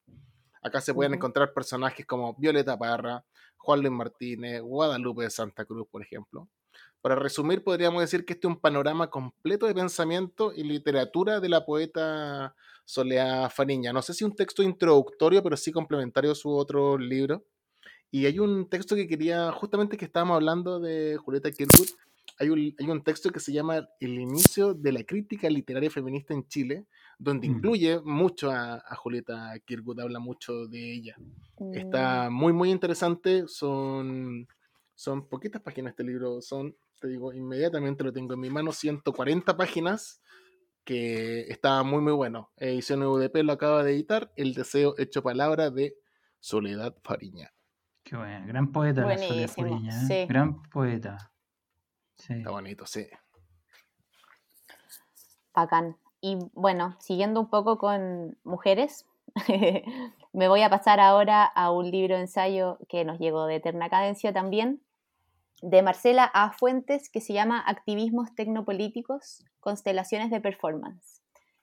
Acá 0.64 0.80
se 0.80 0.94
pueden 0.94 1.12
encontrar 1.12 1.52
personajes 1.52 2.06
como 2.06 2.34
Violeta 2.38 2.78
Parra, 2.78 3.22
Juan 3.58 3.80
Luis 3.80 3.92
Martínez, 3.92 4.62
Guadalupe 4.62 5.24
de 5.24 5.30
Santa 5.30 5.66
Cruz, 5.66 5.86
por 5.90 6.00
ejemplo. 6.00 6.48
Para 7.02 7.16
resumir, 7.16 7.62
podríamos 7.62 8.00
decir 8.00 8.24
que 8.24 8.32
este 8.32 8.46
es 8.46 8.54
un 8.54 8.58
panorama 8.58 9.10
completo 9.10 9.66
de 9.66 9.74
pensamiento 9.74 10.54
y 10.54 10.64
literatura 10.64 11.38
de 11.38 11.50
la 11.50 11.66
poeta 11.66 12.56
Soleá 12.86 13.50
Fariña. 13.50 13.92
No 13.92 14.00
sé 14.00 14.14
si 14.14 14.24
un 14.24 14.34
texto 14.34 14.62
introductorio, 14.62 15.42
pero 15.42 15.54
sí 15.58 15.70
complementario 15.70 16.32
a 16.32 16.34
su 16.34 16.50
otro 16.50 16.96
libro. 16.96 17.44
Y 18.10 18.24
hay 18.24 18.38
un 18.38 18.70
texto 18.70 18.96
que 18.96 19.06
quería, 19.06 19.52
justamente 19.52 19.98
que 19.98 20.06
estábamos 20.06 20.36
hablando 20.36 20.80
de 20.80 21.18
Julieta 21.18 21.50
Kirkwood, 21.50 21.88
hay 22.38 22.48
un, 22.48 22.74
hay 22.78 22.86
un 22.88 23.04
texto 23.04 23.30
que 23.30 23.40
se 23.40 23.52
llama 23.52 23.86
El 24.00 24.18
inicio 24.18 24.72
de 24.72 24.92
la 24.92 25.04
crítica 25.04 25.50
literaria 25.50 25.90
feminista 25.90 26.32
en 26.32 26.48
Chile, 26.48 26.86
donde 27.18 27.48
mm. 27.48 27.50
incluye 27.52 28.00
mucho 28.04 28.50
a, 28.50 28.80
Julieta 28.96 29.52
Kirkwood, 29.64 30.00
habla 30.00 30.18
mucho 30.18 30.66
de 30.66 30.92
ella. 30.92 31.16
Mm. 31.58 31.74
Está 31.74 32.30
muy, 32.30 32.52
muy 32.52 32.70
interesante, 32.70 33.44
son, 33.46 34.46
son 34.94 35.28
poquitas 35.28 35.62
páginas 35.62 35.92
este 35.92 36.04
libro, 36.04 36.40
son, 36.40 36.76
te 37.00 37.08
digo, 37.08 37.32
inmediatamente 37.32 38.04
lo 38.04 38.12
tengo 38.12 38.34
en 38.34 38.40
mi 38.40 38.50
mano, 38.50 38.72
140 38.72 39.56
páginas, 39.56 40.20
que 40.84 41.40
está 41.42 41.82
muy, 41.82 42.00
muy 42.00 42.12
bueno. 42.12 42.50
Edición 42.56 43.02
UDP 43.02 43.36
lo 43.42 43.52
acaba 43.52 43.82
de 43.82 43.92
editar, 43.92 44.32
El 44.36 44.54
deseo 44.54 44.94
hecho 44.98 45.22
palabra 45.22 45.70
de 45.70 45.96
Soledad 46.40 46.94
Fariña. 47.02 47.52
Qué 48.02 48.16
bueno, 48.16 48.46
gran 48.46 48.70
poeta 48.70 49.06
la 49.06 49.16
Soledad 49.16 49.48
Fariña, 49.48 50.06
¿eh? 50.10 50.26
gran 50.26 50.62
poeta. 50.62 51.32
Está 52.16 52.50
bonito, 52.50 52.86
sí. 52.86 53.06
Bacán. 55.54 55.96
Y 56.26 56.38
bueno, 56.54 56.96
siguiendo 57.00 57.38
un 57.38 57.50
poco 57.50 57.76
con 57.76 58.38
mujeres, 58.44 59.04
me 60.32 60.48
voy 60.48 60.62
a 60.62 60.70
pasar 60.70 60.98
ahora 60.98 61.44
a 61.44 61.70
un 61.70 61.90
libro 61.90 62.16
ensayo 62.16 62.78
que 62.88 63.04
nos 63.04 63.18
llegó 63.18 63.44
de 63.44 63.56
Eterna 63.56 63.90
Cadencia 63.90 64.32
también, 64.32 64.80
de 65.60 65.82
Marcela 65.82 66.24
A. 66.32 66.52
Fuentes, 66.52 67.10
que 67.10 67.20
se 67.20 67.34
llama 67.34 67.62
Activismos 67.66 68.34
Tecnopolíticos, 68.34 69.44
Constelaciones 69.60 70.30
de 70.30 70.40
Performance. 70.40 71.20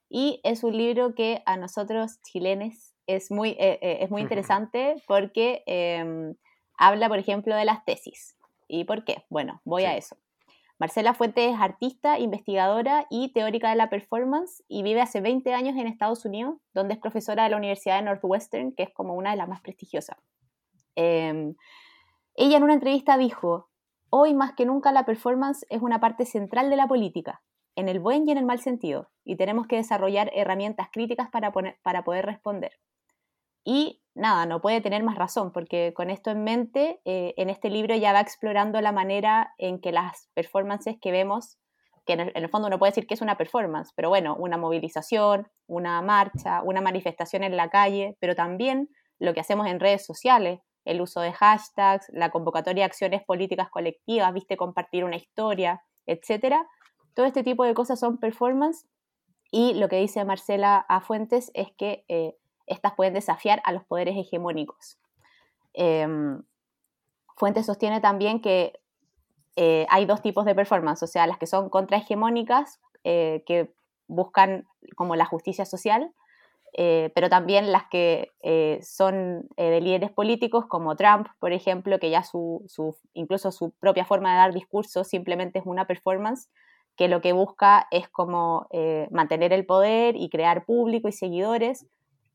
y 0.10 0.42
es 0.44 0.64
un 0.64 0.78
libro 0.78 1.16
que 1.16 1.42
a 1.48 1.58
nosotros 1.58 2.22
chilenos 2.22 2.94
es 3.08 3.32
muy, 3.32 3.58
eh, 3.58 3.80
eh, 3.82 3.98
es 4.02 4.12
muy 4.12 4.22
interesante 4.30 5.02
porque 5.08 5.64
em, 5.66 6.36
habla, 6.78 7.10
por 7.10 7.18
ejemplo, 7.18 7.56
de 7.56 7.66
las 7.66 7.84
tesis. 7.84 8.38
¿Y 8.68 8.84
por 8.84 9.06
qué? 9.06 9.26
Bueno, 9.28 9.60
voy 9.66 9.86
a 9.86 9.98
eso. 9.98 10.18
Marcela 10.82 11.14
Fuentes 11.14 11.54
es 11.54 11.60
artista, 11.60 12.18
investigadora 12.18 13.06
y 13.12 13.32
teórica 13.34 13.70
de 13.70 13.76
la 13.76 13.92
performance 13.92 14.64
y 14.68 14.82
vive 14.82 15.00
hace 15.00 15.22
20 15.22 15.54
años 15.54 15.78
en 15.78 15.86
Estados 15.86 16.26
Unidos, 16.26 16.56
donde 16.74 16.96
es 16.96 17.00
profesora 17.00 17.44
de 17.44 17.52
la 17.52 17.58
Universidad 17.58 17.98
de 17.98 18.06
Northwestern, 18.06 18.72
que 18.72 18.82
es 18.82 18.90
como 18.92 19.14
una 19.14 19.30
de 19.30 19.38
las 19.38 19.48
más 19.48 19.62
prestigiosas. 19.62 20.18
Em, 20.96 21.54
ella 22.34 22.58
en 22.58 22.64
una 22.64 22.74
entrevista 22.74 23.16
dijo, 23.16 23.70
hoy 24.10 24.34
más 24.34 24.54
que 24.54 24.66
nunca 24.66 24.92
la 24.92 25.06
performance 25.06 25.68
es 25.70 25.84
una 25.84 26.00
parte 26.00 26.26
central 26.26 26.72
de 26.72 26.78
la 26.78 26.88
política 26.88 27.44
en 27.76 27.88
el 27.88 28.00
buen 28.00 28.28
y 28.28 28.32
en 28.32 28.40
el 28.40 28.46
mal 28.46 28.58
sentido, 28.58 29.12
y 29.24 29.36
tenemos 29.36 29.68
que 29.68 29.76
desarrollar 29.76 30.32
herramientas 30.34 30.88
críticas 30.92 31.30
para, 31.30 31.54
para 31.84 32.04
poder 32.04 32.26
responder. 32.26 32.72
Y 33.64 34.02
nada, 34.14 34.46
no 34.46 34.62
puede 34.62 34.82
tener 34.82 35.04
más 35.04 35.18
razón, 35.18 35.52
porque 35.52 35.94
con 35.96 36.10
esto 36.10 36.32
en 36.32 36.44
mente, 36.44 37.02
eh, 37.06 37.34
en 37.38 37.50
este 37.50 37.70
libro 37.70 37.96
ya 37.96 38.14
va 38.14 38.20
explorando 38.20 38.82
la 38.82 38.92
manera 38.92 39.54
en 39.58 39.80
que 39.80 39.92
las 39.92 40.30
performances 40.34 40.98
que 41.00 41.12
vemos, 41.12 41.58
que 42.06 42.14
en 42.14 42.32
el, 42.34 42.50
fondo 42.50 42.68
uno 42.68 42.80
puede 42.80 42.92
decir 42.92 43.08
que 43.08 43.14
es 43.14 43.22
una 43.22 43.38
performance, 43.38 43.94
pero 43.96 44.10
bueno, 44.10 44.36
una 44.36 44.58
movilización, 44.58 45.48
una 45.68 46.02
marcha, 46.02 46.62
una 46.64 46.82
manifestación 46.82 47.44
en 47.44 47.56
la 47.56 47.70
calle, 47.70 48.18
pero 48.20 48.36
también 48.36 48.90
lo 49.20 49.34
que 49.34 49.40
hacemos 49.40 49.68
en 49.68 49.80
redes 49.80 50.06
sociales, 50.06 50.60
el 50.84 51.00
uso 51.00 51.22
de 51.22 51.32
hashtags, 51.32 52.08
la 52.10 52.32
convocatoria 52.32 52.82
de 52.82 52.86
acciones 52.86 53.24
políticas 53.24 53.70
colectivas, 53.70 54.34
viste, 54.34 54.58
compartir 54.58 55.04
una 55.04 55.16
historia, 55.16 55.84
etcétera, 56.08 56.68
todo 57.14 57.26
este 57.28 57.44
tipo 57.44 57.64
de 57.66 57.76
cosas 57.76 58.00
son 58.00 58.18
performance 58.18 58.88
y 59.52 59.74
lo 59.74 59.90
que 59.90 59.98
dice 59.98 60.24
Marcela 60.26 60.86
A. 60.88 61.02
Fuentes 61.02 61.52
es 61.54 61.68
que 61.78 62.06
eh, 62.08 62.38
estas 62.72 62.94
pueden 62.94 63.14
desafiar 63.14 63.62
a 63.66 63.72
los 63.72 63.84
poderes 63.84 64.16
hegemónicos. 64.18 64.98
Em, 65.74 66.42
Fuentes 67.36 67.66
sostiene 67.66 68.02
también 68.02 68.42
que 68.42 68.80
eh, 69.56 69.86
hay 69.90 70.06
dos 70.06 70.22
tipos 70.22 70.46
de 70.46 70.56
performance, 70.56 71.04
o 71.04 71.08
sea, 71.08 71.28
las 71.28 71.38
que 71.38 71.48
son 71.48 71.70
contrahegemónicas, 71.70 72.80
eh, 73.04 73.44
que 73.46 73.74
buscan 74.08 74.68
como 74.96 75.16
la 75.16 75.26
justicia 75.26 75.66
social, 75.66 76.12
pero 76.74 77.28
también 77.30 77.74
las 77.74 77.84
que 77.90 78.32
son 78.82 79.50
de 79.58 79.82
líderes 79.82 80.10
políticos 80.10 80.66
como 80.68 80.96
Trump, 80.96 81.28
por 81.40 81.52
ejemplo, 81.52 82.00
que 82.00 82.10
ya 82.10 82.24
su, 82.24 82.66
incluso 83.14 83.52
su 83.52 83.72
propia 83.72 84.06
forma 84.06 84.32
de 84.32 84.38
dar 84.38 84.54
discurso 84.54 85.04
simplemente 85.04 85.60
es 85.60 85.66
una 85.66 85.86
performance 85.86 86.48
que 87.02 87.08
lo 87.08 87.22
que 87.22 87.34
busca 87.34 87.88
es 87.92 88.08
como 88.10 88.68
eh, 88.72 89.08
mantener 89.12 89.54
el 89.54 89.66
poder 89.66 90.16
y 90.16 90.30
crear 90.30 90.66
público 90.66 91.08
y 91.08 91.12
seguidores, 91.12 91.88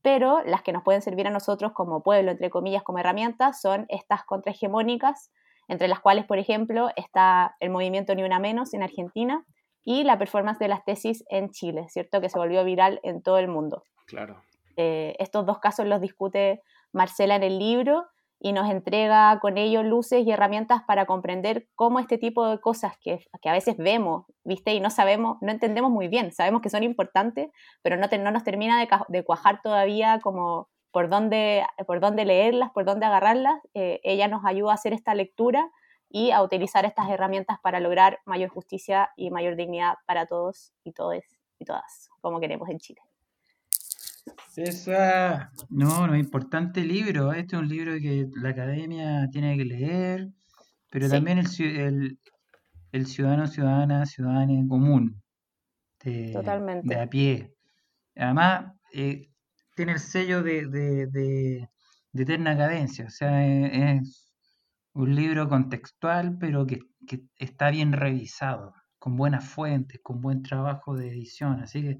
pero 0.06 0.40
las 0.44 0.62
que 0.62 0.72
nos 0.72 0.84
pueden 0.84 1.02
servir 1.02 1.26
a 1.26 1.30
nosotros 1.30 1.72
como 1.72 2.04
pueblo, 2.04 2.30
entre 2.30 2.48
comillas, 2.48 2.84
como 2.84 3.00
herramientas, 3.00 3.60
son 3.60 3.86
estas 3.88 4.22
contrahegemónicas, 4.22 5.32
entre 5.66 5.88
las 5.88 5.98
cuales, 5.98 6.24
por 6.24 6.38
ejemplo, 6.38 6.90
está 6.94 7.56
el 7.58 7.70
movimiento 7.70 8.14
Ni 8.14 8.22
Una 8.22 8.38
Menos 8.38 8.72
en 8.72 8.84
Argentina 8.84 9.44
y 9.82 10.04
la 10.04 10.16
performance 10.16 10.60
de 10.60 10.68
las 10.68 10.84
tesis 10.84 11.24
en 11.28 11.50
Chile, 11.50 11.86
¿cierto? 11.88 12.20
Que 12.20 12.28
se 12.28 12.38
volvió 12.38 12.62
viral 12.62 13.00
en 13.02 13.20
todo 13.20 13.38
el 13.38 13.48
mundo. 13.48 13.82
Claro. 14.06 14.40
Eh, 14.76 15.16
estos 15.18 15.44
dos 15.44 15.58
casos 15.58 15.88
los 15.88 16.00
discute 16.00 16.62
Marcela 16.92 17.34
en 17.34 17.42
el 17.42 17.58
libro 17.58 18.06
y 18.38 18.52
nos 18.52 18.70
entrega 18.70 19.38
con 19.40 19.56
ello 19.58 19.82
luces 19.82 20.26
y 20.26 20.30
herramientas 20.30 20.82
para 20.86 21.06
comprender 21.06 21.68
cómo 21.74 21.98
este 21.98 22.18
tipo 22.18 22.48
de 22.48 22.60
cosas 22.60 22.96
que, 22.98 23.20
a 23.44 23.52
veces 23.52 23.76
vemos, 23.78 24.26
¿viste? 24.44 24.74
Y 24.74 24.80
no 24.80 24.90
sabemos, 24.90 25.38
no 25.40 25.50
entendemos 25.50 25.90
muy 25.90 26.08
bien, 26.08 26.32
sabemos 26.32 26.60
que 26.60 26.70
son 26.70 26.82
importantes, 26.82 27.50
pero 27.82 27.96
no, 27.96 28.06
no 28.18 28.30
nos 28.30 28.44
termina 28.44 28.86
de, 29.08 29.24
cuajar 29.24 29.62
todavía 29.62 30.20
como 30.20 30.68
por 30.92 31.08
dónde, 31.08 31.64
por 31.86 32.00
dónde 32.00 32.24
leerlas, 32.24 32.70
por 32.72 32.84
dónde 32.84 33.06
agarrarlas. 33.06 33.60
Eh, 33.74 34.00
ella 34.04 34.28
nos 34.28 34.44
ayuda 34.44 34.72
a 34.72 34.74
hacer 34.74 34.92
esta 34.92 35.14
lectura 35.14 35.70
y 36.08 36.30
a 36.30 36.42
utilizar 36.42 36.84
estas 36.84 37.08
herramientas 37.10 37.58
para 37.62 37.80
lograr 37.80 38.20
mayor 38.26 38.50
justicia 38.50 39.10
y 39.16 39.30
mayor 39.30 39.56
dignidad 39.56 39.94
para 40.06 40.26
todos 40.26 40.72
y 40.84 40.92
todas, 40.92 42.08
como 42.20 42.38
queremos 42.40 42.68
en 42.68 42.78
Chile. 42.78 43.00
Esa, 44.56 45.52
no, 45.68 46.06
no 46.06 46.16
importante 46.16 46.82
libro. 46.82 47.32
Este 47.32 47.56
es 47.56 47.62
un 47.62 47.68
libro 47.68 47.92
que 47.94 48.26
la 48.36 48.50
academia 48.50 49.28
tiene 49.30 49.56
que 49.56 49.64
leer, 49.64 50.28
pero 50.90 51.08
también 51.10 51.38
el, 51.38 51.46
el, 51.60 52.18
el, 52.92 53.06
ciudadano, 53.06 53.46
ciudadana, 53.46 54.06
ciudadana 54.06 54.66
común, 54.66 55.22
de, 56.02 56.32
Totalmente. 56.32 56.88
de 56.88 57.00
a 57.00 57.06
pie. 57.06 57.54
Además, 58.16 58.72
eh, 58.94 59.28
tiene 59.74 59.92
el 59.92 60.00
sello 60.00 60.42
de, 60.42 60.66
de, 60.68 61.06
de, 61.06 61.68
eterna 62.14 62.56
cadencia, 62.56 63.04
o 63.04 63.10
sea, 63.10 63.46
es, 63.46 64.00
es 64.02 64.32
un 64.94 65.14
libro 65.14 65.50
contextual, 65.50 66.38
pero 66.38 66.66
que, 66.66 66.78
que 67.06 67.24
está 67.36 67.70
bien 67.70 67.92
revisado, 67.92 68.72
con 68.98 69.16
buenas 69.16 69.46
fuentes, 69.46 70.00
con 70.02 70.22
buen 70.22 70.42
trabajo 70.42 70.96
de 70.96 71.08
edición. 71.10 71.60
Así 71.60 71.82
que 71.82 71.98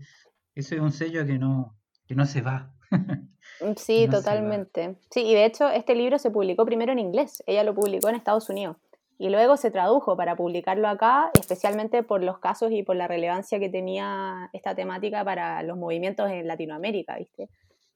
eso 0.55 0.75
es 0.75 0.81
un 0.81 0.93
sello 0.93 1.27
que 1.27 1.39
no, 1.39 1.76
que 2.07 2.15
no 2.15 2.27
se 2.27 2.41
va. 2.41 2.73
Mm, 3.61 3.73
sí, 3.77 4.09
totalmente. 4.09 4.97
Sí, 5.11 5.23
y 5.23 5.35
de 5.35 5.45
hecho 5.45 5.69
este 5.69 5.95
libro 5.95 6.19
se 6.19 6.31
publicó 6.31 6.65
primero 6.65 6.93
en 6.93 6.99
inglés, 6.99 7.43
ella 7.47 7.65
lo 7.65 7.75
publicó 7.75 8.09
en 8.09 8.17
Estados 8.17 8.49
Unidos 8.49 8.77
y 9.19 9.31
luego 9.31 9.57
se 9.57 9.71
tradujo 9.71 10.17
para 10.17 10.37
publicarlo 10.37 10.89
acá, 10.89 11.31
especialmente 11.39 12.03
por 12.03 12.23
los 12.23 12.39
casos 12.39 12.71
y 12.73 12.83
por 12.83 12.97
la 12.97 13.09
relevancia 13.09 13.59
que 13.59 13.71
tenía 13.71 14.51
esta 14.53 14.75
temática 14.75 15.25
para 15.25 15.63
los 15.63 15.79
movimientos 15.79 16.31
en 16.31 16.47
Latinoamérica, 16.47 17.17
¿viste? 17.17 17.49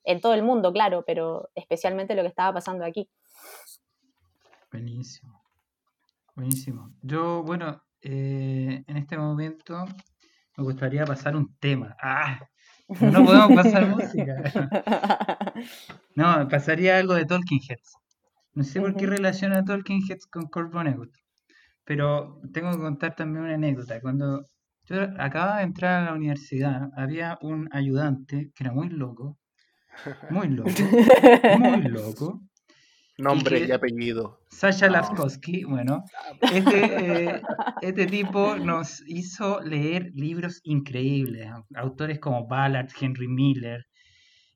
En 0.04 0.20
todo 0.20 0.32
el 0.32 0.42
mundo, 0.42 0.72
claro, 0.72 1.04
pero 1.06 1.50
especialmente 1.54 2.14
lo 2.14 2.22
que 2.22 2.28
estaba 2.28 2.54
pasando 2.54 2.86
aquí. 2.86 3.10
Buenísimo, 4.72 5.42
buenísimo. 6.34 6.94
Yo, 7.02 7.42
bueno, 7.42 7.82
eh, 8.00 8.82
en 8.86 8.96
este 8.96 9.18
momento 9.18 9.84
me 10.56 10.64
gustaría 10.64 11.04
pasar 11.04 11.36
un 11.36 11.54
tema. 11.56 11.96
¡Ah! 12.00 12.48
No 13.00 13.24
podemos 13.24 13.52
pasar 13.54 13.88
música. 13.88 14.34
No, 16.16 16.48
pasaría 16.48 16.98
algo 16.98 17.14
de 17.14 17.24
Talking 17.24 17.60
Heads. 17.68 17.94
No 18.54 18.64
sé 18.64 18.80
por 18.80 18.96
qué 18.96 19.06
relaciona 19.06 19.64
Talking 19.64 20.02
Heads 20.08 20.26
con 20.26 20.48
Kurt 20.48 20.72
Vonnegut. 20.72 21.12
Pero 21.84 22.40
tengo 22.52 22.72
que 22.72 22.78
contar 22.78 23.14
también 23.14 23.44
una 23.44 23.54
anécdota. 23.54 24.00
Cuando 24.00 24.44
yo 24.86 25.02
acababa 25.18 25.58
de 25.58 25.64
entrar 25.64 26.02
a 26.02 26.06
la 26.06 26.14
universidad, 26.14 26.90
había 26.96 27.38
un 27.42 27.68
ayudante 27.72 28.50
que 28.54 28.64
era 28.64 28.72
muy 28.72 28.88
loco. 28.88 29.38
Muy 30.30 30.48
loco. 30.48 30.70
Muy 31.58 31.82
loco. 31.82 32.40
Nombre 33.20 33.66
y, 33.66 33.70
apellido. 33.70 34.40
Sasha 34.48 34.88
Lavkovsky, 34.88 35.64
bueno, 35.64 36.04
este, 36.40 37.34
eh, 37.34 37.42
este, 37.82 38.06
tipo 38.06 38.56
nos 38.56 39.02
hizo 39.06 39.60
leer 39.60 40.10
libros 40.14 40.60
increíbles, 40.64 41.48
autores 41.74 42.18
como 42.18 42.46
Ballard, 42.46 42.88
Henry 43.00 43.28
Miller, 43.28 43.86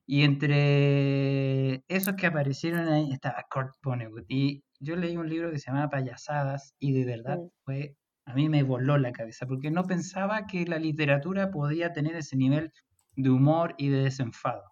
y 0.07 0.23
entre 0.23 1.83
esos 1.87 2.15
que 2.15 2.27
aparecieron 2.27 2.87
ahí 2.87 3.11
estaba 3.11 3.45
Kurt 3.49 3.73
Vonnegut. 3.83 4.25
Y 4.29 4.63
yo 4.79 4.95
leí 4.95 5.17
un 5.17 5.29
libro 5.29 5.51
que 5.51 5.57
se 5.57 5.71
llamaba 5.71 5.89
Payasadas 5.89 6.75
y 6.79 6.93
de 6.93 7.05
verdad 7.05 7.39
fue, 7.63 7.95
a 8.25 8.33
mí 8.33 8.49
me 8.49 8.63
voló 8.63 8.97
la 8.97 9.11
cabeza, 9.11 9.47
porque 9.47 9.71
no 9.71 9.83
pensaba 9.83 10.45
que 10.45 10.65
la 10.65 10.77
literatura 10.77 11.49
podía 11.49 11.91
tener 11.93 12.15
ese 12.15 12.35
nivel 12.35 12.71
de 13.15 13.29
humor 13.29 13.73
y 13.77 13.89
de 13.89 14.03
desenfado. 14.03 14.63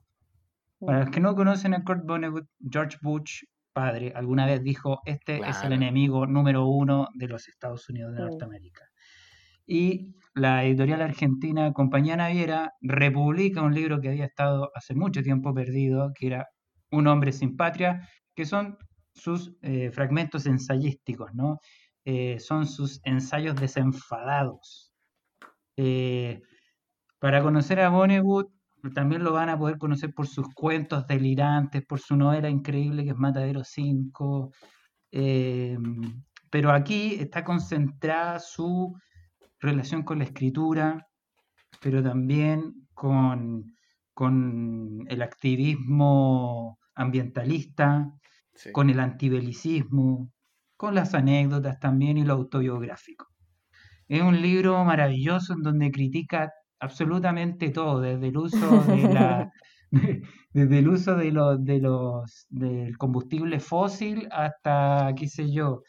Para 0.79 1.01
los 1.01 1.09
que 1.11 1.21
no 1.21 1.35
conocen 1.35 1.73
a 1.73 1.83
Kurt 1.83 2.05
Vonnegut, 2.05 2.45
George 2.59 2.97
Bush 3.01 3.43
padre 3.73 4.13
alguna 4.15 4.45
vez 4.45 4.63
dijo, 4.63 5.01
este 5.05 5.41
es 5.47 5.63
el 5.63 5.73
enemigo 5.73 6.25
número 6.25 6.67
uno 6.67 7.07
de 7.15 7.27
los 7.27 7.47
Estados 7.47 7.89
Unidos 7.89 8.13
de 8.13 8.21
Norteamérica. 8.21 8.87
Y 9.65 10.15
la 10.35 10.63
editorial 10.65 11.01
argentina 11.01 11.73
Compañía 11.73 12.17
Naviera 12.17 12.73
republica 12.81 13.61
un 13.61 13.73
libro 13.73 13.99
que 14.01 14.09
había 14.09 14.25
estado 14.25 14.71
hace 14.75 14.95
mucho 14.95 15.21
tiempo 15.21 15.53
perdido, 15.53 16.11
que 16.17 16.27
era 16.27 16.47
Un 16.91 17.07
hombre 17.07 17.31
sin 17.31 17.57
patria, 17.57 18.07
que 18.35 18.45
son 18.45 18.77
sus 19.15 19.55
eh, 19.61 19.89
fragmentos 19.91 20.45
ensayísticos, 20.45 21.33
¿no? 21.33 21.59
Eh, 22.05 22.39
son 22.39 22.67
sus 22.67 22.99
ensayos 23.03 23.55
desenfadados. 23.55 24.93
Eh, 25.77 26.41
para 27.19 27.41
conocer 27.41 27.79
a 27.79 27.89
Vonnegut 27.89 28.52
también 28.91 29.23
lo 29.23 29.33
van 29.33 29.49
a 29.49 29.57
poder 29.57 29.77
conocer 29.77 30.13
por 30.13 30.27
sus 30.27 30.47
cuentos 30.53 31.07
delirantes, 31.07 31.85
por 31.85 31.99
su 31.99 32.17
novela 32.17 32.49
increíble 32.49 33.03
que 33.03 33.11
es 33.11 33.15
Matadero 33.15 33.63
5. 33.63 34.51
Em, 35.11 36.23
pero 36.49 36.71
aquí 36.71 37.15
está 37.15 37.43
concentrada 37.43 38.39
su 38.39 38.95
relación 39.59 40.03
con 40.03 40.19
la 40.19 40.25
escritura, 40.25 41.07
pero 41.81 42.03
también 42.03 42.87
con, 42.93 43.73
con 44.13 44.99
el 45.07 45.21
activismo 45.21 46.77
ambientalista, 46.95 48.11
con 48.71 48.89
el 48.89 48.99
antibelicismo, 48.99 50.31
con 50.77 50.95
las 50.95 51.13
anécdotas 51.13 51.79
también 51.79 52.17
y 52.17 52.25
lo 52.25 52.33
autobiográfico. 52.33 53.27
Es 54.07 54.21
un 54.21 54.41
libro 54.41 54.83
maravilloso 54.83 55.53
en 55.53 55.61
donde 55.63 55.91
critica 55.91 56.51
absolutamente 56.83 57.69
todo, 57.69 58.01
desde 58.01 58.27
el 58.27 58.37
uso 58.37 58.83
de 58.83 59.13
la, 59.13 59.51
desde 60.53 60.79
el 60.79 60.87
uso 60.89 61.15
de 61.15 61.31
los, 61.31 61.63
de 61.63 61.79
los, 61.79 62.45
del 62.49 62.97
combustible 62.97 63.59
fósil 63.59 64.27
hasta, 64.31 65.13
qué 65.17 65.27
sé 65.27 65.51
yo, 65.51 65.81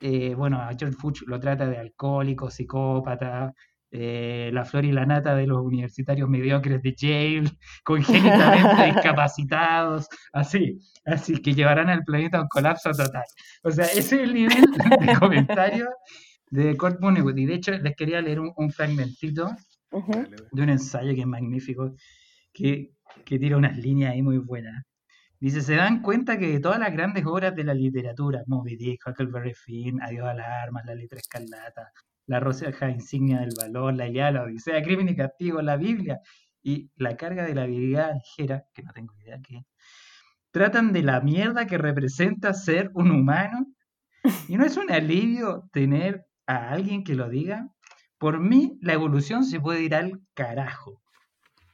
eh, 0.00 0.34
bueno, 0.34 0.58
George 0.78 0.96
Fuchs 0.96 1.24
lo 1.26 1.38
trata 1.38 1.66
de 1.66 1.76
alcohólico, 1.76 2.50
psicópata, 2.50 3.52
eh, 3.90 4.50
la 4.52 4.64
flor 4.64 4.84
y 4.84 4.92
la 4.92 5.06
nata 5.06 5.34
de 5.34 5.46
los 5.46 5.60
universitarios 5.60 6.28
mediocres 6.28 6.82
de 6.82 6.94
Yale, 6.94 7.50
congénitamente 7.84 8.86
discapacitados, 8.86 10.08
así, 10.32 10.78
así 11.04 11.42
que 11.42 11.54
llevarán 11.54 11.90
al 11.90 12.04
planeta 12.04 12.38
a 12.38 12.42
un 12.42 12.48
colapso 12.48 12.90
total. 12.90 13.24
O 13.64 13.70
sea, 13.70 13.84
ese 13.86 13.98
es 13.98 14.12
el 14.12 14.34
nivel 14.34 14.64
de 15.00 15.14
comentario 15.18 15.88
de 16.50 16.76
Kurt 16.76 17.00
Vonnegut. 17.00 17.38
Y 17.38 17.46
de 17.46 17.54
hecho, 17.54 17.72
les 17.72 17.94
quería 17.96 18.20
leer 18.20 18.40
un, 18.40 18.70
fragmentito 18.70 19.50
de 19.90 20.62
un 20.62 20.68
ensayo 20.68 21.14
que 21.14 21.20
es 21.20 21.26
magnífico, 21.26 21.94
que, 22.52 22.92
que 23.24 23.38
tira 23.38 23.56
unas 23.56 23.76
líneas 23.76 24.12
ahí 24.12 24.22
muy 24.22 24.38
buenas. 24.38 24.84
Dice, 25.40 25.62
se 25.62 25.76
dan 25.76 26.02
cuenta 26.02 26.36
que 26.36 26.48
de 26.48 26.60
todas 26.60 26.80
las 26.80 26.92
grandes 26.92 27.24
obras 27.24 27.54
de 27.54 27.62
la 27.62 27.72
literatura, 27.72 28.42
Moby 28.46 28.76
Dick, 28.76 29.00
Huckleberry 29.06 29.54
Finn, 29.54 30.02
Adiós 30.02 30.26
a 30.26 30.34
las 30.34 30.48
armas, 30.48 30.84
La 30.84 30.94
letra 30.94 31.18
escarlata, 31.20 31.92
La 32.26 32.40
rosa 32.40 32.70
insignia 32.88 33.40
del 33.40 33.54
valor, 33.56 33.94
La 33.94 34.08
Ilíada, 34.08 34.32
La 34.32 34.42
Odisea, 34.42 34.82
Crimen 34.82 35.08
y 35.08 35.16
Castigo, 35.16 35.62
la 35.62 35.76
Biblia 35.76 36.20
y 36.62 36.90
La 36.96 37.16
carga 37.16 37.44
de 37.44 37.54
la 37.54 37.66
vida 37.66 38.12
ligera, 38.14 38.64
que 38.74 38.82
no 38.82 38.92
tengo 38.92 39.14
idea 39.20 39.38
qué, 39.40 39.64
tratan 40.50 40.92
de 40.92 41.02
la 41.02 41.20
mierda 41.20 41.66
que 41.66 41.78
representa 41.78 42.52
ser 42.52 42.90
un 42.94 43.12
humano. 43.12 43.66
Y 44.48 44.56
no 44.56 44.64
es 44.64 44.76
un 44.76 44.90
alivio 44.90 45.68
tener 45.72 46.26
a 46.46 46.70
alguien 46.70 47.04
que 47.04 47.14
lo 47.14 47.28
diga. 47.28 47.68
Por 48.18 48.40
mí, 48.40 48.78
la 48.82 48.94
evolución 48.94 49.44
se 49.44 49.60
puede 49.60 49.82
ir 49.82 49.94
al 49.94 50.20
carajo. 50.34 51.00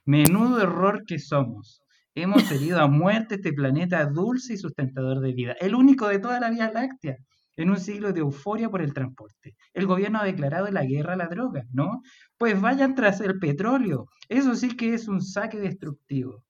Menudo 0.04 0.60
error 0.60 1.04
que 1.06 1.18
somos. 1.18 1.80
Hemos 2.14 2.50
herido 2.52 2.80
a 2.80 2.86
muerte 2.86 3.36
este 3.36 3.54
planeta 3.54 4.04
dulce 4.04 4.54
y 4.54 4.58
sustentador 4.58 5.20
de 5.20 5.32
vida, 5.32 5.56
el 5.60 5.74
único 5.74 6.06
de 6.06 6.18
toda 6.18 6.38
la 6.40 6.50
Vía 6.50 6.70
Láctea, 6.70 7.16
en 7.56 7.70
un 7.70 7.78
siglo 7.78 8.12
de 8.12 8.20
euforia 8.20 8.68
por 8.68 8.82
el 8.82 8.92
transporte. 8.92 9.56
El 9.72 9.86
gobierno 9.86 10.20
ha 10.20 10.24
declarado 10.24 10.68
la 10.70 10.84
guerra 10.84 11.14
a 11.14 11.16
la 11.16 11.28
droga, 11.28 11.64
¿no? 11.72 12.02
Pues 12.36 12.60
vayan 12.60 12.94
tras 12.94 13.20
el 13.22 13.38
petróleo. 13.38 14.06
Eso 14.28 14.54
sí 14.54 14.76
que 14.76 14.92
es 14.94 15.08
un 15.08 15.22
saque 15.22 15.58
destructivo. 15.58 16.44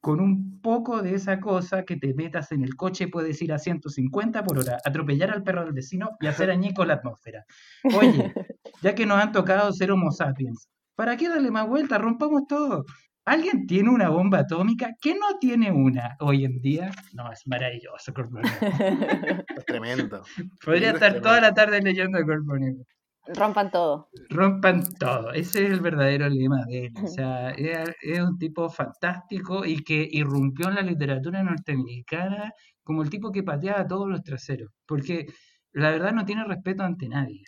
Con 0.00 0.20
un 0.20 0.60
poco 0.60 1.02
de 1.02 1.14
esa 1.14 1.40
cosa 1.40 1.84
que 1.84 1.96
te 1.96 2.14
metas 2.14 2.52
en 2.52 2.62
el 2.62 2.76
coche 2.76 3.08
puedes 3.08 3.42
ir 3.42 3.52
a 3.52 3.58
150 3.58 4.44
por 4.44 4.58
hora, 4.58 4.78
atropellar 4.84 5.30
al 5.30 5.42
perro 5.42 5.64
del 5.64 5.72
vecino 5.72 6.10
y 6.20 6.26
hacer 6.26 6.50
añico 6.50 6.84
la 6.84 6.94
atmósfera. 6.94 7.44
Oye, 7.96 8.32
ya 8.82 8.94
que 8.94 9.06
nos 9.06 9.18
han 9.18 9.32
tocado 9.32 9.72
ser 9.72 9.90
homo 9.90 10.12
sapiens, 10.12 10.68
¿para 10.94 11.16
qué 11.16 11.28
darle 11.28 11.50
más 11.50 11.66
vuelta? 11.66 11.98
Rompamos 11.98 12.46
todo. 12.46 12.84
¿Alguien 13.28 13.66
tiene 13.66 13.90
una 13.90 14.08
bomba 14.08 14.38
atómica? 14.38 14.94
¿Qué 15.02 15.14
no 15.14 15.38
tiene 15.38 15.70
una 15.70 16.16
hoy 16.20 16.46
en 16.46 16.62
día? 16.62 16.90
No, 17.12 17.30
es 17.30 17.46
maravilloso, 17.46 18.14
Es 19.56 19.66
tremendo. 19.66 20.22
Podría 20.64 20.92
estar 20.92 21.20
toda 21.20 21.38
la 21.40 21.52
tarde 21.52 21.82
leyendo 21.82 22.18
Corpo 22.24 22.54
Rompan 23.34 23.70
todo. 23.70 24.08
Rompan 24.30 24.82
todo. 24.98 25.32
Ese 25.32 25.66
es 25.66 25.72
el 25.72 25.80
verdadero 25.80 26.28
lema 26.28 26.64
de 26.66 26.86
él. 26.86 26.92
O 27.02 27.06
sea, 27.06 27.50
es, 27.50 28.20
un 28.20 28.38
tipo 28.38 28.70
fantástico 28.70 29.64
y 29.64 29.84
que 29.84 30.08
irrumpió 30.10 30.68
en 30.68 30.76
la 30.76 30.82
literatura 30.82 31.42
norteamericana 31.42 32.52
como 32.82 33.02
el 33.02 33.10
tipo 33.10 33.30
que 33.30 33.42
pateaba 33.42 33.86
todos 33.86 34.08
los 34.08 34.22
traseros. 34.22 34.70
Porque 34.86 35.26
la 35.72 35.90
verdad 35.90 36.12
no 36.12 36.24
tiene 36.24 36.44
respeto 36.44 36.82
ante 36.82 37.08
nadie. 37.08 37.42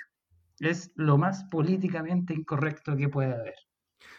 Es 0.59 0.93
lo 0.97 1.17
más 1.17 1.45
políticamente 1.45 2.35
incorrecto 2.35 2.95
que 2.97 3.09
puede 3.09 3.33
haber. 3.33 3.55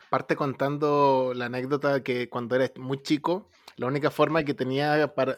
Parte 0.09 0.36
contando 0.36 1.34
la 1.36 1.45
anécdota 1.45 2.01
que 2.01 2.28
cuando 2.28 2.55
era 2.55 2.72
muy 2.78 3.01
chico, 3.03 3.49
la 3.76 3.86
única 3.86 4.09
forma 4.09 4.43
que 4.43 4.55
tenía 4.55 5.14
para, 5.14 5.38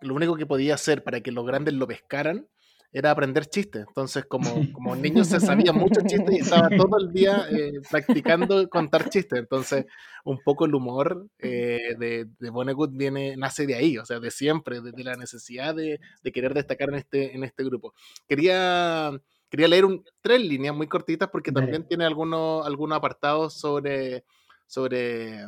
lo 0.00 0.14
único 0.14 0.36
que 0.36 0.46
podía 0.46 0.74
hacer 0.74 1.02
para 1.02 1.20
que 1.20 1.32
los 1.32 1.44
grandes 1.44 1.74
lo 1.74 1.86
pescaran 1.88 2.46
era 2.92 3.10
aprender 3.10 3.46
chistes. 3.46 3.84
Entonces, 3.86 4.24
como, 4.26 4.44
como 4.72 4.96
niño 4.96 5.24
se 5.24 5.40
sabía 5.40 5.72
muchos 5.72 6.04
chistes 6.04 6.34
y 6.34 6.38
estaba 6.38 6.68
todo 6.70 6.98
el 6.98 7.12
día 7.12 7.46
eh, 7.50 7.72
practicando 7.90 8.68
contar 8.68 9.08
chistes. 9.08 9.38
Entonces, 9.38 9.86
un 10.24 10.40
poco 10.44 10.66
el 10.66 10.74
humor 10.74 11.26
eh, 11.38 11.94
de, 11.98 12.26
de 12.38 12.50
Vonnegut 12.50 12.90
viene, 12.94 13.36
nace 13.36 13.66
de 13.66 13.74
ahí, 13.74 13.98
o 13.98 14.04
sea, 14.04 14.20
de 14.20 14.30
siempre, 14.30 14.80
de, 14.80 15.04
la 15.04 15.14
necesidad 15.14 15.74
de, 15.74 16.00
de, 16.22 16.32
querer 16.32 16.54
destacar 16.54 16.88
en 16.88 16.96
este, 16.96 17.34
en 17.34 17.44
este 17.44 17.64
grupo. 17.64 17.94
Quería 18.28 19.12
Quería 19.48 19.68
leer 19.68 19.84
un, 19.84 20.04
tres 20.20 20.40
líneas 20.40 20.74
muy 20.74 20.88
cortitas 20.88 21.28
porque 21.30 21.52
también 21.52 21.86
tiene 21.86 22.04
algunos, 22.04 22.66
algunos 22.66 22.98
apartados 22.98 23.54
sobre, 23.54 24.24
sobre 24.66 25.44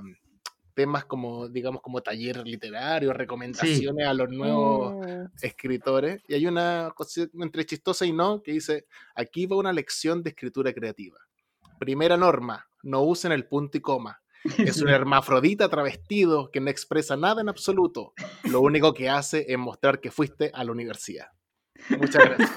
temas 0.79 1.07
como, 1.07 1.49
digamos, 1.49 1.83
como 1.83 2.03
taller 2.03 2.47
literario, 2.47 3.12
recomendaciones 3.12 4.07
a 4.07 4.14
los 4.14 4.31
nuevos 4.31 5.05
mm. 5.05 5.24
escritores. 5.43 6.22
Y 6.29 6.35
hay 6.35 6.47
una 6.47 6.93
cosa 6.95 7.22
entre 7.35 7.66
chistosa 7.66 8.07
y 8.07 8.12
no 8.12 8.45
que 8.45 8.53
dice, 8.53 8.87
aquí 9.16 9.47
va 9.47 9.57
una 9.57 9.72
lección 9.72 10.22
de 10.22 10.31
escritura 10.31 10.72
creativa. 10.72 11.18
Primera 11.81 12.16
norma, 12.16 12.68
no 12.85 13.03
usen 13.03 13.33
el 13.33 13.49
punto 13.49 13.76
y 13.76 13.81
coma. 13.81 14.22
Es 14.57 14.81
un 14.81 14.89
hermafrodita 14.89 15.68
travestido 15.68 16.53
que 16.53 16.61
no 16.61 16.70
expresa 16.70 17.16
nada 17.16 17.41
en 17.41 17.49
absoluto. 17.49 18.12
Lo 18.45 18.61
único 18.61 18.95
que 18.95 19.09
hace 19.09 19.47
es 19.49 19.59
mostrar 19.59 19.99
que 19.99 20.12
fuiste 20.12 20.53
a 20.55 20.62
la 20.62 20.70
universidad. 20.70 21.26
Muchas 21.97 22.24
gracias. 22.24 22.51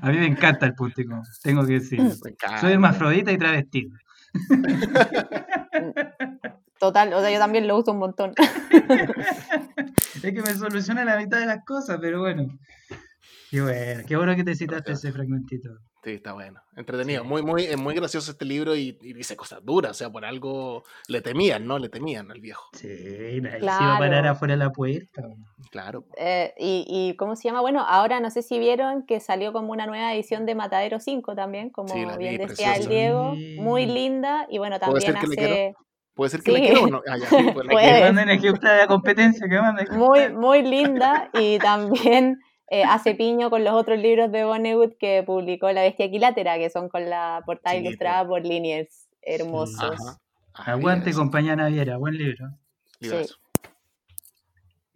A 0.00 0.10
mí 0.10 0.18
me 0.18 0.26
encanta 0.26 0.66
el 0.66 0.74
público, 0.74 1.22
tengo 1.42 1.66
que 1.66 1.74
decir. 1.74 2.00
Soy 2.60 2.72
hermafrodita 2.72 3.32
y 3.32 3.38
travestido. 3.38 3.96
Total, 6.78 7.12
o 7.12 7.20
sea, 7.20 7.30
yo 7.30 7.38
también 7.38 7.66
lo 7.66 7.78
uso 7.78 7.92
un 7.92 7.98
montón. 7.98 8.32
Es 10.22 10.32
que 10.32 10.42
me 10.42 10.54
soluciona 10.54 11.04
la 11.04 11.16
mitad 11.16 11.38
de 11.38 11.46
las 11.46 11.64
cosas, 11.64 11.98
pero 12.00 12.20
bueno. 12.20 12.46
Qué 13.50 13.60
bueno, 13.60 14.02
qué 14.06 14.16
bueno 14.16 14.34
que 14.34 14.44
te 14.44 14.54
citaste 14.54 14.92
ese 14.92 15.12
fragmentito. 15.12 15.70
Sí, 16.04 16.10
está 16.10 16.34
bueno. 16.34 16.60
Entretenido. 16.76 17.24
Muy, 17.24 17.42
muy, 17.42 17.64
es 17.64 17.78
muy 17.78 17.94
gracioso 17.94 18.32
este 18.32 18.44
libro 18.44 18.76
y, 18.76 18.92
dice 19.00 19.36
cosas 19.36 19.64
duras. 19.64 19.92
O 19.92 19.94
sea, 19.94 20.10
por 20.10 20.26
algo 20.26 20.82
le 21.08 21.22
temían, 21.22 21.66
¿no? 21.66 21.78
Le 21.78 21.88
temían 21.88 22.30
al 22.30 22.40
viejo. 22.40 22.68
Sí, 22.74 22.88
nadie 23.40 23.60
se 23.60 23.64
iba 23.64 23.96
a 23.96 23.98
parar 23.98 24.26
afuera 24.26 24.52
de 24.52 24.58
la 24.58 24.70
puerta. 24.70 25.22
Claro. 25.70 26.04
Eh, 26.18 26.52
y, 26.58 26.84
y, 26.86 27.16
¿cómo 27.16 27.36
se 27.36 27.48
llama? 27.48 27.62
Bueno, 27.62 27.80
ahora 27.80 28.20
no 28.20 28.30
sé 28.30 28.42
si 28.42 28.58
vieron 28.58 29.06
que 29.06 29.18
salió 29.18 29.54
como 29.54 29.72
una 29.72 29.86
nueva 29.86 30.12
edición 30.12 30.44
de 30.44 30.54
Matadero 30.54 31.00
5 31.00 31.34
también, 31.34 31.70
como 31.70 31.94
bien 32.18 32.36
decía 32.36 32.74
el 32.74 32.86
Diego. 32.86 33.34
Muy 33.58 33.86
linda. 33.86 34.46
Y 34.50 34.58
bueno, 34.58 34.78
también 34.78 35.16
hace. 35.16 35.74
¿Puede 36.14 36.30
ser 36.30 36.42
que 36.42 36.52
le 36.52 36.60
quiero 36.60 36.84
o 36.84 36.86
no? 36.86 37.02
Ah, 37.08 37.16
ya, 37.18 37.26
sí, 37.28 37.36
pues 37.54 37.66
que 37.68 38.00
manden 38.00 38.28
aquí 38.28 38.48
la 38.62 38.86
competencia, 38.86 39.48
que 39.48 39.58
manden. 39.58 39.86
Muy, 39.92 40.32
muy 40.32 40.62
linda 40.62 41.30
y 41.32 41.58
también 41.58 42.38
eh, 42.68 42.84
hace 42.84 43.14
piño 43.14 43.50
con 43.50 43.62
los 43.62 43.74
otros 43.74 43.98
libros 43.98 44.32
de 44.32 44.44
Vonnegut 44.44 44.96
que 44.98 45.22
publicó 45.22 45.70
La 45.72 45.82
Bestia 45.82 46.06
Equilátera, 46.06 46.56
que 46.56 46.70
son 46.70 46.88
con 46.88 47.08
la 47.08 47.42
portada 47.44 47.76
ilustrada 47.76 48.26
por 48.26 48.44
Liniers, 48.44 49.08
hermosos. 49.22 50.18
Aguante, 50.54 51.12
compañía 51.12 51.56
Naviera, 51.56 51.96
buen 51.96 52.16
libro. 52.16 52.50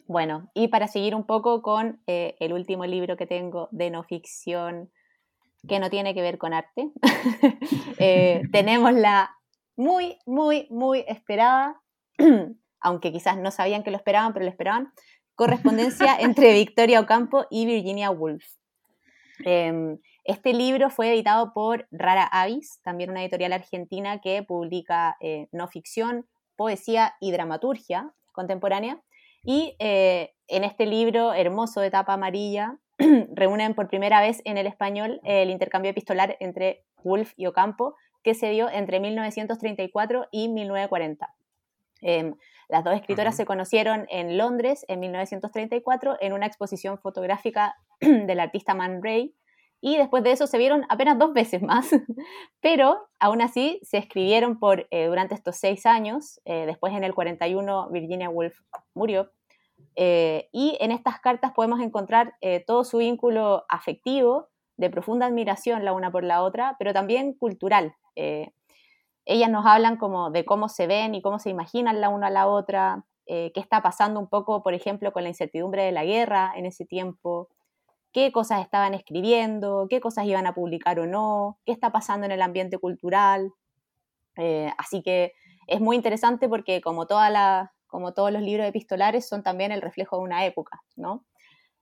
Bueno, 0.07 0.51
y 0.55 0.69
para 0.69 0.89
seguir 0.89 1.15
un 1.15 1.27
poco 1.27 1.61
con 1.61 2.01
eh, 2.07 2.37
el 2.41 2.55
último 2.55 2.87
libro 2.87 3.19
que 3.19 3.27
tengo 3.27 3.69
de 3.73 3.91
no 3.91 4.03
ficción, 4.05 4.91
que 5.69 5.81
no 5.81 5.91
tiene 5.91 6.15
que 6.15 6.23
ver 6.23 6.39
con 6.39 6.55
arte, 6.55 6.91
eh, 7.99 8.43
tenemos 8.51 8.95
la 8.95 9.37
muy, 9.77 10.19
muy, 10.25 10.67
muy 10.71 11.05
esperada, 11.07 11.83
aunque 12.81 13.13
quizás 13.13 13.37
no 13.37 13.51
sabían 13.51 13.83
que 13.83 13.91
lo 13.91 13.99
esperaban, 13.99 14.33
pero 14.33 14.47
lo 14.47 14.51
esperaban, 14.51 14.93
correspondencia 15.39 16.17
entre 16.21 16.53
Victoria 16.53 16.99
Ocampo 16.99 17.47
y 17.49 17.65
Virginia 17.65 18.11
Woolf. 18.11 18.45
Em, 19.45 19.99
este 20.25 20.53
libro 20.53 20.91
fue 20.91 21.13
editado 21.15 21.53
por 21.55 21.87
Rara 21.93 22.25
Avis, 22.25 22.81
también 22.83 23.11
una 23.11 23.23
editorial 23.23 23.53
argentina 23.53 24.21
que 24.21 24.43
publica 24.43 25.17
eh, 25.21 25.47
no 25.53 25.69
ficción, 25.69 26.27
poesía 26.57 27.15
y 27.21 27.31
dramaturgia 27.31 28.11
contemporánea. 28.33 29.01
Y 29.45 29.77
eh, 29.79 30.35
en 30.49 30.65
este 30.65 30.87
libro 30.87 31.33
hermoso 31.33 31.81
de 31.81 31.93
tapa 31.93 32.15
amarilla 32.15 32.77
reúnen 33.33 33.75
por 33.75 33.87
primera 33.87 34.21
vez 34.21 34.43
en 34.45 34.59
el 34.59 34.67
español 34.67 35.21
el 35.23 35.51
intercambio 35.51 35.93
epistolar 35.93 36.37
entre 36.41 36.85
Woolf 37.05 37.33
y 37.37 37.47
Ocampo 37.47 37.95
que 38.25 38.35
se 38.35 38.51
dio 38.51 38.69
entre 38.69 38.99
1934 38.99 40.27
y 40.33 40.49
1940. 40.49 41.33
Las 42.69 42.85
dos 42.85 42.95
escritoras 42.95 43.35
se 43.35 43.47
conocieron 43.47 44.07
en 44.11 44.37
Londres 44.37 44.85
en 44.89 45.01
1934 45.01 46.19
en 46.21 46.33
una 46.35 46.47
exposición 46.47 46.99
fotográfica 46.99 47.77
del 48.01 48.41
artista 48.41 48.75
Man 48.75 49.01
Ray 49.03 49.35
y 49.81 49.97
después 49.97 50.25
de 50.25 50.33
eso 50.33 50.47
se 50.47 50.59
vieron 50.59 50.85
apenas 50.89 51.19
dos 51.19 51.33
veces 51.33 51.63
más, 51.63 51.91
pero 52.61 53.09
aún 53.21 53.41
así 53.41 53.81
se 53.83 53.99
escribieron 53.99 54.59
por, 54.59 54.89
eh, 54.91 55.07
durante 55.07 55.35
estos 55.35 55.57
seis 55.57 55.87
años, 55.87 56.41
eh, 56.45 56.67
después 56.67 56.93
en 56.95 57.05
el 57.05 57.15
41 57.15 57.89
Virginia 57.91 58.31
Woolf 58.31 58.59
murió, 58.95 59.31
Eh, 60.01 60.49
y 60.53 60.77
en 60.81 60.91
estas 60.93 61.21
cartas 61.21 61.53
podemos 61.53 61.81
encontrar 61.81 62.35
todo 62.67 62.85
su 62.85 62.99
vínculo 62.99 63.65
afectivo, 63.69 64.49
de 64.77 64.91
profunda 64.91 65.27
admiración 65.27 65.85
la 65.85 65.93
una 65.93 66.11
por 66.11 66.25
la 66.25 66.43
otra, 66.43 66.77
pero 66.79 66.93
también 66.93 67.33
cultural. 67.33 67.95
Eh, 69.29 69.35
ellas 69.35 69.51
nos 69.51 69.67
hablan 69.67 69.97
como 69.97 70.31
de 70.31 70.45
cómo 70.45 70.69
se 70.69 70.87
ven 70.87 71.15
y 71.15 71.23
cómo 71.23 71.39
se 71.39 71.51
imaginan 71.51 72.01
la 72.01 72.09
una 72.09 72.29
a 72.29 72.31
la 72.31 72.47
otra, 72.47 73.05
qué 73.27 73.53
está 73.57 73.83
pasando 73.83 74.19
un 74.21 74.29
poco, 74.29 74.63
por 74.63 74.73
ejemplo, 74.73 75.13
con 75.13 75.23
la 75.23 75.29
incertidumbre 75.29 75.83
de 75.83 75.93
la 75.93 76.03
guerra 76.03 76.53
en 76.57 76.65
ese 76.65 76.87
tiempo, 76.87 77.51
qué 78.11 78.33
cosas 78.33 78.63
estaban 78.63 78.95
escribiendo, 78.95 79.87
qué 79.91 80.01
cosas 80.01 80.25
iban 80.25 80.47
a 80.47 80.55
publicar 80.55 80.99
o 80.99 81.07
no, 81.07 81.59
qué 81.67 81.73
está 81.73 81.93
pasando 81.93 82.25
en 82.25 82.33
el 82.33 82.41
ambiente 82.41 82.79
cultural. 82.79 83.53
así 84.79 85.03
que 85.03 85.35
es 85.67 85.81
muy 85.81 85.97
interesante 85.97 86.49
porque 86.49 86.81
como 86.81 87.07
toda 87.07 87.29
la, 87.29 87.73
como 87.89 88.15
todos 88.15 88.31
los 88.33 88.43
libros 88.43 88.67
epistolares, 88.67 89.29
son 89.29 89.43
también 89.43 89.73
el 89.73 89.83
reflejo 89.83 90.17
de 90.17 90.23
una 90.23 90.47
época, 90.47 90.83
¿no? 90.97 91.25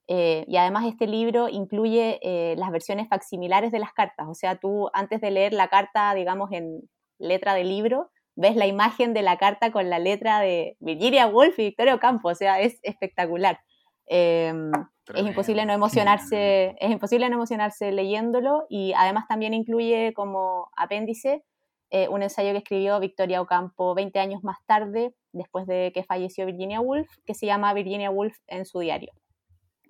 Eh, 0.09 0.45
y 0.47 0.57
además 0.57 0.87
este 0.87 1.07
libro 1.07 1.49
incluye 1.49 2.21
eh, 2.23 2.55
las 2.57 2.71
versiones 2.71 3.09
facsimilares 3.09 3.73
de 3.73 3.81
las 3.81 3.93
cartas, 3.93 4.29
o 4.29 4.35
sea, 4.35 4.57
tú 4.57 4.89
antes 4.93 5.21
de 5.21 5.33
leer 5.33 5.53
la 5.53 5.69
carta, 5.69 6.15
digamos, 6.15 6.53
en 6.53 6.89
letra 7.19 7.55
de 7.55 7.65
libro, 7.65 8.11
ves 8.35 8.57
la 8.57 8.67
imagen 8.67 9.15
de 9.15 9.23
la 9.23 9.39
carta 9.39 9.73
con 9.73 9.91
la 9.91 9.99
letra 9.99 10.41
de 10.41 10.77
Virginia 10.81 11.27
Woolf 11.27 11.59
y 11.59 11.65
Victorio 11.65 11.99
Campo, 11.99 12.29
o 12.29 12.35
sea, 12.35 12.61
es 12.61 12.79
espectacular. 12.83 13.61
Em, 14.07 14.71
es 15.15 15.27
imposible 15.27 15.65
no 15.67 15.73
emocionarse, 15.73 16.77
es 16.79 16.91
imposible 16.91 17.29
no 17.29 17.37
emocionarse 17.37 17.93
leyéndolo 17.93 18.67
y 18.69 18.93
además 18.97 19.27
también 19.29 19.55
incluye 19.55 20.13
como 20.15 20.69
apéndice 20.77 21.45
eh, 21.91 22.09
un 22.09 22.23
ensayo 22.23 22.53
que 22.53 22.59
escribió 22.59 22.99
Victoria 22.99 23.41
Ocampo 23.41 23.95
20 23.95 24.19
años 24.19 24.43
más 24.43 24.59
tarde, 24.67 25.15
después 25.33 25.67
de 25.67 25.93
que 25.95 26.03
falleció 26.03 26.45
Virginia 26.47 26.81
Woolf, 26.81 27.09
que 27.25 27.35
se 27.35 27.47
llama 27.47 27.73
Virginia 27.75 28.11
Woolf 28.11 28.37
en 28.49 28.65
su 28.67 28.81
diario. 28.81 29.13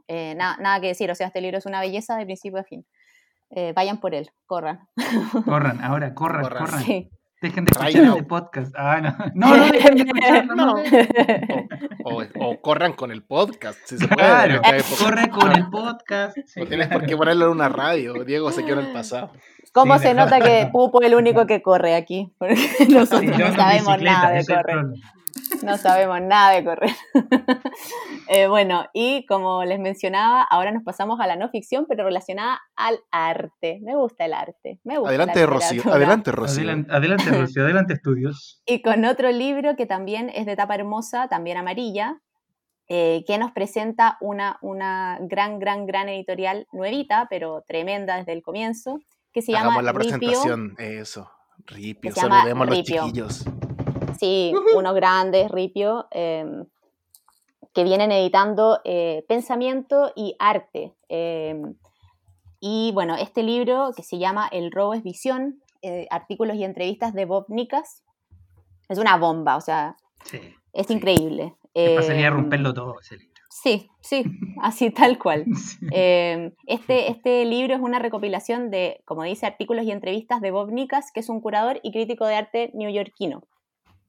Eh, 0.09 0.35
nada 0.37 0.81
que 0.81 0.89
decir, 0.89 1.11
o 1.11 1.15
sea, 1.15 1.29
este 1.29 1.41
libro 1.41 1.59
es 1.59 1.67
una 1.67 1.81
belleza 1.81 2.17
de 2.17 2.27
principio 2.27 2.61
a 2.61 2.65
fin. 2.65 2.87
Eh, 3.51 3.73
vayan 3.75 3.99
por 4.01 4.15
él, 4.15 4.31
corran. 4.47 4.89
Corran, 5.45 5.83
ahora, 5.83 6.15
corran, 6.15 6.43
corran. 6.43 7.09
Dejen 7.43 7.67
de 7.67 7.71
escuchar 7.71 8.03
este 8.03 8.23
podcast. 8.25 8.75
Ah, 8.77 9.01
no. 9.01 9.15
No, 9.35 9.57
no 9.57 9.67
dejen 9.67 9.95
de 9.95 10.03
escucharlo. 10.03 10.55
No. 10.55 10.75
O, 12.05 12.61
corran 12.61 12.95
con 12.95 13.13
el 13.13 13.23
podcast, 13.23 13.79
si 13.85 13.99
se 13.99 14.09
puede. 14.09 14.27
Claro, 14.27 14.61
corre 14.99 15.29
con 15.29 15.53
el 15.53 15.69
podcast. 15.69 16.37
no 16.57 16.67
tienes 16.67 16.89
por 16.89 17.05
qué 17.07 17.17
ponerlo 17.17 17.47
en 17.47 17.51
una 17.53 17.69
radio. 17.69 18.25
Diego 18.25 18.51
se 18.51 18.65
quedó 18.65 18.81
en 18.81 18.87
el 18.87 18.93
pasado. 18.93 19.33
¿Cómo 19.73 19.99
se 19.99 20.15
nota 20.15 20.41
que 20.41 20.69
Pupo 20.73 21.03
es 21.03 21.09
el 21.09 21.15
único 21.15 21.47
que 21.47 21.61
corre 21.61 21.95
aquí? 21.95 22.33
Porque 22.39 22.57
nosotros 22.89 23.39
no 23.39 23.55
sabemos 23.55 24.01
nada 24.01 24.31
de 24.31 24.47
correr. 24.47 24.87
No 25.63 25.77
sabemos 25.77 26.21
nada 26.23 26.53
de 26.53 26.65
correr. 26.65 26.91
Eh, 28.29 28.49
bueno, 28.49 28.87
y 28.93 29.25
como 29.27 29.63
les 29.63 29.79
mencionaba, 29.79 30.43
ahora 30.43 30.73
nos 30.73 30.83
pasamos 30.83 31.21
a 31.21 31.29
la 31.29 31.37
no 31.37 31.49
ficción, 31.49 31.87
pero 31.89 32.03
relacionada 32.03 32.61
al 32.75 32.99
arte. 33.13 33.79
Me 33.83 33.95
gusta 33.95 34.25
el 34.25 34.33
arte. 34.33 34.81
Me 34.83 34.99
gusta 34.99 35.11
adelante, 35.11 35.47
Rocío. 35.47 35.83
Adelante, 35.87 36.33
Rocío. 36.33 36.65
Adelante, 36.91 37.31
Rocío. 37.31 37.63
Adelante, 37.63 37.93
estudios. 37.95 38.63
Y 38.67 38.83
con 38.83 39.05
otro 39.05 39.31
libro 39.31 39.77
que 39.77 39.87
también 39.87 40.29
es 40.35 40.45
de 40.45 40.57
tapa 40.57 40.75
hermosa, 40.75 41.29
también 41.29 41.57
amarilla, 41.57 42.21
eh, 42.89 43.25
que 43.29 43.39
nos 43.39 43.53
presenta 43.53 44.17
una, 44.21 44.59
una 44.61 45.19
gran, 45.21 45.61
gran, 45.61 45.87
gran 45.87 46.09
editorial 46.09 46.67
nuevita, 46.73 47.29
pero 47.31 47.63
tremenda 47.67 48.17
desde 48.17 48.33
el 48.33 48.43
comienzo, 48.43 48.99
que 49.33 49.43
se 49.43 49.53
Hagamos 49.53 49.75
llama 49.75 49.83
la 49.83 49.93
presentación, 49.93 50.75
eso. 50.79 51.31
Ripio, 51.67 52.13
saludemos 52.13 52.67
a 52.67 52.71
los 52.71 52.83
chiquillos. 52.83 53.45
Sí, 54.19 54.53
unos 54.75 54.95
grandes, 54.95 55.51
Ripio, 55.51 56.07
em, 56.11 56.67
que 57.73 57.85
vienen 57.85 58.13
editando 58.13 58.81
eh, 58.85 59.25
pensamiento 59.29 60.13
y 60.17 60.35
arte. 60.39 60.95
Em, 61.09 61.75
y 62.61 62.91
bueno, 62.93 63.17
este 63.17 63.43
libro 63.43 63.91
que 63.95 64.03
se 64.03 64.19
llama 64.19 64.49
El 64.51 64.71
robo 64.73 64.95
es 64.95 65.03
visión, 65.03 65.63
eh, 65.83 66.07
artículos 66.11 66.57
y 66.57 66.65
entrevistas 66.65 67.13
de 67.13 67.27
Bob 67.27 67.47
Nicas, 67.49 68.03
es 68.89 68.99
una 68.99 69.17
bomba, 69.17 69.57
o 69.57 69.61
sea, 69.61 69.97
es 70.73 70.91
increíble. 70.91 71.55
pasaría 71.75 72.27
a 72.27 72.29
em, 72.29 72.35
romperlo 72.35 72.73
todo 72.73 73.01
ese 73.01 73.19
libro. 73.19 73.37
Sí, 73.63 73.91
sí, 74.01 74.25
así 74.61 74.91
tal 74.91 75.19
cual. 75.19 75.47
Este, 75.91 77.11
este 77.11 77.45
libro 77.45 77.75
es 77.75 77.81
una 77.81 77.99
recopilación 77.99 78.71
de, 78.71 79.01
como 79.05 79.23
dice, 79.25 79.47
artículos 79.47 79.85
y 79.85 79.93
entrevistas 79.93 80.41
de 80.41 80.51
Bob 80.51 80.71
Nicas, 80.71 81.11
que 81.13 81.21
es 81.21 81.29
un 81.29 81.41
curador 81.41 81.81
y 81.83 81.91
crítico 81.91 82.27
de 82.27 82.35
arte 82.35 82.71
neoyorquino. 82.75 83.43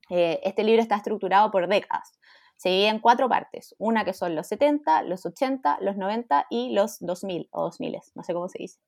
Eh, 0.10 0.40
este 0.44 0.64
libro 0.64 0.82
está 0.82 0.96
estructurado 0.96 1.52
por 1.52 1.68
décadas. 1.68 2.18
Se 2.56 2.70
divide 2.70 2.88
en 2.88 3.00
cuatro 3.00 3.30
partes, 3.30 3.76
una 3.78 4.04
que 4.04 4.14
son 4.14 4.36
los 4.36 4.48
70, 4.48 5.04
los 5.04 5.26
80, 5.26 5.78
los 5.82 5.96
90 5.96 6.48
y 6.50 6.74
los 6.74 6.98
2000 7.00 7.50
o 7.52 7.64
2000, 7.64 8.00
no 8.16 8.24
sé 8.24 8.34
cómo 8.34 8.50
se 8.50 8.60
dice. 8.60 8.80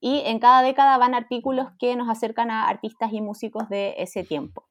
Y 0.00 0.22
en 0.26 0.40
cada 0.40 0.62
década 0.62 0.98
van 0.98 1.14
artículos 1.14 1.68
que 1.78 1.96
nos 1.96 2.08
acercan 2.08 2.50
a 2.50 2.68
artistas 2.68 3.12
y 3.12 3.20
músicos 3.20 3.68
de 3.68 3.94
ese 3.98 4.24
tiempo. 4.24 4.66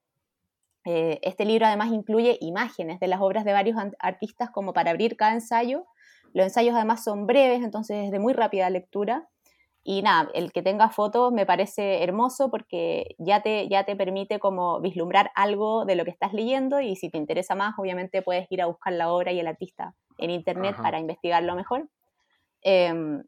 Eh, 0.86 1.20
este 1.24 1.46
libro 1.46 1.66
además 1.66 1.92
incluye 1.92 2.38
imágenes 2.42 3.00
de 3.00 3.08
las 3.08 3.20
obras 3.20 3.44
de 3.44 3.54
varios 3.54 3.78
artistas 4.00 4.52
como 4.52 4.72
para 4.74 4.92
abrir 4.92 5.18
cada 5.18 5.34
ensayo. 5.34 5.86
Los 6.34 6.46
ensayos 6.46 6.76
además 6.76 7.04
son 7.04 7.26
breves, 7.26 7.64
entonces 7.64 8.06
es 8.06 8.12
de 8.12 8.20
muy 8.20 8.34
rápida 8.34 8.70
lectura. 8.70 9.28
Y 9.88 10.02
nada, 10.02 10.32
el 10.34 10.52
que 10.52 10.64
tenga 10.64 10.90
fotos 10.90 11.32
me 11.32 11.46
parece 11.46 12.04
hermoso 12.04 12.50
porque 12.50 13.16
ya 13.20 13.44
te, 13.44 13.70
ya 13.70 13.84
te 13.84 13.96
permite 13.96 14.40
como 14.40 14.82
vislumbrar 14.82 15.32
algo 15.36 15.86
de 15.86 15.96
lo 15.96 16.04
que 16.04 16.12
estás 16.12 16.34
leyendo 16.34 16.82
y 16.82 16.96
si 16.96 17.12
te 17.12 17.20
interesa 17.20 17.54
más, 17.54 17.76
obviamente 17.78 18.24
puedes 18.24 18.52
ir 18.52 18.64
a 18.64 18.66
buscar 18.66 18.94
la 18.94 19.12
obra 19.12 19.32
y 19.32 19.40
el 19.40 19.48
artista 19.48 19.94
en 20.18 20.32
internet 20.32 20.76
para 20.82 21.00
investigarlo 21.00 21.56
mejor. 21.56 21.88
Em, 22.64 23.24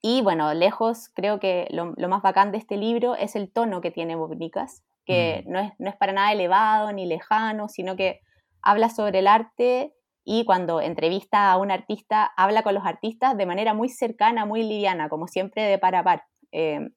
y 0.00 0.22
bueno, 0.22 0.54
lejos, 0.54 1.10
creo 1.14 1.38
que 1.38 1.68
lo, 1.70 1.92
lo, 1.96 2.08
más 2.08 2.22
bacán 2.22 2.50
de 2.50 2.58
este 2.58 2.78
libro 2.78 3.14
es 3.14 3.36
el 3.36 3.52
tono 3.52 3.82
que 3.82 3.90
tiene 3.90 4.16
Bobnicas 4.16 4.82
que 5.04 5.44
no, 5.46 5.60
es, 5.60 5.72
no 5.78 5.90
es 5.90 5.96
para 5.96 6.12
nada 6.12 6.32
elevado 6.32 6.92
ni 6.92 7.06
lejano, 7.06 7.68
sino 7.68 7.96
que 7.96 8.20
habla 8.62 8.88
sobre 8.88 9.20
el 9.20 9.26
arte 9.26 9.92
y 10.24 10.44
cuando 10.46 10.80
entrevista 10.80 11.52
a 11.52 11.58
un 11.58 11.70
artista, 11.70 12.32
habla 12.36 12.62
con 12.62 12.74
los 12.74 12.86
artistas 12.86 13.36
de 13.36 13.44
manera 13.44 13.74
muy 13.74 13.90
cercana, 13.90 14.46
muy 14.46 14.62
liviana, 14.62 15.10
como 15.10 15.28
siempre 15.28 15.62
de 15.62 15.78
par 15.78 15.94
a 15.94 16.02
par. 16.02 16.24
Eh, 16.50 16.88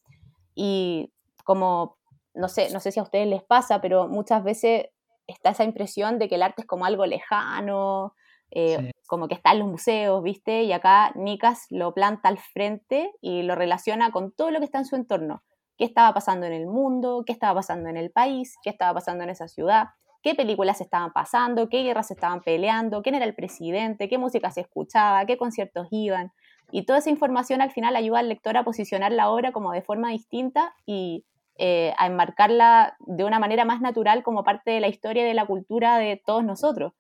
y 0.56 1.12
como, 1.44 1.98
no 2.34 2.48
sé, 2.48 2.70
no 2.72 2.80
sé 2.80 2.92
si 2.92 3.00
a 3.00 3.04
ustedes 3.04 3.28
les 3.28 3.44
pasa, 3.44 3.82
pero 3.82 4.08
muchas 4.08 4.44
veces 4.44 4.88
está 5.28 5.50
esa 5.50 5.66
impresión 5.66 6.20
de 6.20 6.30
que 6.30 6.36
el 6.36 6.44
arte 6.44 6.62
es 6.62 6.68
como 6.68 6.86
algo 6.86 7.06
lejano, 7.06 8.14
eh, 8.50 8.92
como 9.08 9.28
que 9.28 9.36
está 9.36 9.52
en 9.52 9.60
los 9.60 9.68
museos, 9.68 10.24
¿viste? 10.24 10.64
Y 10.64 10.72
acá 10.72 11.12
Nicas 11.16 11.68
lo 11.70 11.94
planta 11.94 12.30
al 12.30 12.38
frente 12.38 13.12
y 13.20 13.44
lo 13.44 13.56
relaciona 13.56 14.12
con 14.12 14.32
todo 14.32 14.52
lo 14.52 14.60
que 14.60 14.66
está 14.66 14.78
en 14.78 14.86
su 14.86 14.96
entorno. 14.96 15.44
Qué 15.78 15.84
estaba 15.84 16.14
pasando 16.14 16.46
en 16.46 16.54
el 16.54 16.66
mundo, 16.66 17.24
qué 17.26 17.34
estaba 17.34 17.56
pasando 17.56 17.90
en 17.90 17.98
el 17.98 18.10
país, 18.10 18.56
qué 18.64 18.70
estaba 18.70 18.94
pasando 18.94 19.26
en 19.26 19.32
esa 19.32 19.50
ciudad, 19.50 19.90
qué 20.22 20.36
películas 20.36 20.82
estaban 20.82 21.12
pasando, 21.14 21.70
qué 21.70 21.84
guerras 21.84 22.12
estaban 22.12 22.42
peleando, 22.42 23.02
quién 23.02 23.16
era 23.16 23.26
el 23.26 23.36
presidente, 23.36 24.10
qué 24.10 24.18
música 24.18 24.52
se 24.52 24.62
escuchaba, 24.62 25.26
qué 25.26 25.38
conciertos 25.38 25.88
iban. 25.92 26.32
Y 26.72 26.86
toda 26.86 27.00
esa 27.00 27.10
información 27.10 27.62
al 27.62 27.72
final 27.72 27.96
ayuda 27.96 28.20
al 28.20 28.30
lector 28.30 28.58
a 28.58 28.64
posicionar 28.64 29.12
la 29.12 29.30
obra 29.30 29.52
como 29.52 29.72
de 29.72 29.82
forma 29.82 30.12
distinta 30.12 30.74
y 30.86 31.26
eh, 31.58 31.94
a 31.98 32.08
enmarcarla 32.08 32.98
de 33.00 33.24
una 33.24 33.40
manera 33.40 33.66
más 33.66 33.82
natural 33.82 34.22
como 34.24 34.44
parte 34.44 34.72
de 34.72 34.80
la 34.80 34.88
historia 34.88 35.24
y 35.24 35.28
de 35.28 35.34
la 35.34 35.46
cultura 35.46 35.98
de 35.98 36.22
todos 36.24 36.44
nosotros. 36.44 36.94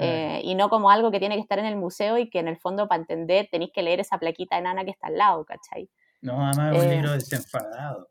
Eh, 0.00 0.42
y 0.44 0.54
no 0.54 0.68
como 0.68 0.90
algo 0.90 1.10
que 1.10 1.18
tiene 1.18 1.34
que 1.34 1.40
estar 1.40 1.58
en 1.58 1.64
el 1.64 1.76
museo 1.76 2.18
y 2.18 2.30
que 2.30 2.38
en 2.38 2.46
el 2.46 2.56
fondo 2.56 2.86
para 2.86 3.00
entender 3.00 3.48
tenéis 3.50 3.72
que 3.74 3.82
leer 3.82 3.98
esa 3.98 4.18
plaquita 4.18 4.56
enana 4.56 4.84
que 4.84 4.92
está 4.92 5.08
al 5.08 5.18
lado, 5.18 5.44
¿cachai? 5.44 5.90
No, 6.20 6.46
además 6.46 6.76
es 6.76 6.82
un 6.84 6.90
libro 6.90 7.10
eh, 7.10 7.14
desenfadado. 7.14 8.06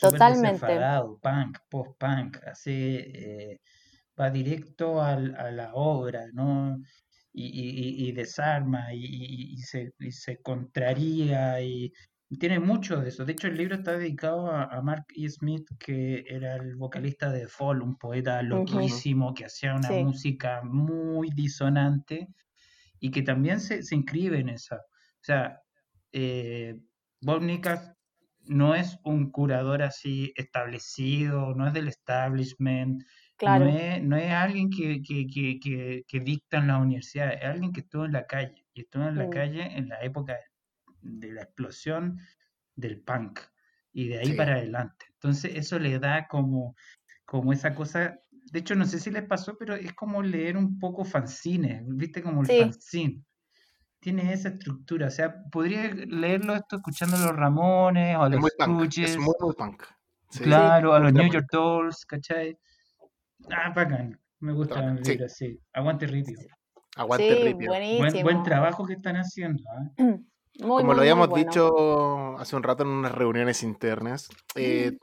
Totalmente. 0.00 0.78
punk, 1.22 1.58
post-punk, 1.68 2.38
así 2.46 2.96
eh, 3.14 3.60
va 4.20 4.30
directo 4.30 5.02
al, 5.02 5.34
a 5.36 5.50
la 5.50 5.74
obra, 5.74 6.26
¿no? 6.32 6.80
Y, 7.32 8.08
y, 8.08 8.12
desarma 8.12 8.94
y, 8.94 9.58
se, 9.58 9.92
se, 10.08 10.40
contraría 10.40 11.60
y 11.60 11.92
tiene 12.38 12.58
mucho 12.58 13.00
de 13.00 13.08
eso. 13.10 13.24
De 13.24 13.32
hecho, 13.32 13.46
el 13.46 13.56
libro 13.56 13.76
está 13.76 13.96
dedicado 13.96 14.50
a, 14.50 14.80
Mark 14.82 15.04
E. 15.14 15.28
Smith, 15.28 15.68
que 15.78 16.24
era 16.28 16.56
el 16.56 16.74
vocalista 16.76 17.30
de 17.30 17.46
Fall, 17.46 17.82
un 17.82 17.96
poeta 17.96 18.42
loquísimo 18.42 19.32
que 19.32 19.44
hacía 19.44 19.76
una 19.76 19.90
música 19.90 20.62
muy 20.64 21.30
disonante 21.30 22.28
y 22.98 23.10
que 23.10 23.22
también 23.22 23.60
se, 23.60 23.82
se 23.82 23.94
inscribe 23.94 24.40
en 24.40 24.48
esa. 24.48 24.76
O 24.76 25.22
sea, 25.22 25.60
eh, 26.12 26.80
Bob 27.20 27.42
no 28.44 28.74
es 28.74 28.98
un 29.04 29.30
curador 29.30 29.82
así 29.82 30.32
establecido, 30.36 31.54
no 31.54 31.68
es 31.68 31.74
del 31.74 31.88
establishment, 31.88 33.02
no, 33.42 34.16
es, 34.16 34.32
alguien 34.32 34.70
que, 34.70 35.02
que, 35.02 36.20
dicta 36.20 36.58
en 36.58 36.68
la 36.68 36.78
universidad, 36.78 37.32
es 37.34 37.44
alguien 37.44 37.72
que 37.72 37.80
estuvo 37.80 38.04
en 38.04 38.12
la 38.12 38.26
calle, 38.26 38.66
y 38.74 38.82
estuvo 38.82 39.04
en 39.04 39.16
la 39.16 39.26
mm. 39.26 39.30
calle 39.30 39.78
en 39.78 39.88
la 39.88 40.00
época 40.02 40.36
de 41.02 41.32
la 41.32 41.42
explosión 41.42 42.18
del 42.74 43.00
punk, 43.00 43.40
y 43.92 44.08
de 44.08 44.18
ahí 44.18 44.32
para 44.34 44.54
adelante. 44.54 45.06
Entonces 45.14 45.52
eso 45.54 45.78
le 45.78 45.98
da 45.98 46.28
como, 46.28 46.76
como 47.24 47.52
esa 47.52 47.74
cosa 47.74 48.18
de 48.52 48.60
hecho, 48.60 48.74
no 48.74 48.84
sé 48.84 48.98
si 48.98 49.10
les 49.10 49.24
pasó, 49.24 49.56
pero 49.58 49.74
es 49.74 49.92
como 49.94 50.22
leer 50.22 50.56
un 50.56 50.78
poco 50.78 51.04
fanzine, 51.04 51.82
¿viste? 51.86 52.22
Como 52.22 52.42
el 52.42 52.46
fanzine. 52.46 53.22
Tiene 53.98 54.32
esa 54.32 54.50
estructura, 54.50 55.08
o 55.08 55.10
sea, 55.10 55.42
podría 55.50 55.92
leerlo 55.92 56.54
esto 56.54 56.76
escuchando 56.76 57.16
a 57.16 57.20
los 57.20 57.34
Ramones 57.34 58.16
o 58.16 58.22
a 58.22 58.28
los 58.28 58.44
Es 58.96 59.18
muy, 59.18 59.34
punk. 59.56 59.82
Claro, 60.38 60.94
a 60.94 61.00
los 61.00 61.12
New 61.12 61.30
York 61.30 61.48
Dolls, 61.50 62.04
¿cachai? 62.06 62.56
Ah, 63.50 63.72
bacán. 63.74 64.18
Me 64.40 64.52
gusta 64.52 64.80
el 64.84 65.02
libro, 65.02 65.28
sí. 65.28 65.58
Aguante 65.72 66.06
Ripio. 66.06 66.38
Aguante 66.96 67.34
Ripio. 67.42 67.70
Buen, 67.70 68.22
buen, 68.22 68.42
trabajo 68.42 68.86
que 68.86 68.94
están 68.94 69.16
haciendo. 69.16 69.62
¿eh? 69.98 70.18
Como 70.58 70.94
lo 70.94 71.00
habíamos 71.00 71.32
dicho 71.34 72.38
hace 72.38 72.56
un 72.56 72.62
rato 72.62 72.82
en 72.82 72.88
unas 72.88 73.12
reuniones 73.12 73.62
internas, 73.62 74.28
eh, 74.54 74.96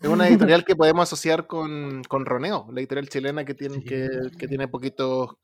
es 0.00 0.08
una 0.08 0.28
editorial 0.28 0.64
que 0.64 0.76
podemos 0.76 1.08
asociar 1.08 1.46
con, 1.46 2.02
con 2.04 2.26
Roneo, 2.26 2.68
la 2.72 2.80
editorial 2.80 3.08
chilena 3.08 3.44
que 3.44 3.54
tiene, 3.54 3.82
que, 3.82 4.08
que, 4.38 4.48
tiene 4.48 4.68
poquito 4.68 5.38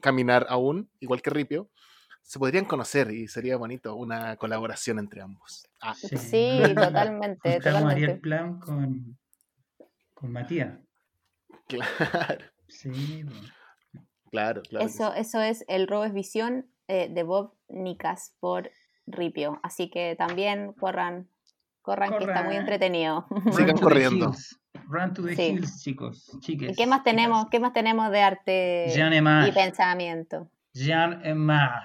caminar 0.00 0.46
aún, 0.48 0.90
igual 1.00 1.20
que 1.20 1.30
Ripio. 1.30 1.68
Se 2.22 2.38
podrían 2.38 2.64
conocer 2.64 3.10
y 3.10 3.28
sería 3.28 3.58
bonito 3.58 3.94
una 3.94 4.36
colaboración 4.36 4.98
entre 4.98 5.20
ambos. 5.20 5.68
Ah. 5.82 5.94
Sí, 5.94 6.62
totalmente. 6.74 7.58
totalmente. 7.58 8.04
el 8.04 8.20
plan 8.20 8.58
con, 8.58 9.18
con 10.14 10.32
Matías. 10.32 10.78
Claro. 11.68 12.44
Sí, 12.68 13.24
Claro, 14.30 14.62
claro. 14.68 14.84
Eso, 14.84 15.14
eso 15.14 15.40
es 15.40 15.64
El 15.68 15.86
robo 15.86 16.04
es 16.04 16.12
visión 16.12 16.66
eh, 16.88 17.08
de 17.08 17.22
Bob 17.22 17.54
Nicas 17.68 18.34
por 18.40 18.70
Ripio. 19.06 19.60
Así 19.62 19.90
que 19.90 20.16
también 20.16 20.72
corran, 20.72 21.28
corran, 21.82 22.18
que 22.18 22.24
está 22.24 22.42
muy 22.42 22.56
entretenido. 22.56 23.26
Sigan 23.52 23.78
corriendo. 23.78 24.34
Run 24.88 25.14
to 25.14 25.22
the 25.22 25.34
hills, 25.34 25.82
chicos. 25.82 26.36
¿Y 26.48 26.74
qué 26.74 26.86
más 26.86 27.04
tenemos? 27.04 27.46
¿Qué 27.48 27.60
más 27.60 27.72
tenemos 27.72 28.10
de 28.10 28.20
arte 28.22 28.86
y 28.88 29.52
pensamiento? 29.52 30.50
Jean 30.72 31.24
Emar. 31.24 31.84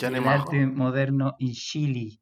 El 0.00 0.26
arte 0.26 0.66
moderno 0.66 1.36
en 1.38 1.52
Chile. 1.52 2.18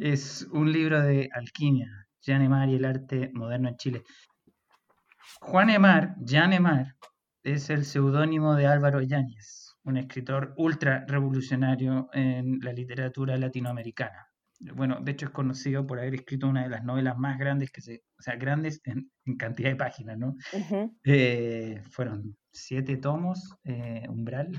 Es 0.00 0.48
un 0.50 0.72
libro 0.72 1.02
de 1.02 1.28
alquimia. 1.34 2.08
Jean 2.22 2.40
Emar 2.40 2.68
y 2.70 2.76
el 2.76 2.84
arte 2.86 3.30
moderno 3.34 3.68
en 3.68 3.76
Chile. 3.76 4.02
Juan 5.40 5.70
Emar, 5.70 6.14
Jean 6.20 6.52
Emar, 6.52 6.96
es 7.42 7.70
el 7.70 7.84
seudónimo 7.84 8.54
de 8.54 8.66
Álvaro 8.66 9.00
Yáñez 9.00 9.70
un 9.84 9.96
escritor 9.96 10.54
ultra 10.56 11.04
revolucionario 11.06 12.08
en 12.12 12.60
la 12.60 12.72
literatura 12.72 13.36
latinoamericana. 13.36 14.26
Bueno, 14.74 15.00
de 15.00 15.12
hecho 15.12 15.26
es 15.26 15.32
conocido 15.32 15.86
por 15.86 15.98
haber 15.98 16.14
escrito 16.14 16.46
una 16.46 16.64
de 16.64 16.68
las 16.68 16.84
novelas 16.84 17.16
más 17.16 17.38
grandes 17.38 17.70
que 17.70 17.80
se, 17.80 18.02
o 18.18 18.22
sea, 18.22 18.36
grandes 18.36 18.82
en, 18.84 19.10
cantidad 19.38 19.70
de 19.70 19.76
páginas, 19.76 20.18
¿no? 20.18 20.36
Eh, 21.04 21.82
fueron 21.90 22.36
siete 22.52 22.98
tomos, 22.98 23.56
eh, 23.64 24.06
Umbral, 24.08 24.52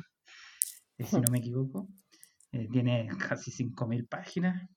eh, 0.98 1.04
si 1.04 1.18
no 1.18 1.32
me 1.32 1.38
equivoco. 1.38 1.88
tiene 2.72 3.10
casi 3.30 3.52
5.000 3.52 4.08
páginas. 4.08 4.68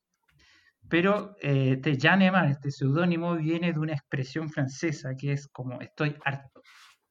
Pero 0.88 1.36
este 1.40 1.96
Jean 1.96 2.22
Emar, 2.22 2.50
este 2.50 2.70
seudónimo, 2.70 3.36
viene 3.36 3.72
de 3.72 3.78
una 3.78 3.94
expresión 3.94 4.50
francesa 4.50 5.16
que 5.16 5.32
es 5.32 5.48
como 5.48 5.80
estoy 5.80 6.16
harto, 6.24 6.62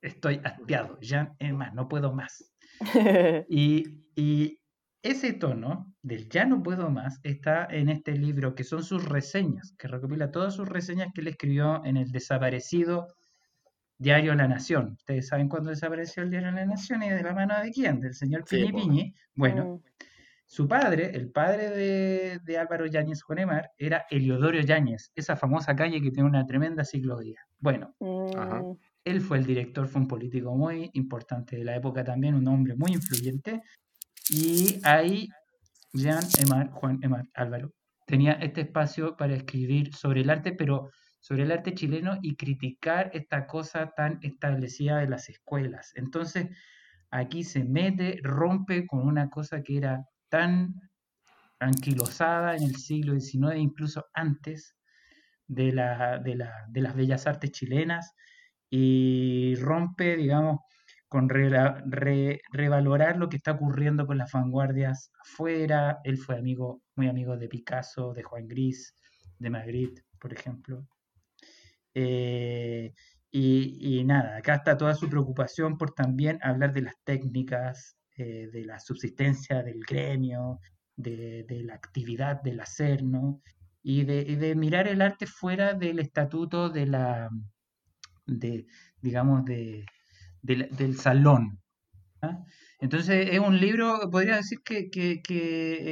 estoy 0.02 0.40
hastiado, 0.44 1.00
Jean 1.00 1.36
Emar, 1.40 1.74
no 1.74 1.88
puedo 1.88 2.14
más. 2.14 2.54
y, 3.50 4.60
ese 5.02 5.34
tono 5.34 5.94
del 6.02 6.30
ya 6.30 6.46
no 6.46 6.64
puedo 6.64 6.90
más 6.90 7.20
está 7.24 7.68
en 7.70 7.90
este 7.90 8.14
libro, 8.14 8.56
que 8.56 8.64
son 8.64 8.84
sus 8.84 9.04
reseñas, 9.04 9.76
que 9.78 9.90
recopila 9.90 10.32
todas 10.32 10.56
sus 10.56 10.70
reseñas 10.70 11.10
que 11.14 11.20
él 11.20 11.28
escribió 11.28 11.84
en 11.84 11.98
el 11.98 12.10
desaparecido 12.10 13.08
Diario 13.98 14.34
La 14.34 14.48
Nación. 14.48 14.96
Ustedes 15.00 15.28
saben 15.28 15.50
cuándo 15.50 15.72
desapareció 15.72 16.24
el 16.24 16.30
Diario 16.30 16.52
La 16.52 16.66
Nación 16.66 17.04
y 17.04 17.10
de 17.10 17.22
la 17.22 17.34
mano 17.34 17.62
de 17.62 17.72
quién, 17.72 18.00
del 18.00 18.14
señor 18.14 18.46
Piñi 18.46 18.72
Piñi. 18.72 19.14
Bueno, 19.36 19.66
mm. 19.66 20.04
Su 20.54 20.68
padre, 20.68 21.10
el 21.16 21.32
padre 21.32 22.40
de, 22.46 22.58
Álvaro 22.60 22.86
Yáñez 22.86 23.24
Jonemar, 23.24 23.72
era 23.76 24.06
Eliodorio 24.12 24.62
Yáñez, 24.62 25.12
esa 25.16 25.36
famosa 25.36 25.76
calle 25.76 26.00
que 26.00 26.12
tiene 26.12 26.30
una 26.30 26.46
tremenda 26.46 26.86
ciclovía. 26.86 27.40
Bueno, 27.58 27.96
mm. 28.00 28.74
Él 29.04 29.22
fue 29.22 29.40
el 29.40 29.48
director, 29.48 29.88
fue 29.88 30.02
un 30.02 30.08
político 30.08 30.56
muy 30.56 30.92
importante 30.94 31.56
de 31.56 31.64
la 31.64 31.76
época 31.76 32.04
también, 32.04 32.36
un 32.36 32.48
hombre 32.48 32.76
muy 32.76 32.92
influyente. 32.92 33.64
Y 34.30 34.80
ahí 34.84 35.28
Jean 35.92 36.24
Emar, 36.40 36.70
Juan 36.70 37.00
Emar 37.02 37.26
Álvaro, 37.34 37.72
tenía 38.06 38.34
este 38.34 38.62
espacio 38.62 39.18
para 39.18 39.34
escribir 39.34 39.96
sobre 39.96 40.22
el 40.22 40.30
arte, 40.30 40.52
pero 40.52 40.92
sobre 41.20 41.44
el 41.44 41.52
arte 41.52 41.74
chileno 41.74 42.20
y 42.22 42.36
criticar 42.36 43.10
esta 43.16 43.48
cosa 43.48 43.92
tan 43.98 44.20
establecida 44.22 45.00
de 45.00 45.10
las 45.10 45.30
escuelas. 45.30 45.94
Entonces, 45.96 46.50
aquí 47.10 47.44
se 47.44 47.64
mete, 47.64 48.20
rompe 48.22 48.86
con 48.86 49.08
una 49.08 49.32
cosa 49.32 49.64
que 49.64 49.78
era 49.78 50.06
tan 50.34 50.74
anquilosada 51.60 52.56
en 52.56 52.64
el 52.64 52.76
siglo 52.78 53.14
XIX, 53.14 53.56
incluso 53.58 54.08
antes 54.16 54.76
de, 55.46 55.72
la, 55.72 56.18
de, 56.18 56.36
la, 56.36 56.52
de 56.70 56.82
las 56.82 56.96
bellas 56.96 57.28
artes 57.28 57.52
chilenas, 57.52 58.16
y 58.68 59.54
rompe, 59.58 60.18
digamos, 60.18 60.62
con 61.08 61.30
revalorar 61.30 63.18
lo 63.18 63.30
que 63.30 63.38
está 63.38 63.52
ocurriendo 63.52 64.08
con 64.08 64.18
las 64.18 64.32
vanguardias 64.32 65.12
afuera. 65.22 66.00
Él 66.04 66.18
fue 66.18 66.40
amigo, 66.40 66.82
muy 66.96 67.08
amigo 67.08 67.38
de 67.38 67.48
Picasso, 67.48 68.14
de 68.14 68.24
Juan 68.24 68.48
Gris, 68.48 68.96
de 69.38 69.52
Magritte, 69.52 70.02
por 70.20 70.34
ejemplo. 70.34 70.88
Eh, 71.94 72.92
y, 73.30 74.04
nada, 74.04 74.38
acá 74.38 74.56
está 74.56 74.76
toda 74.76 74.96
su 74.96 75.08
preocupación 75.08 75.78
por 75.78 75.92
también 75.94 76.40
hablar 76.42 76.74
de 76.74 76.82
las 76.82 76.96
técnicas, 77.04 77.96
eh, 78.18 78.50
de 78.52 78.66
la 78.66 78.80
subsistencia 78.80 79.64
del 79.64 79.82
gremio, 79.88 80.60
de, 80.96 81.46
la 81.66 81.74
actividad 81.76 82.42
del 82.42 82.60
hacer, 82.60 83.04
¿no? 83.04 83.42
y 83.82 84.06
de, 84.06 84.56
mirar 84.56 84.88
el 84.88 85.02
arte 85.02 85.28
fuera 85.28 85.74
del 85.74 86.00
estatuto 86.00 86.70
de 86.70 86.86
la, 86.86 87.30
digamos, 89.02 89.46
de, 89.46 89.86
del 90.42 90.98
salón. 90.98 91.60
¿ah? 92.22 92.44
Entonces 92.80 93.30
es 93.32 93.40
un 93.40 93.60
libro, 93.60 94.10
podría 94.12 94.38
decir 94.38 94.60
que, 94.64 95.22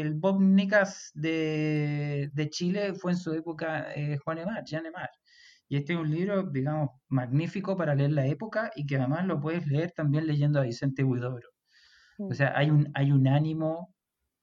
el 0.02 0.14
Bob 0.14 0.42
Nicas 0.42 1.12
de, 1.14 2.30
de, 2.34 2.50
Chile 2.50 2.94
fue 2.96 3.14
en 3.14 3.18
su 3.18 3.34
época 3.34 3.94
eh, 3.96 4.18
Juan 4.24 4.40
Emar, 4.40 4.64
Jean 4.66 4.86
Emar. 4.86 5.10
Y 5.70 5.78
este 5.78 5.94
es 5.94 6.00
un 6.00 6.12
libro, 6.12 6.44
digamos, 6.44 6.90
magnífico 7.08 7.78
para 7.78 7.96
leer 7.96 8.12
la 8.12 8.28
época 8.28 8.72
y 8.76 8.86
que 8.86 8.98
además 8.98 9.26
lo 9.26 9.40
puedes 9.40 9.66
leer 9.68 9.94
también 9.94 10.28
leyendo 10.28 10.60
a 10.60 10.64
Vicente 10.64 11.04
Huidobro. 11.06 11.51
O 12.30 12.34
sea, 12.34 12.54
hay 12.56 12.70
un, 12.70 12.92
hay 12.94 13.12
un 13.12 13.28
ánimo 13.28 13.94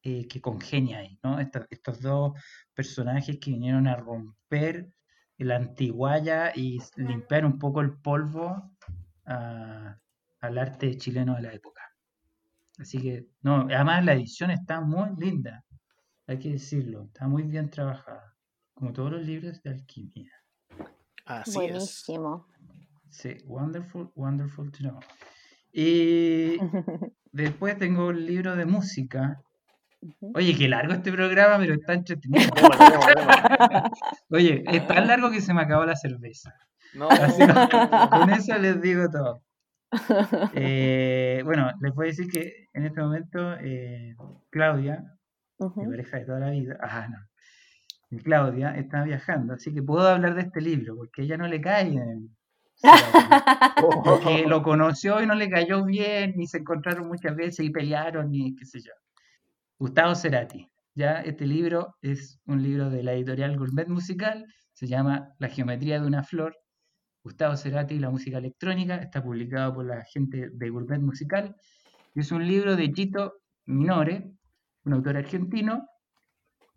eh, 0.02 0.26
que 0.28 0.40
congenia 0.40 0.98
ahí, 0.98 1.18
¿no? 1.22 1.38
estos 1.40 2.00
dos 2.00 2.32
personajes 2.74 3.38
que 3.38 3.50
vinieron 3.50 3.86
a 3.86 3.96
romper 3.96 4.88
la 5.38 5.56
antiguaya 5.56 6.52
y 6.54 6.78
limpiar 6.96 7.44
un 7.44 7.58
poco 7.58 7.80
el 7.80 7.98
polvo 7.98 8.72
al 9.24 10.58
arte 10.58 10.96
chileno 10.96 11.36
de 11.36 11.42
la 11.42 11.52
época. 11.52 11.82
Así 12.78 13.00
que, 13.00 13.26
no, 13.42 13.62
además 13.62 14.04
la 14.04 14.14
edición 14.14 14.50
está 14.50 14.80
muy 14.80 15.10
linda, 15.16 15.64
hay 16.26 16.38
que 16.38 16.52
decirlo, 16.52 17.04
está 17.06 17.26
muy 17.26 17.42
bien 17.42 17.68
trabajada, 17.68 18.36
como 18.74 18.92
todos 18.92 19.12
los 19.12 19.22
libros 19.22 19.60
de 19.62 19.70
alquimia. 19.70 20.32
Así 21.26 21.54
Buenísimo. 21.54 22.46
Sí, 23.10 23.36
wonderful, 23.46 24.10
wonderful 24.14 24.70
to 24.70 24.78
know. 24.78 25.00
Y 25.72 26.56
después 27.32 27.78
tengo 27.78 28.08
un 28.08 28.26
libro 28.26 28.56
de 28.56 28.66
música 28.66 29.42
Oye, 30.34 30.56
qué 30.56 30.68
largo 30.68 30.92
este 30.92 31.10
programa, 31.10 31.58
pero 31.58 31.74
está 31.74 31.94
entretenido. 31.94 32.48
Oye, 34.30 34.62
es 34.66 34.86
tan 34.86 35.06
largo 35.08 35.30
que 35.30 35.40
se 35.40 35.52
me 35.52 35.62
acabó 35.62 35.84
la 35.84 35.96
cerveza. 35.96 36.54
No. 36.94 37.08
con 38.10 38.30
eso 38.30 38.56
les 38.58 38.80
digo 38.80 39.08
todo. 39.10 39.42
Eh, 40.54 41.42
bueno, 41.44 41.72
les 41.80 41.94
voy 41.94 42.06
a 42.06 42.10
decir 42.10 42.28
que 42.28 42.68
en 42.72 42.86
este 42.86 43.00
momento 43.00 43.54
eh, 43.60 44.14
Claudia, 44.50 45.02
mi 45.58 45.86
pareja 45.88 46.18
de 46.18 46.24
toda 46.26 46.40
la 46.40 46.50
vida, 46.50 46.78
ah, 46.80 47.08
no, 47.08 48.18
Claudia 48.22 48.76
está 48.76 49.02
viajando, 49.02 49.54
así 49.54 49.72
que 49.72 49.82
puedo 49.82 50.06
hablar 50.06 50.34
de 50.34 50.42
este 50.42 50.60
libro, 50.60 50.94
porque 50.96 51.22
ella 51.22 51.36
no 51.36 51.48
le 51.48 51.60
cae 51.60 51.88
en 51.88 52.36
porque 54.04 54.44
lo 54.46 54.62
conoció 54.62 55.22
y 55.22 55.26
no 55.26 55.34
le 55.34 55.50
cayó 55.50 55.84
bien, 55.84 56.34
ni 56.36 56.46
se 56.46 56.58
encontraron 56.58 57.08
muchas 57.08 57.34
veces 57.34 57.66
y 57.66 57.70
pelearon, 57.70 58.30
ni 58.30 58.54
qué 58.54 58.64
sé 58.64 58.80
yo. 58.80 58.92
Gustavo 59.78 60.14
Cerati. 60.14 60.68
Ya 60.94 61.20
este 61.20 61.46
libro 61.46 61.94
es 62.02 62.40
un 62.46 62.62
libro 62.62 62.90
de 62.90 63.04
la 63.04 63.12
editorial 63.12 63.56
Gourmet 63.56 63.86
Musical, 63.86 64.44
se 64.72 64.88
llama 64.88 65.28
La 65.38 65.48
geometría 65.48 66.00
de 66.00 66.06
una 66.06 66.24
flor. 66.24 66.56
Gustavo 67.22 67.56
Cerati 67.56 67.94
y 67.94 67.98
la 67.98 68.10
música 68.10 68.38
electrónica, 68.38 68.96
está 68.96 69.22
publicado 69.22 69.74
por 69.74 69.86
la 69.86 70.04
gente 70.04 70.50
de 70.52 70.70
Gourmet 70.70 71.00
Musical. 71.00 71.54
Es 72.14 72.32
un 72.32 72.46
libro 72.46 72.74
de 72.74 72.90
Chito 72.92 73.34
Minore, 73.66 74.32
un 74.84 74.92
autor 74.94 75.18
argentino 75.18 75.86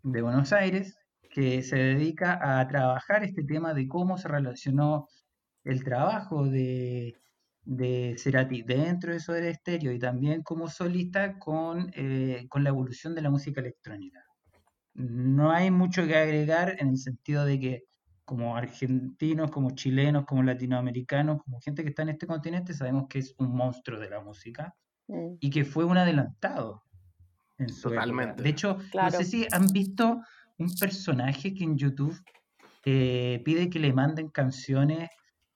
de 0.02 0.22
Buenos 0.22 0.52
Aires, 0.52 0.96
que 1.30 1.62
se 1.62 1.76
dedica 1.76 2.60
a 2.60 2.68
trabajar 2.68 3.24
este 3.24 3.42
tema 3.42 3.72
de 3.72 3.88
cómo 3.88 4.18
se 4.18 4.28
relacionó 4.28 5.08
el 5.64 5.84
trabajo 5.84 6.46
de 6.46 7.16
de 7.64 8.16
Cerati 8.18 8.62
dentro 8.62 9.12
de 9.12 9.20
Soda 9.20 9.52
Stereo 9.52 9.92
y 9.92 9.98
también 9.98 10.42
como 10.42 10.68
solista 10.68 11.38
con, 11.38 11.92
eh, 11.94 12.46
con 12.48 12.64
la 12.64 12.70
evolución 12.70 13.14
de 13.14 13.22
la 13.22 13.30
música 13.30 13.60
electrónica. 13.60 14.24
No 14.94 15.52
hay 15.52 15.70
mucho 15.70 16.06
que 16.06 16.16
agregar 16.16 16.76
en 16.78 16.88
el 16.88 16.98
sentido 16.98 17.44
de 17.44 17.60
que 17.60 17.84
como 18.24 18.56
argentinos, 18.56 19.50
como 19.50 19.72
chilenos, 19.72 20.24
como 20.24 20.42
latinoamericanos, 20.42 21.42
como 21.42 21.60
gente 21.60 21.82
que 21.82 21.90
está 21.90 22.02
en 22.02 22.10
este 22.10 22.26
continente, 22.26 22.74
sabemos 22.74 23.06
que 23.08 23.18
es 23.18 23.34
un 23.38 23.54
monstruo 23.54 23.98
de 23.98 24.10
la 24.10 24.20
música 24.20 24.74
mm. 25.08 25.34
y 25.40 25.50
que 25.50 25.64
fue 25.64 25.84
un 25.84 25.96
adelantado 25.96 26.82
en 27.58 27.68
su 27.68 27.90
Totalmente. 27.90 28.42
De 28.42 28.48
hecho, 28.48 28.78
no 28.94 29.10
sé 29.10 29.24
si 29.24 29.46
han 29.50 29.66
visto 29.68 30.20
un 30.58 30.74
personaje 30.74 31.54
que 31.54 31.64
en 31.64 31.76
YouTube 31.76 32.16
eh, 32.84 33.40
pide 33.44 33.70
que 33.70 33.78
le 33.78 33.92
manden 33.92 34.28
canciones 34.28 35.08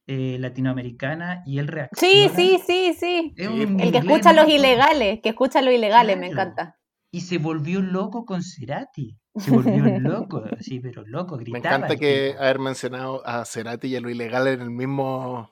eh, 0.08 0.36
latinoamericana 0.38 1.42
y 1.44 1.58
él 1.58 1.66
reacciona. 1.66 2.12
Sí, 2.12 2.30
sí, 2.34 2.60
sí, 2.64 2.94
sí. 2.98 3.34
el 3.36 3.92
que 3.92 3.98
escucha 3.98 4.32
los 4.32 4.48
ilegales, 4.48 5.20
que 5.20 5.30
escucha 5.30 5.62
los 5.62 5.74
ilegales, 5.74 6.16
me 6.16 6.28
encanta. 6.28 6.76
Y 7.10 7.22
se 7.22 7.38
volvió 7.38 7.80
loco 7.80 8.24
con 8.24 8.42
Cerati. 8.42 9.18
Se 9.34 9.50
volvió 9.50 9.84
loco, 10.00 10.44
sí, 10.60 10.80
pero 10.80 11.04
loco, 11.06 11.36
gritaba. 11.36 11.60
Me 11.60 11.76
encanta 11.76 11.96
que 11.96 12.34
haber 12.38 12.58
mencionado 12.58 13.26
a 13.26 13.44
Cerati 13.44 13.88
y 13.88 13.96
a 13.96 14.00
lo 14.00 14.08
ilegal 14.08 14.46
en 14.46 14.60
el 14.60 14.70
mismo, 14.70 15.50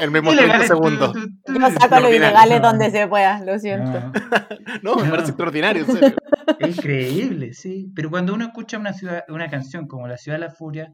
el, 0.00 0.10
mismo 0.10 0.32
30 0.32 0.66
segundos. 0.66 1.14
Yo 1.46 1.70
saco 1.70 1.94
a 1.94 2.00
los 2.00 2.12
ilegales 2.12 2.60
donde 2.60 2.90
se 2.90 3.06
pueda, 3.08 3.42
lo 3.44 3.58
siento. 3.58 4.12
No, 4.82 4.94
me 4.96 5.10
parece 5.10 5.30
extraordinario, 5.30 5.84
en 5.84 5.92
serio. 5.92 6.16
increíble, 6.60 7.54
sí. 7.54 7.90
Pero 7.94 8.10
cuando 8.10 8.34
uno 8.34 8.44
escucha 8.44 8.78
una, 8.78 8.92
ciudad, 8.92 9.24
una 9.28 9.48
canción 9.48 9.86
como 9.86 10.06
La 10.06 10.16
Ciudad 10.16 10.38
de 10.38 10.46
la 10.46 10.50
Furia, 10.52 10.92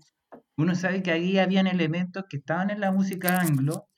uno 0.57 0.75
sabe 0.75 1.03
que 1.03 1.13
ahí 1.13 1.39
habían 1.39 1.67
elementos 1.67 2.25
que 2.29 2.39
estaban 2.39 2.71
en 2.71 2.81
la 2.81 2.91
música 2.91 3.41
anglo, 3.41 3.89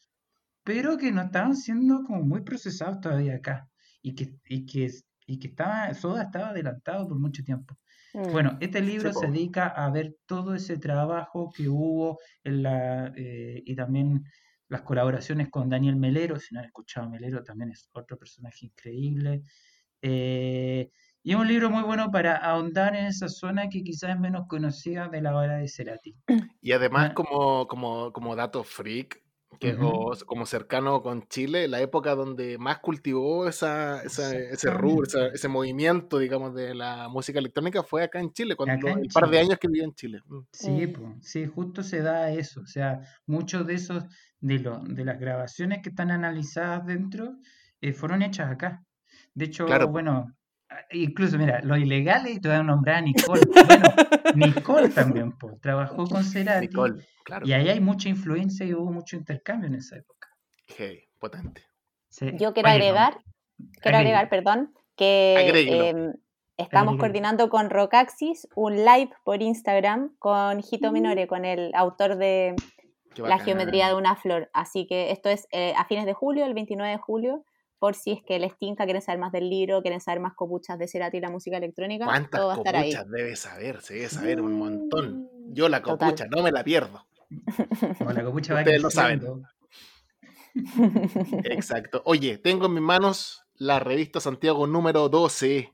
pero 0.65 0.97
que 0.99 1.13
no 1.13 1.23
estaban 1.23 1.57
siendo 1.57 2.03
como 2.05 2.23
muy 2.23 2.43
procesados 2.43 3.01
todavía 3.01 3.37
acá. 3.37 3.69
Y 4.03 4.15
que, 4.15 4.35
y 4.47 4.67
que, 4.67 4.91
y 5.27 5.39
que 5.39 5.49
estaba, 5.49 5.93
Soda 5.95 6.25
estaba 6.25 6.51
adelantado 6.51 7.09
por 7.09 7.19
mucho 7.19 7.43
tiempo. 7.43 7.77
Mm. 8.15 8.33
Bueno, 8.33 8.59
este 8.61 8.81
libro 8.81 9.13
se 9.13 9.27
dedica 9.29 9.69
a 9.69 9.91
ver 9.91 10.17
todo 10.27 10.55
ese 10.55 10.79
trabajo 10.79 11.51
que 11.55 11.69
hubo 11.69 12.19
en 12.43 12.63
la, 12.63 13.13
eh, 13.17 13.63
y 13.65 13.75
también 13.75 14.25
las 14.69 14.83
colaboraciones 14.83 15.49
con 15.51 15.69
Daniel 15.69 15.97
Melero. 15.97 16.39
Si 16.39 16.55
no 16.55 16.61
han 16.61 16.67
escuchado 16.67 17.07
a 17.07 17.11
Melero, 17.11 17.43
también 17.43 17.71
es 17.71 17.89
otro 17.93 18.19
personaje 18.19 18.67
increíble. 18.67 19.43
Eh, 20.03 20.91
y 21.23 21.33
es 21.33 21.37
un 21.37 21.49
libro 21.49 21.71
muy 21.71 21.83
bueno 21.83 22.11
para 22.11 22.37
ahondar 22.37 22.95
en 22.97 23.07
esa 23.07 23.29
zona 23.29 23.69
que 23.69 23.83
quizás 23.83 24.11
es 24.11 24.21
menos 24.21 24.47
conocida 24.49 25.09
de 25.09 25.21
la 25.21 25.37
obra 25.37 25.57
de 25.57 25.69
Cerati. 25.69 26.15
Y 26.61 26.73
además, 26.73 27.13
como, 27.15 27.67
como, 27.67 28.13
como 28.13 28.37
dato 28.37 28.63
freak, 28.65 29.23
que, 29.59 29.77
como 29.77 30.47
cercano 30.47 31.03
con 31.03 31.27
Chile, 31.29 31.67
la 31.67 31.81
época 31.81 32.15
donde 32.15 32.59
más 32.59 32.79
cultivó 32.79 33.49
esa, 33.49 34.03
esa 34.03 34.37
ese 34.37 34.71
rubro, 34.71 35.05
ese 35.33 35.49
movimiento, 35.49 36.19
digamos, 36.19 36.55
de 36.55 36.75
la 36.75 37.09
música 37.09 37.39
electrónica 37.39 37.83
fue 37.83 38.05
acá 38.05 38.21
en 38.21 38.33
Chile, 38.33 38.55
cuando 38.55 38.89
el 38.89 39.09
par 39.09 39.29
de 39.29 39.39
años 39.41 39.59
que 39.59 39.69
vivió 39.69 39.85
en 39.85 39.95
Chile. 39.95 40.21
Mm. 40.27 40.39
Sí, 40.53 40.87
pues, 40.87 41.09
sí, 41.23 41.47
justo 41.47 41.83
se 41.83 42.03
da 42.03 42.31
eso. 42.31 42.61
O 42.61 42.67
sea, 42.67 43.01
muchos 43.27 43.67
de 43.67 43.75
esos, 43.75 44.05
de, 44.41 44.59
lo, 44.61 44.81
de 44.81 45.05
las 45.05 45.19
grabaciones 45.19 45.81
que 45.83 45.89
están 45.89 46.11
analizadas 46.11 46.87
dentro, 46.87 47.37
eh, 47.81 47.93
fueron 47.93 48.23
hechas 48.23 48.51
acá. 48.51 48.85
De 49.35 49.47
hecho, 49.47 49.67
bueno, 49.89 50.27
incluso, 50.93 51.39
mira, 51.39 51.61
los 51.63 51.79
ilegales, 51.79 52.37
y 52.37 52.41
te 52.41 52.49
voy 52.49 52.57
a 52.57 52.63
nombrar 52.63 52.97
a 52.97 53.01
Nicole. 53.03 53.43
Bueno, 53.47 53.85
Nicole 54.35 54.89
también, 54.89 55.33
pues, 55.33 55.61
trabajó 55.61 56.07
con 56.07 56.25
Cerati. 56.25 56.69
Y 57.45 57.53
ahí 57.53 57.69
hay 57.69 57.81
mucha 57.81 58.09
influencia 58.09 58.65
y 58.65 58.75
hubo 58.75 58.91
mucho 58.91 59.17
intercambio 59.17 59.69
en 59.69 59.75
esa 59.75 59.97
época. 59.97 60.29
Qué 60.67 61.09
potente. 61.19 61.63
Yo 62.39 62.53
quiero 62.55 62.69
agregar, 62.69 63.19
quiero 63.81 63.99
agregar, 63.99 64.29
perdón, 64.29 64.73
que 64.97 65.91
em, 65.91 66.15
estamos 66.57 66.97
coordinando 66.97 67.49
con 67.51 67.71
Rocaxis 67.71 68.49
un 68.55 68.77
live 68.77 69.11
por 69.25 69.43
Instagram 69.43 70.17
con 70.19 70.61
Hito 70.61 70.91
Minore, 70.91 71.27
con 71.27 71.45
el 71.45 71.71
autor 71.75 72.17
de 72.17 72.57
La 73.17 73.39
geometría 73.39 73.89
de 73.89 73.95
una 73.95 74.17
flor. 74.17 74.51
Así 74.53 74.87
que 74.87 75.11
esto 75.11 75.29
es 75.29 75.47
eh, 75.53 75.75
a 75.77 75.85
fines 75.85 76.07
de 76.07 76.15
julio, 76.15 76.45
el 76.45 76.55
29 76.55 76.93
de 76.93 76.99
julio 76.99 77.45
por 77.79 77.95
si 77.95 78.13
es 78.13 78.23
que 78.23 78.39
les 78.39 78.57
tinca, 78.59 78.85
quieren 78.85 79.03
saber 79.03 79.21
más 79.21 79.33
del 79.33 79.49
libro, 79.49 79.83
quieren 79.83 80.01
saber 80.01 80.21
más 80.21 80.35
copuchas 80.35 80.79
de 80.79 80.89
Cerati 80.89 81.19
y 81.19 81.21
la 81.21 81.31
música 81.31 81.57
electrónica. 81.57 82.05
¿Cuántas 82.05 82.41
todo 82.41 82.49
va 82.49 82.55
a 82.55 82.57
estar 82.57 82.75
copuchas 82.75 83.05
ahí. 83.05 83.11
debe 83.11 83.37
saber? 83.37 83.81
Se 83.81 83.95
debe 83.95 84.09
saber 84.09 84.41
un 84.41 84.59
montón. 84.59 85.23
Mm, 85.23 85.53
Yo 85.55 85.69
la 85.69 85.83
copucha, 85.83 86.27
no 86.27 86.43
me 86.43 86.51
la 86.51 86.65
pierdo. 86.65 87.07
la 88.01 88.25
copucha 88.25 88.55
va 88.55 88.61
Ustedes 88.61 88.83
lo 88.83 88.91
saben. 88.91 89.23
Exacto. 91.45 92.03
Oye, 92.05 92.39
tengo 92.39 92.67
en 92.67 92.75
mis 92.75 92.83
manos 92.83 93.45
la 93.55 93.79
revista 93.79 94.21
Santiago 94.21 94.67
número 94.67 95.09
12. 95.09 95.73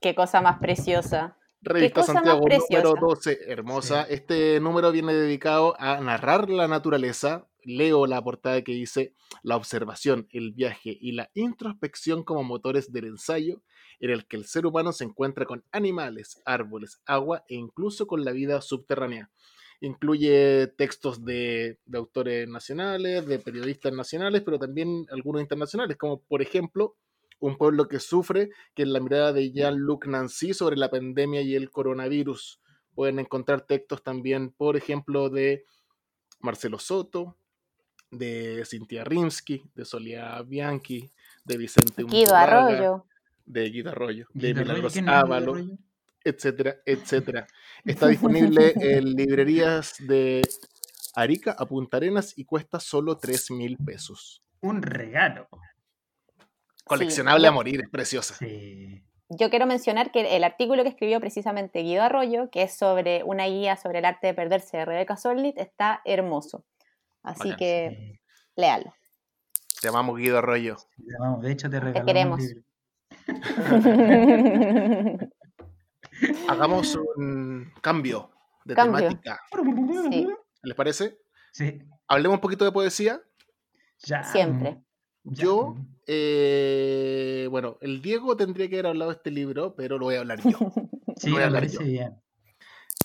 Qué 0.00 0.14
cosa 0.14 0.40
más 0.40 0.58
preciosa. 0.58 1.36
Revista 1.60 2.02
Santiago 2.02 2.40
número 2.40 2.94
12, 3.00 3.38
hermosa. 3.46 4.02
Este 4.08 4.60
número 4.60 4.92
viene 4.92 5.12
dedicado 5.12 5.74
a 5.78 6.00
narrar 6.00 6.48
la 6.48 6.68
naturaleza, 6.68 7.46
leo 7.68 8.06
la 8.06 8.24
portada 8.24 8.62
que 8.62 8.72
dice 8.72 9.14
la 9.42 9.56
observación, 9.56 10.26
el 10.30 10.52
viaje 10.52 10.96
y 10.98 11.12
la 11.12 11.30
introspección 11.34 12.24
como 12.24 12.42
motores 12.42 12.92
del 12.92 13.04
ensayo, 13.04 13.62
en 14.00 14.10
el 14.10 14.26
que 14.26 14.38
el 14.38 14.46
ser 14.46 14.64
humano 14.64 14.92
se 14.92 15.04
encuentra 15.04 15.44
con 15.44 15.62
animales, 15.70 16.40
árboles, 16.46 17.02
agua 17.04 17.44
e 17.46 17.56
incluso 17.56 18.06
con 18.06 18.24
la 18.24 18.32
vida 18.32 18.62
subterránea. 18.62 19.30
Incluye 19.80 20.68
textos 20.78 21.24
de, 21.24 21.78
autores 21.92 22.48
nacionales, 22.48 23.26
de 23.26 23.38
periodistas 23.38 23.92
nacionales, 23.92 24.42
pero 24.42 24.58
también 24.58 25.06
algunos 25.10 25.42
internacionales, 25.42 25.96
como 25.98 26.22
por 26.22 26.42
ejemplo 26.42 26.96
Un 27.40 27.56
pueblo 27.56 27.86
que 27.86 28.00
sufre, 28.00 28.50
que 28.74 28.82
es 28.82 28.88
la 28.88 28.98
mirada 28.98 29.32
de 29.32 29.52
Jean-Luc 29.52 30.06
Nancy 30.08 30.54
sobre 30.54 30.76
la 30.76 30.90
pandemia 30.90 31.42
y 31.42 31.54
el 31.54 31.70
coronavirus. 31.70 32.60
Pueden 32.94 33.20
encontrar 33.20 33.60
textos 33.60 34.02
también, 34.02 34.50
por 34.50 34.76
ejemplo, 34.76 35.30
de 35.30 35.64
Marcelo 36.40 36.80
Soto, 36.80 37.36
de 38.10 38.64
Cintia 38.64 39.04
Rimsky, 39.04 39.62
de 39.74 39.84
Solia 39.84 40.40
Bianchi, 40.42 41.10
de 41.44 41.56
Vicente 41.56 42.04
Guido 42.04 42.34
Arroyo. 42.34 43.06
De 43.46 43.70
Guido 43.70 43.90
Arroyo, 43.90 44.26
de 44.34 44.54
Milagros 44.54 44.96
Ávalo, 45.06 45.56
etcétera, 46.24 46.76
etcétera. 46.84 47.46
Está 47.84 48.08
disponible 48.08 48.74
en 48.76 49.14
librerías 49.14 49.94
de 50.00 50.42
Arica 51.14 51.56
a 51.58 51.66
Punta 51.66 51.96
Arenas 51.96 52.36
y 52.36 52.44
cuesta 52.44 52.80
solo 52.80 53.16
3 53.16 53.50
mil 53.52 53.76
pesos. 53.78 54.42
Un 54.60 54.82
regalo. 54.82 55.48
Coleccionable 56.84 57.46
a 57.46 57.52
morir, 57.52 57.82
es 57.82 57.90
preciosa. 57.90 58.36
Yo 59.30 59.50
quiero 59.50 59.66
mencionar 59.66 60.10
que 60.10 60.36
el 60.36 60.42
artículo 60.42 60.82
que 60.82 60.88
escribió 60.88 61.20
precisamente 61.20 61.80
Guido 61.80 62.02
Arroyo, 62.02 62.50
que 62.50 62.62
es 62.62 62.74
sobre 62.74 63.22
una 63.24 63.46
guía 63.46 63.76
sobre 63.76 63.98
el 63.98 64.06
arte 64.06 64.28
de 64.28 64.34
perderse 64.34 64.78
de 64.78 64.84
Rebeca 64.86 65.16
Solnit, 65.16 65.58
está 65.58 66.00
hermoso. 66.06 66.64
Así 67.22 67.54
que 67.56 68.20
léalo. 68.56 68.92
Te 69.80 69.88
amamos, 69.88 70.18
Guido 70.18 70.38
Arroyo. 70.38 70.76
Te 70.96 71.16
amamos. 71.16 71.42
De 71.42 71.52
hecho, 71.52 71.70
te 71.70 71.80
regalamos. 71.80 72.38
Te 72.38 72.62
queremos. 73.26 73.26
Hagamos 76.48 76.98
un 77.16 77.72
cambio 77.80 78.30
de 78.64 78.74
temática. 78.74 79.40
¿Les 80.62 80.74
parece? 80.74 81.18
Sí. 81.52 81.80
Hablemos 82.08 82.36
un 82.36 82.40
poquito 82.40 82.64
de 82.64 82.72
poesía. 82.72 83.20
Ya. 84.04 84.22
Siempre. 84.24 84.82
Yo, 85.24 85.76
eh, 86.06 87.46
bueno, 87.50 87.76
el 87.80 88.00
Diego 88.00 88.36
tendría 88.36 88.68
que 88.68 88.76
haber 88.76 88.86
hablado 88.86 89.10
de 89.10 89.16
este 89.16 89.30
libro, 89.30 89.74
pero 89.76 89.98
lo 89.98 90.06
voy 90.06 90.16
a 90.16 90.20
hablar 90.20 90.40
yo. 90.42 90.58
sí, 91.16 91.30
voy 91.30 91.42
a 91.42 91.46
hablar 91.46 91.66
yo. 91.66 91.80
Bien. 91.80 92.20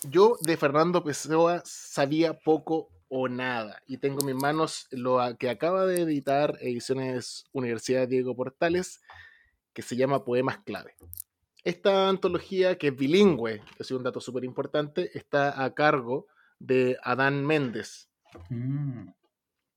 Yo 0.08 0.36
de 0.40 0.56
Fernando 0.56 1.04
Pessoa 1.04 1.62
sabía 1.64 2.38
poco 2.38 2.90
o 3.16 3.28
nada. 3.28 3.80
Y 3.86 3.98
tengo 3.98 4.18
en 4.20 4.26
mis 4.26 4.34
manos 4.34 4.88
lo 4.90 5.20
que 5.38 5.48
acaba 5.48 5.86
de 5.86 6.00
editar 6.00 6.58
Ediciones 6.60 7.44
Universidad 7.52 8.08
Diego 8.08 8.34
Portales, 8.34 9.02
que 9.72 9.82
se 9.82 9.94
llama 9.94 10.24
Poemas 10.24 10.58
Clave. 10.64 10.96
Esta 11.62 12.08
antología, 12.08 12.76
que 12.76 12.88
es 12.88 12.96
bilingüe, 12.96 13.60
que 13.76 13.82
es 13.84 13.90
un 13.92 14.02
dato 14.02 14.20
súper 14.20 14.42
importante, 14.42 15.16
está 15.16 15.62
a 15.62 15.74
cargo 15.74 16.26
de 16.58 16.98
Adán 17.04 17.46
Méndez. 17.46 18.10
Mm. 18.50 19.10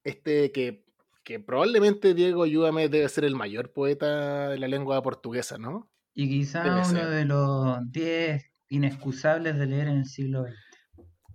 Este 0.04 0.52
que, 0.52 0.84
que, 1.24 1.40
probablemente, 1.40 2.16
Diego, 2.16 2.42
ayúdame, 2.42 2.90
debe 2.90 3.08
ser 3.08 3.24
el 3.24 3.36
mayor 3.36 3.72
poeta 3.72 4.50
de 4.50 4.58
la 4.58 4.68
lengua 4.68 5.04
portuguesa, 5.04 5.60
¿no? 5.60 5.92
Y 6.16 6.28
quizá 6.28 6.64
uno 6.90 7.08
de 7.08 7.26
los 7.26 7.92
10 7.92 8.44
inexcusables 8.70 9.60
de 9.60 9.68
leer 9.68 9.90
en 9.90 9.98
el 9.98 10.06
siglo 10.06 10.44
XX. 10.44 10.67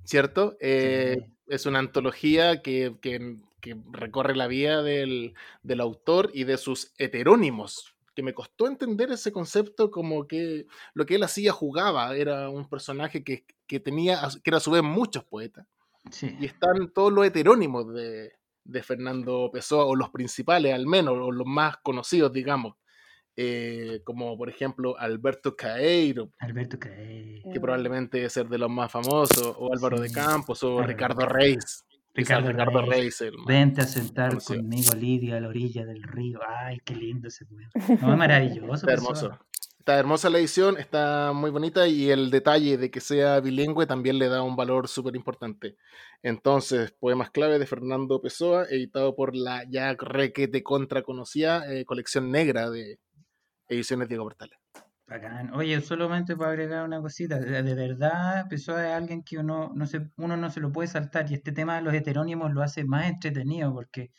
¿Cierto? 0.05 0.57
Eh, 0.61 1.29
es 1.47 1.67
una 1.67 1.79
antología 1.79 2.63
que, 2.63 2.97
recorre 3.93 4.35
la 4.35 4.47
vida 4.47 4.83
del, 4.83 5.35
autor 5.81 6.31
y 6.35 6.45
de 6.45 6.57
sus 6.57 6.93
heterónimos, 6.99 7.95
que 8.15 8.23
me 8.23 8.35
costó 8.35 8.67
entender 8.67 9.11
ese 9.11 9.33
concepto 9.33 9.91
como 9.91 10.27
que 10.27 10.67
lo 10.95 11.07
que 11.07 11.15
él 11.15 11.23
hacía 11.23 11.53
jugaba, 11.53 12.15
era 12.17 12.49
un 12.51 12.69
personaje 12.69 13.23
que, 13.23 13.45
tenía, 13.81 14.21
que 14.43 14.51
era 14.51 14.59
a 14.59 14.61
su 14.61 14.71
vez 14.71 14.83
muchos 14.83 15.25
poetas. 15.25 15.67
Y 16.21 16.47
están 16.47 16.93
todos 16.93 17.13
los 17.13 17.25
heterónimos 17.25 17.95
de, 17.95 18.33
de 18.65 18.83
Fernando 18.83 19.51
Pessoa, 19.53 19.85
o 19.85 19.95
los 19.95 20.11
principales 20.11 20.75
al 20.75 20.87
menos, 20.87 21.15
o 21.15 21.31
los 21.31 21.47
más 21.47 21.77
conocidos, 21.79 22.33
digamos. 22.33 22.75
Eh, 23.35 24.03
como 24.05 24.37
por 24.37 24.51
ejemplo 24.51 24.95
Alberto 24.99 25.57
Caeiro, 25.57 26.33
Alberto 26.39 26.79
Caeiro. 26.79 27.51
que 27.51 27.61
probablemente 27.61 28.19
debe 28.19 28.29
ser 28.29 28.47
de 28.47 28.59
los 28.59 28.69
más 28.69 28.93
famosos, 28.93 29.55
o 29.59 29.73
Álvaro 29.73 29.99
de 29.99 30.11
Campos, 30.11 30.63
o 30.63 30.83
Ricardo 30.83 31.25
Reis. 31.27 31.85
Ricardo, 32.15 32.49
Ricardo 32.49 32.83
Reis. 32.83 33.25
Vente 33.47 33.81
a 33.81 33.85
sentar 33.85 34.37
conmigo, 34.43 34.95
Lidia, 34.95 35.39
a 35.39 35.41
la 35.41 35.49
orilla 35.49 35.87
del 35.87 36.03
río. 36.03 36.41
Ay, 36.47 36.79
qué 36.85 36.95
lindo 36.95 37.29
ese 37.29 37.47
poema. 37.47 37.71
No, 38.03 38.17
maravilloso. 38.17 38.75
Está 38.75 38.93
hermoso. 38.93 39.39
Está 39.79 39.99
hermosa 39.99 40.31
la 40.31 40.39
edición, 40.39 40.79
está 40.79 41.33
muy 41.35 41.51
bonita 41.51 41.89
y 41.89 42.09
el 42.11 42.31
detalle 42.31 42.77
de 42.77 42.89
que 42.89 43.01
sea 43.01 43.41
bilingüe 43.41 43.85
también 43.85 44.17
le 44.17 44.29
da 44.29 44.41
un 44.41 44.55
valor 44.55 44.87
súper 44.87 45.17
importante. 45.17 45.77
Entonces, 46.23 46.93
Poemas 46.93 47.33
Clave 47.33 47.59
de 47.59 47.67
Fernando 47.67 48.21
Pessoa, 48.21 48.65
editado 48.71 49.17
por 49.17 49.35
la 49.35 49.65
ya 49.69 49.93
requete 49.95 50.63
contra 50.63 51.03
conocida 51.03 51.65
eh, 51.69 51.85
colección 51.85 52.31
negra 52.31 52.71
de 52.71 53.01
ediciones 53.73 54.09
Diego 54.09 54.25
Portales. 54.25 54.59
Bacán. 55.07 55.53
Oye, 55.55 55.81
solamente 55.81 56.37
para 56.37 56.51
agregar 56.51 56.85
una 56.85 57.01
cosita, 57.01 57.39
de, 57.39 57.75
verdad 57.75 58.49
Pessoa 58.49 58.87
es 58.87 58.95
alguien 58.95 59.23
que 59.23 59.39
uno 59.39 59.73
no, 59.75 59.87
se, 59.87 60.09
uno 60.17 60.37
no 60.37 60.51
se 60.51 60.61
lo 60.61 60.73
puede 60.73 60.89
saltar 60.89 61.31
y 61.31 61.35
este 61.35 61.53
tema 61.53 61.77
de 61.77 61.83
los 61.83 61.93
heterónimos 61.93 62.53
lo 62.53 62.63
hace 62.63 62.85
más 62.85 63.11
entretenido 63.11 63.75
porque 63.75 64.11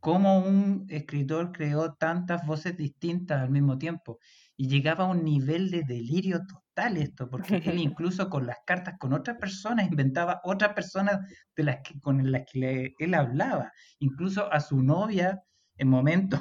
como 0.00 0.38
un 0.38 0.86
escritor 0.88 1.52
creó 1.52 1.94
tantas 1.94 2.46
voces 2.46 2.76
distintas 2.76 3.42
al 3.42 3.50
mismo 3.50 3.78
tiempo 3.78 4.18
y 4.56 4.68
llegaba 4.68 5.04
a 5.04 5.08
un 5.08 5.24
nivel 5.24 5.70
de 5.70 5.82
delirio 5.82 6.40
total 6.46 6.96
esto, 6.96 7.28
porque 7.28 7.56
él 7.56 7.78
incluso 7.80 8.28
con 8.30 8.46
las 8.46 8.58
cartas 8.66 8.94
con 8.98 9.12
otras 9.12 9.38
personas 9.38 9.88
inventaba 9.88 10.40
otras 10.44 10.74
personas 10.74 11.20
de 11.54 11.62
las 11.62 11.78
que, 11.82 12.00
con 12.00 12.30
las 12.30 12.42
que 12.50 12.94
él 12.98 13.14
hablaba, 13.14 13.72
incluso 13.98 14.52
a 14.52 14.60
su 14.60 14.82
novia 14.82 15.42
en 15.76 15.88
momentos 15.88 16.40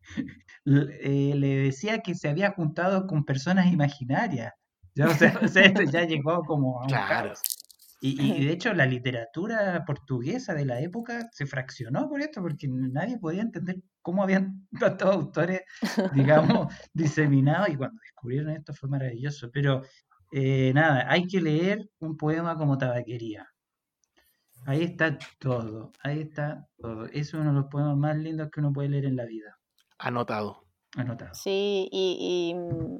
eh, 0.66 1.32
le 1.34 1.56
decía 1.56 2.00
que 2.00 2.14
se 2.14 2.28
había 2.28 2.50
juntado 2.50 3.06
con 3.06 3.24
personas 3.24 3.72
imaginarias. 3.72 4.52
Ya, 4.94 5.08
o 5.08 5.14
sea, 5.14 5.32
ya 5.92 6.04
llegó 6.04 6.42
como 6.44 6.80
a 6.80 6.82
un 6.82 6.88
claro. 6.88 7.32
Y, 8.00 8.44
de 8.44 8.52
hecho 8.52 8.74
la 8.74 8.86
literatura 8.86 9.82
portuguesa 9.86 10.54
de 10.54 10.66
la 10.66 10.80
época 10.80 11.28
se 11.32 11.46
fraccionó 11.46 12.08
por 12.08 12.20
esto, 12.20 12.42
porque 12.42 12.68
nadie 12.68 13.18
podía 13.18 13.42
entender 13.42 13.76
cómo 14.02 14.22
habían 14.22 14.68
tantos 14.80 15.14
autores, 15.14 15.62
digamos, 16.12 16.72
diseminados, 16.92 17.70
y 17.70 17.76
cuando 17.76 17.98
descubrieron 18.02 18.50
esto 18.50 18.74
fue 18.74 18.88
maravilloso. 18.88 19.50
Pero 19.52 19.82
eh, 20.32 20.72
nada, 20.74 21.10
hay 21.10 21.26
que 21.26 21.40
leer 21.40 21.88
un 21.98 22.16
poema 22.16 22.56
como 22.56 22.76
tabaquería. 22.78 23.48
Ahí 24.66 24.82
está 24.82 25.16
todo, 25.38 25.92
ahí 26.02 26.20
está 26.20 26.66
todo. 26.76 27.06
Es 27.06 27.32
uno 27.34 27.50
de 27.50 27.52
los 27.52 27.66
poemas 27.66 27.96
más 27.96 28.16
lindos 28.16 28.50
que 28.50 28.60
uno 28.60 28.72
puede 28.72 28.88
leer 28.88 29.06
en 29.06 29.16
la 29.16 29.24
vida. 29.24 29.55
Anotado. 29.98 30.64
Anotado. 30.96 31.34
Sí, 31.34 31.88
y 31.90 32.54
mm, 32.54 32.98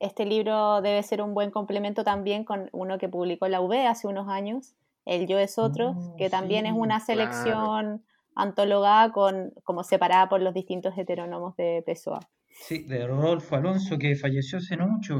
este 0.00 0.24
libro 0.24 0.80
debe 0.80 1.02
ser 1.02 1.20
un 1.20 1.34
buen 1.34 1.50
complemento 1.50 2.04
también 2.04 2.44
con 2.44 2.70
uno 2.72 2.98
que 2.98 3.08
publicó 3.08 3.48
la 3.48 3.60
UB 3.60 3.86
hace 3.86 4.06
unos 4.08 4.28
años, 4.28 4.74
El 5.04 5.26
Yo 5.26 5.38
es 5.38 5.58
Otro, 5.58 5.90
oh, 5.90 6.16
que 6.16 6.30
también 6.30 6.64
es 6.64 6.72
una 6.74 7.00
selección 7.00 8.02
antologada 8.34 9.12
con, 9.12 9.52
como 9.62 9.84
separada 9.84 10.30
por 10.30 10.40
los 10.40 10.54
distintos 10.54 10.96
heterónomos 10.96 11.54
de 11.56 11.82
Pessoa. 11.84 12.20
Sí, 12.48 12.84
de 12.84 13.06
Rodolfo 13.06 13.56
Alonso, 13.56 13.98
que 13.98 14.16
falleció 14.16 14.58
hace 14.58 14.76
no 14.76 14.88
mucho. 14.88 15.16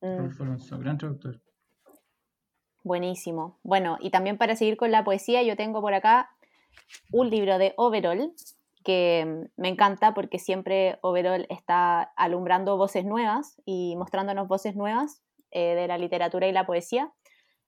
Mm. 0.00 0.16
Rodolfo 0.16 0.42
Alonso, 0.42 0.78
gran 0.78 0.98
traductor. 0.98 1.40
Buenísimo. 2.82 3.60
Bueno, 3.62 3.96
y 4.00 4.10
también 4.10 4.38
para 4.38 4.56
seguir 4.56 4.76
con 4.76 4.90
la 4.90 5.04
poesía, 5.04 5.44
yo 5.44 5.56
tengo 5.56 5.80
por 5.80 5.94
acá 5.94 6.30
un 7.12 7.30
libro 7.30 7.58
de 7.58 7.74
Overall, 7.76 8.32
que 8.86 9.48
me 9.56 9.68
encanta 9.68 10.14
porque 10.14 10.38
siempre 10.38 11.00
Overall 11.02 11.44
está 11.50 12.02
alumbrando 12.14 12.76
voces 12.76 13.04
nuevas 13.04 13.60
y 13.64 13.96
mostrándonos 13.96 14.46
voces 14.46 14.76
nuevas 14.76 15.24
eh, 15.50 15.74
de 15.74 15.88
la 15.88 15.98
literatura 15.98 16.46
y 16.46 16.52
la 16.52 16.66
poesía. 16.66 17.12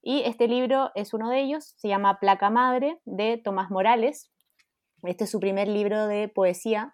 Y 0.00 0.22
este 0.26 0.46
libro 0.46 0.92
es 0.94 1.14
uno 1.14 1.28
de 1.28 1.40
ellos, 1.40 1.74
se 1.76 1.88
llama 1.88 2.20
Placa 2.20 2.50
Madre 2.50 3.00
de 3.04 3.36
Tomás 3.36 3.68
Morales. 3.68 4.30
Este 5.02 5.24
es 5.24 5.30
su 5.30 5.40
primer 5.40 5.66
libro 5.66 6.06
de 6.06 6.28
poesía. 6.28 6.92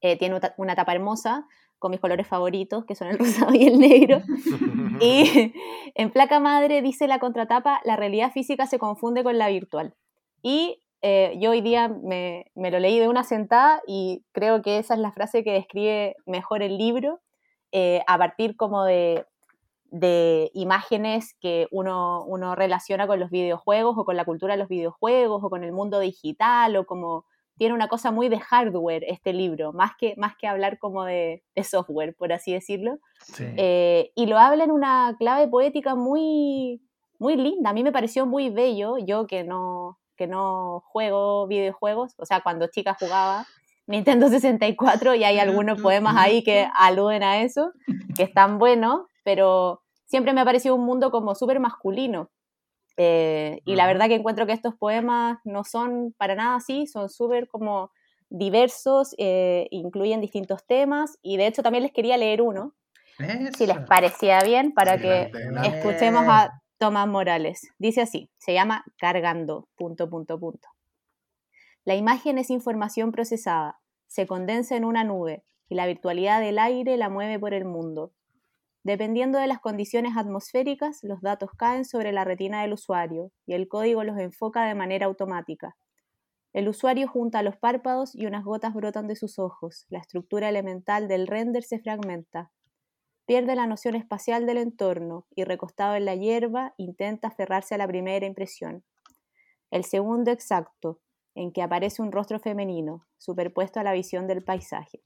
Eh, 0.00 0.16
tiene 0.16 0.40
una 0.56 0.74
tapa 0.74 0.94
hermosa 0.94 1.46
con 1.78 1.90
mis 1.90 2.00
colores 2.00 2.26
favoritos, 2.26 2.86
que 2.86 2.94
son 2.94 3.08
el 3.08 3.18
rosado 3.18 3.54
y 3.54 3.66
el 3.66 3.78
negro. 3.78 4.22
y 5.02 5.52
en 5.94 6.10
Placa 6.10 6.40
Madre 6.40 6.80
dice 6.80 7.06
la 7.06 7.18
contratapa, 7.18 7.82
la 7.84 7.96
realidad 7.96 8.32
física 8.32 8.66
se 8.66 8.78
confunde 8.78 9.22
con 9.22 9.36
la 9.36 9.48
virtual. 9.48 9.94
Y 10.42 10.80
eh, 11.02 11.36
yo 11.38 11.50
hoy 11.50 11.60
día 11.60 11.88
me, 11.88 12.50
lo 12.54 12.78
leí 12.78 12.98
de 12.98 13.08
una 13.08 13.24
sentada 13.24 13.80
y 13.86 14.24
creo 14.32 14.62
que 14.62 14.78
esa 14.78 14.94
es 14.94 15.00
la 15.00 15.12
frase 15.12 15.44
que 15.44 15.52
describe 15.52 16.16
mejor 16.26 16.62
el 16.62 16.78
libro, 16.78 17.20
eh, 17.72 18.02
a 18.06 18.18
partir 18.18 18.56
como 18.56 18.84
de, 18.84 19.26
imágenes 20.52 21.34
que 21.40 21.68
uno, 21.70 22.24
uno, 22.24 22.54
relaciona 22.54 23.06
con 23.06 23.18
los 23.18 23.30
videojuegos 23.30 23.96
o 23.96 24.04
con 24.04 24.16
la 24.16 24.24
cultura 24.24 24.54
de 24.54 24.58
los 24.58 24.68
videojuegos 24.68 25.42
o 25.42 25.48
con 25.48 25.64
el 25.64 25.72
mundo 25.72 26.00
digital 26.00 26.76
o 26.76 26.84
como 26.84 27.24
tiene 27.56 27.74
una 27.74 27.88
cosa 27.88 28.10
muy 28.10 28.28
de 28.28 28.38
hardware 28.38 29.04
este 29.08 29.32
libro, 29.32 29.72
más 29.72 29.92
que, 29.98 30.14
más 30.16 30.36
que 30.36 30.46
hablar 30.46 30.78
como 30.78 31.04
de, 31.04 31.42
software, 31.62 32.14
por 32.14 32.32
así 32.32 32.52
decirlo. 32.52 32.98
Eh, 33.38 34.12
y 34.14 34.26
lo 34.26 34.38
habla 34.38 34.64
en 34.64 34.70
una 34.70 35.16
clave 35.18 35.48
poética 35.48 35.94
muy, 35.94 36.82
muy 37.18 37.36
linda, 37.36 37.70
a 37.70 37.72
mí 37.72 37.82
me 37.82 37.92
pareció 37.92 38.26
muy 38.26 38.50
bello, 38.50 38.98
yo 38.98 39.26
que 39.26 39.44
no, 39.44 39.98
que 40.16 40.26
no 40.26 40.82
juego 40.86 41.46
videojuegos, 41.46 42.14
o 42.18 42.26
sea, 42.26 42.40
cuando 42.40 42.66
chica 42.68 42.96
jugaba 42.98 43.46
Nintendo 43.86 44.28
64 44.28 45.14
y 45.14 45.24
hay 45.24 45.38
algunos 45.38 45.80
poemas 45.80 46.16
ahí 46.16 46.42
que 46.42 46.68
aluden 46.74 47.22
a 47.22 47.42
eso, 47.42 47.72
que 48.16 48.24
están 48.24 48.58
buenos, 48.58 49.02
pero 49.24 49.82
siempre 50.06 50.32
me 50.32 50.40
ha 50.40 50.44
parecido 50.44 50.74
un 50.74 50.84
mundo 50.84 51.10
como 51.10 51.34
súper 51.34 51.60
masculino. 51.60 52.30
Eh, 52.96 53.60
y 53.64 53.76
la 53.76 53.86
verdad 53.86 54.08
que 54.08 54.14
encuentro 54.14 54.46
que 54.46 54.52
estos 54.52 54.74
poemas 54.74 55.38
no 55.44 55.64
son 55.64 56.14
para 56.16 56.34
nada 56.34 56.56
así, 56.56 56.86
son 56.86 57.10
súper 57.10 57.46
como 57.46 57.90
diversos, 58.30 59.14
eh, 59.18 59.68
incluyen 59.70 60.20
distintos 60.20 60.66
temas 60.66 61.18
y 61.22 61.36
de 61.36 61.46
hecho 61.46 61.62
también 61.62 61.82
les 61.82 61.92
quería 61.92 62.16
leer 62.16 62.42
uno, 62.42 62.74
si 63.56 63.66
les 63.66 63.78
parecía 63.80 64.40
bien, 64.40 64.72
para 64.72 64.98
que 64.98 65.30
escuchemos 65.64 66.24
a 66.26 66.50
Tomás 66.78 67.08
Morales. 67.08 67.72
Dice 67.78 68.02
así, 68.02 68.28
se 68.36 68.52
llama 68.52 68.84
cargando, 68.98 69.66
punto, 69.76 70.10
punto, 70.10 70.38
punto. 70.38 70.68
La 71.86 71.94
imagen 71.94 72.36
es 72.36 72.50
información 72.50 73.12
procesada, 73.12 73.78
se 74.06 74.26
condensa 74.26 74.76
en 74.76 74.84
una 74.84 75.02
nube 75.02 75.42
y 75.70 75.74
la 75.74 75.86
virtualidad 75.86 76.38
del 76.42 76.58
aire 76.58 76.98
la 76.98 77.08
mueve 77.08 77.38
por 77.38 77.54
el 77.54 77.64
mundo. 77.64 78.12
Dependiendo 78.82 79.38
de 79.38 79.46
las 79.46 79.58
condiciones 79.58 80.18
atmosféricas, 80.18 80.98
los 81.02 81.22
datos 81.22 81.50
caen 81.56 81.86
sobre 81.86 82.12
la 82.12 82.24
retina 82.24 82.60
del 82.60 82.74
usuario 82.74 83.32
y 83.46 83.54
el 83.54 83.68
código 83.68 84.04
los 84.04 84.18
enfoca 84.18 84.66
de 84.66 84.74
manera 84.74 85.06
automática. 85.06 85.76
El 86.52 86.68
usuario 86.68 87.08
junta 87.08 87.42
los 87.42 87.56
párpados 87.56 88.14
y 88.14 88.26
unas 88.26 88.44
gotas 88.44 88.74
brotan 88.74 89.08
de 89.08 89.16
sus 89.16 89.38
ojos. 89.38 89.86
La 89.88 90.00
estructura 90.00 90.50
elemental 90.50 91.08
del 91.08 91.26
render 91.26 91.62
se 91.62 91.78
fragmenta 91.78 92.50
pierde 93.26 93.56
la 93.56 93.66
noción 93.66 93.96
espacial 93.96 94.46
del 94.46 94.58
entorno 94.58 95.26
y 95.34 95.44
recostado 95.44 95.96
en 95.96 96.04
la 96.04 96.14
hierba 96.14 96.74
intenta 96.76 97.28
aferrarse 97.28 97.74
a 97.74 97.78
la 97.78 97.88
primera 97.88 98.24
impresión. 98.24 98.84
El 99.70 99.84
segundo 99.84 100.30
exacto, 100.30 101.00
en 101.34 101.52
que 101.52 101.60
aparece 101.60 102.00
un 102.00 102.12
rostro 102.12 102.38
femenino, 102.38 103.06
superpuesto 103.18 103.80
a 103.80 103.82
la 103.82 103.92
visión 103.92 104.26
del 104.26 104.42
paisaje. 104.42 105.02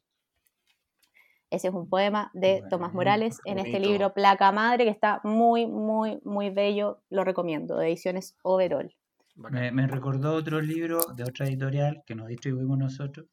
Ese 1.48 1.68
es 1.68 1.74
un 1.74 1.88
poema 1.88 2.30
de 2.32 2.62
Tomás 2.70 2.92
Morales 2.92 3.40
en 3.44 3.58
este 3.58 3.80
libro 3.80 4.14
Placa 4.14 4.52
Madre, 4.52 4.84
que 4.84 4.90
está 4.90 5.20
muy, 5.24 5.66
muy, 5.66 6.20
muy 6.22 6.50
bello, 6.50 7.02
lo 7.10 7.24
recomiendo, 7.24 7.76
de 7.76 7.88
ediciones 7.88 8.36
Overall. 8.42 8.94
Me, 9.34 9.72
me 9.72 9.88
recordó 9.88 10.34
otro 10.34 10.60
libro 10.60 11.00
de 11.16 11.24
otra 11.24 11.46
editorial 11.46 12.04
que 12.06 12.14
nos 12.14 12.28
distribuimos 12.28 12.78
nosotros, 12.78 13.26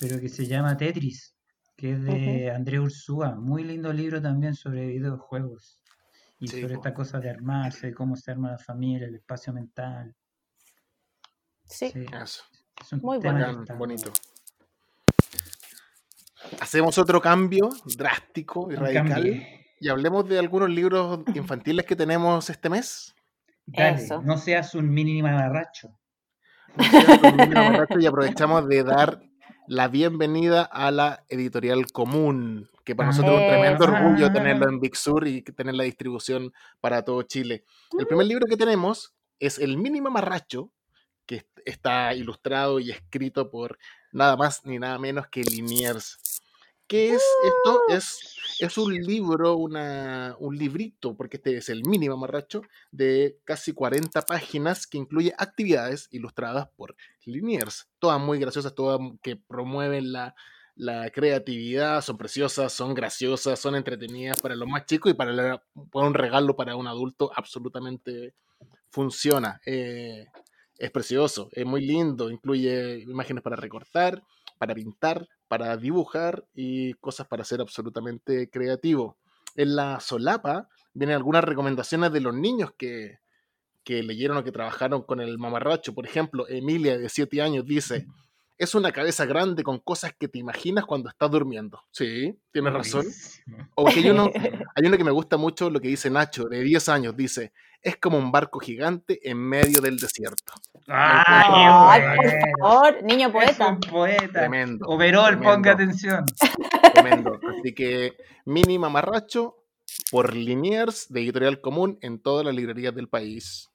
pero 0.00 0.18
que 0.18 0.28
se 0.28 0.46
llama 0.46 0.76
Tetris, 0.76 1.35
que 1.76 1.92
es 1.92 2.02
de 2.04 2.50
André 2.50 2.80
Ursúa. 2.80 3.34
Muy 3.34 3.62
lindo 3.62 3.92
libro 3.92 4.20
también 4.20 4.54
sobre 4.54 4.86
videojuegos 4.86 5.82
y 6.38 6.48
sobre 6.48 6.74
esta 6.74 6.94
cosa 6.94 7.20
de 7.20 7.30
armarse, 7.30 7.92
cómo 7.92 8.16
se 8.16 8.30
arma 8.30 8.52
la 8.52 8.58
familia, 8.58 9.06
el 9.06 9.14
espacio 9.14 9.52
mental. 9.52 10.14
Sí, 11.64 11.92
Es 12.20 12.92
un 12.92 13.00
muy 13.00 13.18
bueno. 13.18 13.64
bonito. 13.76 14.12
Hacemos 16.60 16.96
otro 16.98 17.20
cambio 17.20 17.68
drástico 17.96 18.70
y 18.70 18.76
radical 18.76 19.46
y 19.78 19.88
hablemos 19.88 20.28
de 20.28 20.38
algunos 20.38 20.70
libros 20.70 21.20
infantiles 21.34 21.84
que 21.84 21.96
tenemos 21.96 22.48
este 22.48 22.68
mes. 22.70 23.14
Dale, 23.66 24.06
no 24.22 24.38
seas 24.38 24.74
un 24.74 24.88
mini 24.88 25.22
mamarracho. 25.22 25.98
No 26.76 26.84
seas 26.84 27.22
un 27.22 27.36
mini 27.36 27.54
mamarracho 27.54 27.98
y 27.98 28.06
aprovechamos 28.06 28.68
de 28.68 28.84
dar 28.84 29.20
la 29.68 29.88
bienvenida 29.88 30.62
a 30.62 30.90
la 30.90 31.24
editorial 31.28 31.90
común, 31.92 32.68
que 32.84 32.94
para 32.94 33.08
nosotros 33.08 33.34
es 33.34 33.42
un 33.42 33.48
tremendo 33.48 33.84
orgullo 33.84 34.32
tenerlo 34.32 34.68
en 34.68 34.80
Big 34.80 34.96
Sur 34.96 35.26
y 35.26 35.42
tener 35.42 35.74
la 35.74 35.84
distribución 35.84 36.52
para 36.80 37.02
todo 37.02 37.22
Chile. 37.22 37.64
El 37.98 38.06
primer 38.06 38.26
libro 38.26 38.46
que 38.48 38.56
tenemos 38.56 39.14
es 39.40 39.58
El 39.58 39.76
Mínimo 39.76 40.10
Marracho, 40.10 40.70
que 41.26 41.46
está 41.64 42.14
ilustrado 42.14 42.78
y 42.78 42.90
escrito 42.90 43.50
por 43.50 43.78
nada 44.12 44.36
más 44.36 44.64
ni 44.64 44.78
nada 44.78 44.98
menos 44.98 45.26
que 45.28 45.42
Liniers. 45.42 46.18
¿Qué 46.86 47.10
es 47.10 47.22
esto? 47.44 47.80
Es, 47.88 48.36
es 48.60 48.78
un 48.78 48.94
libro, 48.94 49.56
una, 49.56 50.36
un 50.38 50.56
librito, 50.56 51.16
porque 51.16 51.36
este 51.36 51.56
es 51.56 51.68
el 51.68 51.82
mínimo 51.84 52.16
marracho, 52.16 52.62
de 52.92 53.40
casi 53.44 53.72
40 53.72 54.22
páginas 54.22 54.86
que 54.86 54.98
incluye 54.98 55.34
actividades 55.36 56.08
ilustradas 56.12 56.68
por 56.76 56.94
Liniers. 57.24 57.88
Todas 57.98 58.20
muy 58.20 58.38
graciosas, 58.38 58.74
todas 58.74 59.00
que 59.20 59.34
promueven 59.36 60.12
la, 60.12 60.36
la 60.76 61.10
creatividad, 61.10 62.02
son 62.02 62.18
preciosas, 62.18 62.72
son 62.72 62.94
graciosas, 62.94 63.58
son 63.58 63.74
entretenidas 63.74 64.40
para 64.40 64.54
los 64.54 64.68
más 64.68 64.86
chicos 64.86 65.10
y 65.10 65.14
para, 65.14 65.62
un 65.92 66.14
regalo 66.14 66.54
para 66.54 66.76
un 66.76 66.86
adulto 66.86 67.32
absolutamente 67.34 68.34
funciona. 68.90 69.60
Eh, 69.66 70.26
es 70.78 70.90
precioso, 70.90 71.48
es 71.52 71.64
muy 71.64 71.80
lindo, 71.80 72.30
incluye 72.30 73.00
imágenes 73.00 73.42
para 73.42 73.56
recortar, 73.56 74.22
para 74.58 74.74
pintar, 74.74 75.28
para 75.48 75.76
dibujar 75.76 76.44
y 76.54 76.94
cosas 76.94 77.26
para 77.26 77.44
ser 77.44 77.60
absolutamente 77.60 78.48
creativo. 78.50 79.16
En 79.54 79.76
la 79.76 80.00
solapa 80.00 80.68
vienen 80.92 81.16
algunas 81.16 81.44
recomendaciones 81.44 82.12
de 82.12 82.20
los 82.20 82.34
niños 82.34 82.72
que, 82.76 83.18
que 83.84 84.02
leyeron 84.02 84.36
o 84.36 84.44
que 84.44 84.52
trabajaron 84.52 85.02
con 85.02 85.20
el 85.20 85.38
mamarracho. 85.38 85.94
Por 85.94 86.06
ejemplo, 86.06 86.48
Emilia, 86.48 86.98
de 86.98 87.08
7 87.08 87.40
años, 87.40 87.64
dice, 87.64 88.06
es 88.58 88.74
una 88.74 88.90
cabeza 88.92 89.26
grande 89.26 89.62
con 89.62 89.78
cosas 89.78 90.12
que 90.18 90.28
te 90.28 90.38
imaginas 90.38 90.86
cuando 90.86 91.08
estás 91.08 91.30
durmiendo. 91.30 91.80
Sí, 91.90 92.38
tienes 92.52 92.72
razón. 92.72 93.06
O 93.74 93.88
hay 93.88 94.08
uno, 94.08 94.30
hay 94.74 94.86
uno 94.86 94.96
que 94.96 95.04
me 95.04 95.10
gusta 95.10 95.36
mucho, 95.36 95.70
lo 95.70 95.80
que 95.80 95.88
dice 95.88 96.10
Nacho, 96.10 96.44
de 96.44 96.62
10 96.62 96.88
años, 96.88 97.16
dice, 97.16 97.52
es 97.86 97.96
como 97.98 98.18
un 98.18 98.32
barco 98.32 98.58
gigante 98.58 99.20
en 99.22 99.38
medio 99.38 99.80
del 99.80 99.96
desierto. 99.96 100.54
¡Ay, 100.88 102.02
por 102.16 102.32
favor! 102.60 103.04
Niño 103.04 103.30
poeta. 103.30 103.68
un 103.68 103.78
poeta. 103.78 104.40
Tremendo. 104.40 104.86
Overol, 104.88 105.38
ponga 105.40 105.72
atención. 105.72 106.24
Tremendo. 106.92 107.38
Así 107.60 107.72
que, 107.74 108.16
mini 108.44 108.76
mamarracho 108.76 109.62
por 110.10 110.34
Liniers 110.34 111.06
de 111.10 111.20
Editorial 111.20 111.60
Común 111.60 111.96
en 112.02 112.20
todas 112.20 112.44
las 112.44 112.56
librerías 112.56 112.92
del 112.92 113.08
país. 113.08 113.70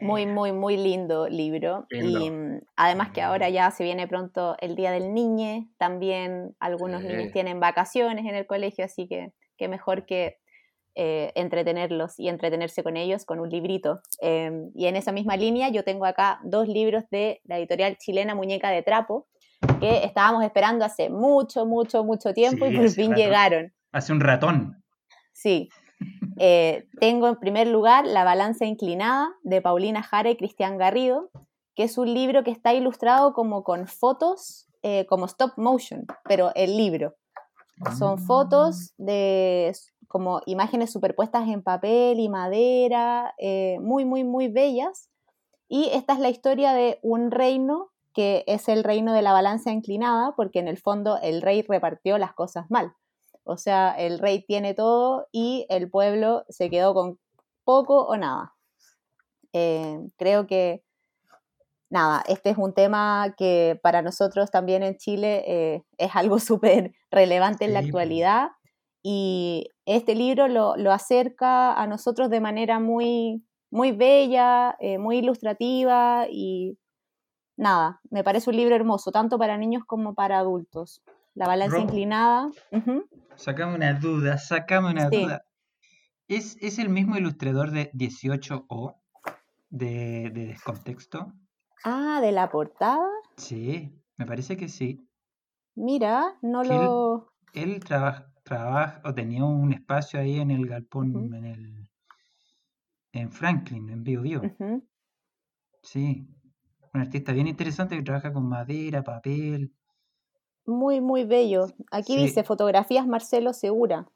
Muy, 0.00 0.24
muy, 0.24 0.52
muy 0.52 0.78
lindo 0.78 1.28
libro. 1.28 1.86
Y 1.90 2.30
mm, 2.30 2.62
además 2.76 3.10
que 3.10 3.20
ahora 3.20 3.50
ya 3.50 3.70
se 3.72 3.84
viene 3.84 4.08
pronto 4.08 4.56
el 4.58 4.74
Día 4.74 4.90
del 4.90 5.12
Niño, 5.12 5.68
también 5.76 6.56
algunos 6.60 7.02
niños 7.02 7.30
tienen 7.30 7.60
vacaciones 7.60 8.24
en 8.24 8.36
el 8.36 8.46
colegio, 8.46 8.86
así 8.86 9.06
que 9.06 9.34
qué 9.58 9.68
mejor 9.68 10.06
que 10.06 10.38
eh, 10.96 11.30
entretenerlos 11.34 12.18
y 12.18 12.28
entretenerse 12.28 12.82
con 12.82 12.96
ellos 12.96 13.24
con 13.24 13.38
un 13.38 13.50
librito. 13.50 14.00
Em, 14.20 14.70
y 14.74 14.86
en 14.86 14.96
esa 14.96 15.12
misma 15.12 15.36
línea 15.36 15.68
yo 15.68 15.84
tengo 15.84 16.06
acá 16.06 16.40
dos 16.42 16.68
libros 16.68 17.04
de 17.10 17.40
la 17.44 17.58
editorial 17.58 17.96
chilena 17.98 18.34
Muñeca 18.34 18.70
de 18.70 18.82
Trapo, 18.82 19.26
que 19.78 20.04
estábamos 20.04 20.42
esperando 20.42 20.84
hace 20.84 21.10
mucho, 21.10 21.66
mucho, 21.66 22.02
mucho 22.02 22.32
tiempo 22.32 22.66
y 22.66 22.76
por 22.76 22.88
fin 22.90 23.14
llegaron. 23.14 23.72
Hace 23.92 24.12
un 24.12 24.20
ratón. 24.20 24.82
Sí, 25.32 25.68
eh, 26.38 26.86
tengo 27.00 27.28
en 27.28 27.36
primer 27.36 27.66
lugar 27.66 28.06
La 28.06 28.24
balanza 28.24 28.66
inclinada 28.66 29.30
de 29.42 29.62
Paulina 29.62 30.02
Jara 30.02 30.30
y 30.30 30.36
Cristian 30.36 30.78
Garrido, 30.78 31.30
que 31.74 31.84
es 31.84 31.98
un 31.98 32.12
libro 32.12 32.42
que 32.42 32.50
está 32.50 32.74
ilustrado 32.74 33.32
como 33.32 33.64
con 33.64 33.86
fotos, 33.86 34.68
eh, 34.82 35.06
como 35.06 35.26
stop 35.26 35.52
motion, 35.56 36.06
pero 36.24 36.52
el 36.54 36.76
libro. 36.76 37.16
Son 37.98 38.18
fotos 38.18 38.94
de 38.96 39.74
como 40.08 40.42
imágenes 40.46 40.92
superpuestas 40.92 41.48
en 41.48 41.62
papel 41.62 42.20
y 42.20 42.28
madera, 42.28 43.34
eh, 43.38 43.78
muy, 43.80 44.04
muy, 44.04 44.24
muy 44.24 44.48
bellas. 44.48 45.10
Y 45.68 45.90
esta 45.92 46.14
es 46.14 46.20
la 46.20 46.28
historia 46.28 46.72
de 46.72 46.98
un 47.02 47.30
reino 47.30 47.90
que 48.16 48.44
es 48.46 48.68
el 48.70 48.82
reino 48.82 49.12
de 49.12 49.20
la 49.20 49.34
balanza 49.34 49.72
inclinada, 49.72 50.32
porque 50.36 50.58
en 50.58 50.68
el 50.68 50.78
fondo 50.78 51.18
el 51.22 51.42
rey 51.42 51.60
repartió 51.60 52.16
las 52.16 52.32
cosas 52.32 52.70
mal. 52.70 52.94
O 53.44 53.58
sea, 53.58 53.90
el 53.90 54.18
rey 54.18 54.42
tiene 54.42 54.72
todo 54.72 55.28
y 55.32 55.66
el 55.68 55.90
pueblo 55.90 56.46
se 56.48 56.70
quedó 56.70 56.94
con 56.94 57.18
poco 57.64 58.06
o 58.06 58.16
nada. 58.16 58.54
Eh, 59.52 60.00
creo 60.16 60.46
que, 60.46 60.82
nada, 61.90 62.24
este 62.26 62.50
es 62.50 62.56
un 62.56 62.72
tema 62.72 63.34
que 63.36 63.78
para 63.82 64.00
nosotros 64.00 64.50
también 64.50 64.82
en 64.82 64.96
Chile 64.96 65.44
eh, 65.46 65.82
es 65.98 66.16
algo 66.16 66.38
súper 66.40 66.94
relevante 67.10 67.66
en 67.66 67.74
la 67.74 67.80
actualidad 67.80 68.48
y 69.02 69.68
este 69.86 70.14
libro 70.14 70.48
lo, 70.48 70.92
acerca 70.92 71.72
a 71.72 71.86
nosotros 71.86 72.28
de 72.28 72.40
manera 72.40 72.80
muy, 72.80 73.44
muy 73.70 73.92
bella, 73.92 74.76
eh, 74.80 74.98
muy 74.98 75.18
ilustrativa 75.18 76.26
y 76.30 76.76
nada, 77.56 78.00
me 78.10 78.24
parece 78.24 78.50
un 78.50 78.56
libro 78.56 78.74
hermoso, 78.74 79.12
tanto 79.12 79.38
para 79.38 79.56
niños 79.56 79.84
como 79.86 80.14
para 80.14 80.38
adultos. 80.38 81.02
La 81.34 81.46
balanza 81.46 81.78
inclinada. 81.78 82.50
Sacame 83.36 83.74
una 83.74 83.94
duda, 83.94 84.38
sacame 84.38 84.90
una 84.90 85.10
duda. 85.10 85.42
¿Es, 86.28 86.56
¿Es, 86.60 86.78
el 86.78 86.88
mismo 86.88 87.16
ilustrador 87.16 87.70
de 87.70 87.92
18O 87.92 88.96
de, 89.68 90.30
de 90.32 90.46
Descontexto? 90.46 91.32
Ah, 91.84 92.20
de 92.20 92.32
la 92.32 92.50
portada. 92.50 93.06
Sí, 93.36 93.94
me 94.16 94.26
parece 94.26 94.56
que 94.56 94.68
sí. 94.68 95.06
Mira, 95.76 96.38
no 96.40 96.64
lo. 96.64 97.30
Él, 97.52 97.80
trabaja 97.84 98.32
o 99.04 99.14
tenía 99.14 99.44
un 99.44 99.72
espacio 99.72 100.20
ahí 100.20 100.38
en 100.38 100.50
el 100.50 100.66
galpón, 100.66 101.34
en 101.34 101.44
el 101.44 101.90
en 103.12 103.30
Franklin, 103.30 103.88
en 103.88 104.04
Bio 104.04 104.22
Bio. 104.22 104.42
Sí, 105.82 106.28
un 106.92 107.00
artista 107.00 107.32
bien 107.32 107.46
interesante 107.46 107.96
que 107.96 108.02
trabaja 108.02 108.32
con 108.32 108.48
madera, 108.48 109.02
papel. 109.02 109.72
Muy, 110.66 111.00
muy 111.00 111.24
bello. 111.24 111.68
Aquí 111.90 112.16
dice 112.16 112.42
fotografías 112.42 113.06
Marcelo 113.06 113.52
Segura. 113.52 114.08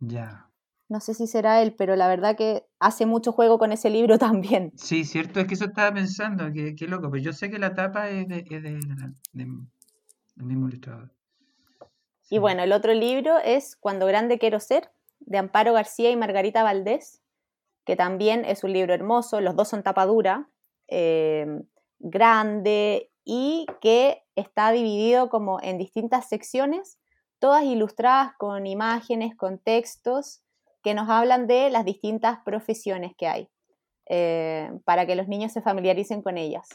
Ya. 0.00 0.50
No 0.88 1.00
sé 1.00 1.14
si 1.14 1.26
será 1.26 1.62
él, 1.62 1.74
pero 1.74 1.96
la 1.96 2.06
verdad 2.06 2.36
que 2.36 2.64
hace 2.78 3.06
mucho 3.06 3.32
juego 3.32 3.58
con 3.58 3.72
ese 3.72 3.90
libro 3.90 4.18
también. 4.18 4.72
Sí, 4.76 5.04
cierto, 5.04 5.40
es 5.40 5.46
que 5.46 5.54
eso 5.54 5.66
estaba 5.66 5.92
pensando, 5.92 6.52
que, 6.52 6.74
loco, 6.86 7.10
pero 7.10 7.22
yo 7.22 7.32
sé 7.32 7.50
que 7.50 7.58
la 7.58 7.74
tapa 7.74 8.10
es 8.10 8.28
de, 8.28 8.44
es 8.50 8.62
de, 8.62 9.46
mismo 10.36 10.68
ilustrador. 10.68 11.15
Y 12.28 12.38
bueno, 12.38 12.62
el 12.62 12.72
otro 12.72 12.92
libro 12.92 13.38
es 13.38 13.76
Cuando 13.76 14.06
grande 14.06 14.38
quiero 14.38 14.60
ser, 14.60 14.90
de 15.20 15.38
Amparo 15.38 15.72
García 15.72 16.10
y 16.10 16.16
Margarita 16.16 16.62
Valdés, 16.62 17.22
que 17.84 17.96
también 17.96 18.44
es 18.44 18.64
un 18.64 18.72
libro 18.72 18.92
hermoso, 18.92 19.40
los 19.40 19.54
dos 19.56 19.68
son 19.68 19.82
tapadura, 19.82 20.48
eh, 20.88 21.46
grande 21.98 23.10
y 23.24 23.66
que 23.80 24.22
está 24.34 24.70
dividido 24.72 25.28
como 25.28 25.60
en 25.62 25.78
distintas 25.78 26.28
secciones, 26.28 26.98
todas 27.38 27.64
ilustradas 27.64 28.32
con 28.38 28.66
imágenes, 28.66 29.36
con 29.36 29.58
textos 29.58 30.42
que 30.82 30.94
nos 30.94 31.08
hablan 31.08 31.46
de 31.46 31.70
las 31.70 31.84
distintas 31.84 32.38
profesiones 32.44 33.12
que 33.16 33.26
hay, 33.26 33.48
eh, 34.08 34.70
para 34.84 35.06
que 35.06 35.16
los 35.16 35.26
niños 35.28 35.52
se 35.52 35.62
familiaricen 35.62 36.22
con 36.22 36.38
ellas. 36.38 36.68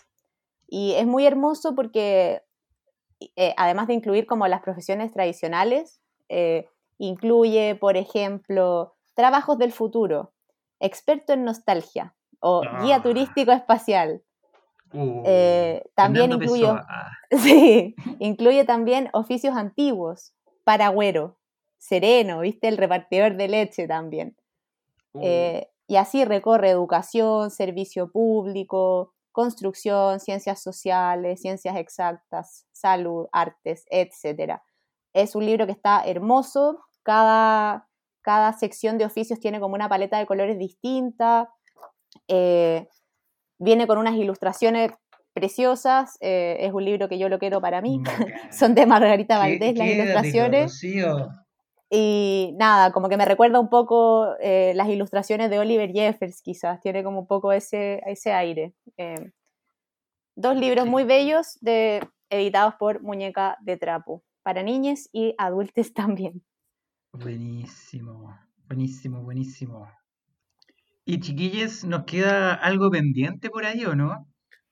Y 0.68 0.94
es 0.94 1.06
muy 1.06 1.26
hermoso 1.26 1.76
porque, 1.76 2.42
eh, 3.36 3.54
además 3.58 3.88
de 3.88 3.94
incluir 3.94 4.26
como 4.26 4.48
las 4.48 4.62
profesiones 4.62 5.12
tradicionales, 5.12 6.02
eh, 6.30 6.68
incluye, 6.98 7.76
por 7.76 7.98
ejemplo, 7.98 8.96
trabajos 9.14 9.58
del 9.58 9.72
futuro, 9.72 10.34
experto 10.80 11.34
en 11.34 11.44
nostalgia 11.44 12.16
o 12.40 12.62
guía 12.82 12.98
ah. 12.98 13.04
turístico 13.04 13.52
espacial, 13.52 14.24
Uh, 14.94 15.24
eh, 15.26 15.84
también 15.96 16.34
incluye, 16.34 16.68
sí, 17.32 17.96
incluye 18.20 18.66
también 18.66 19.10
oficios 19.14 19.56
antiguos, 19.56 20.34
paragüero, 20.64 21.38
sereno, 21.78 22.42
¿viste? 22.42 22.68
El 22.68 22.78
repartidor 22.78 23.38
de 23.38 23.48
leche 23.48 23.88
también. 23.88 24.36
Uh. 25.14 25.62
Y 25.88 25.98
así 25.98 26.24
recorre 26.24 26.70
educación, 26.70 27.52
servicio 27.52 28.12
público, 28.12 29.14
construcción, 29.32 30.20
ciencias 30.20 30.62
sociales, 30.62 31.42
ciencias 31.42 31.76
exactas, 31.78 32.66
salud, 32.72 33.28
artes, 33.32 33.86
etc. 33.90 34.60
Es 35.14 35.36
un 35.36 35.46
libro 35.46 35.66
que 35.66 35.72
está 35.72 36.04
hermoso, 36.06 36.80
cada, 37.04 37.88
cada 38.22 38.54
sección 38.54 38.98
de 38.98 39.06
oficios 39.06 39.40
tiene 39.40 39.60
como 39.60 39.76
una 39.76 39.90
paleta 39.90 40.18
de 40.18 40.26
colores 40.26 40.58
distinta. 40.58 41.50
Eh, 42.28 42.88
Viene 43.64 43.86
con 43.86 44.00
unas 44.00 44.16
ilustraciones 44.16 44.92
preciosas, 45.34 46.18
eh, 46.20 46.58
es 46.62 46.74
un 46.74 46.84
libro 46.84 47.08
que 47.08 47.20
yo 47.20 47.30
lo 47.30 47.38
quiero 47.38 47.62
para 47.62 47.80
mí, 47.80 48.02
son 48.52 48.74
de 48.74 48.88
Margarita 48.88 49.38
Valdés 49.38 49.78
las 49.78 49.88
ilustraciones. 49.88 50.74
Y 51.94 52.54
nada, 52.58 52.94
como 52.94 53.10
que 53.10 53.18
me 53.18 53.26
recuerda 53.26 53.60
un 53.60 53.68
poco 53.68 54.38
eh, 54.40 54.72
las 54.76 54.88
ilustraciones 54.88 55.50
de 55.50 55.60
Oliver 55.60 55.92
Jeffers, 55.92 56.42
quizás, 56.42 56.80
tiene 56.80 57.04
como 57.04 57.20
un 57.20 57.28
poco 57.28 57.52
ese, 57.52 58.02
ese 58.06 58.32
aire. 58.32 58.74
Eh, 58.96 59.34
dos 60.38 60.56
libros 60.56 60.88
muy 60.88 61.04
bellos 61.04 61.58
de, 61.60 62.02
editados 62.30 62.76
por 62.76 63.04
Muñeca 63.04 63.58
de 63.62 63.76
Trapo, 63.76 64.24
para 64.42 64.64
niñas 64.64 65.10
y 65.12 65.36
adultos 65.38 65.94
también. 65.94 66.42
Buenísimo, 67.12 68.40
buenísimo, 68.68 69.22
buenísimo. 69.22 69.92
Y 71.04 71.20
chiquillos, 71.20 71.84
¿nos 71.84 72.06
queda 72.06 72.54
algo 72.54 72.90
pendiente 72.90 73.50
por 73.50 73.66
ahí 73.66 73.84
o 73.84 73.96
no? 73.96 74.30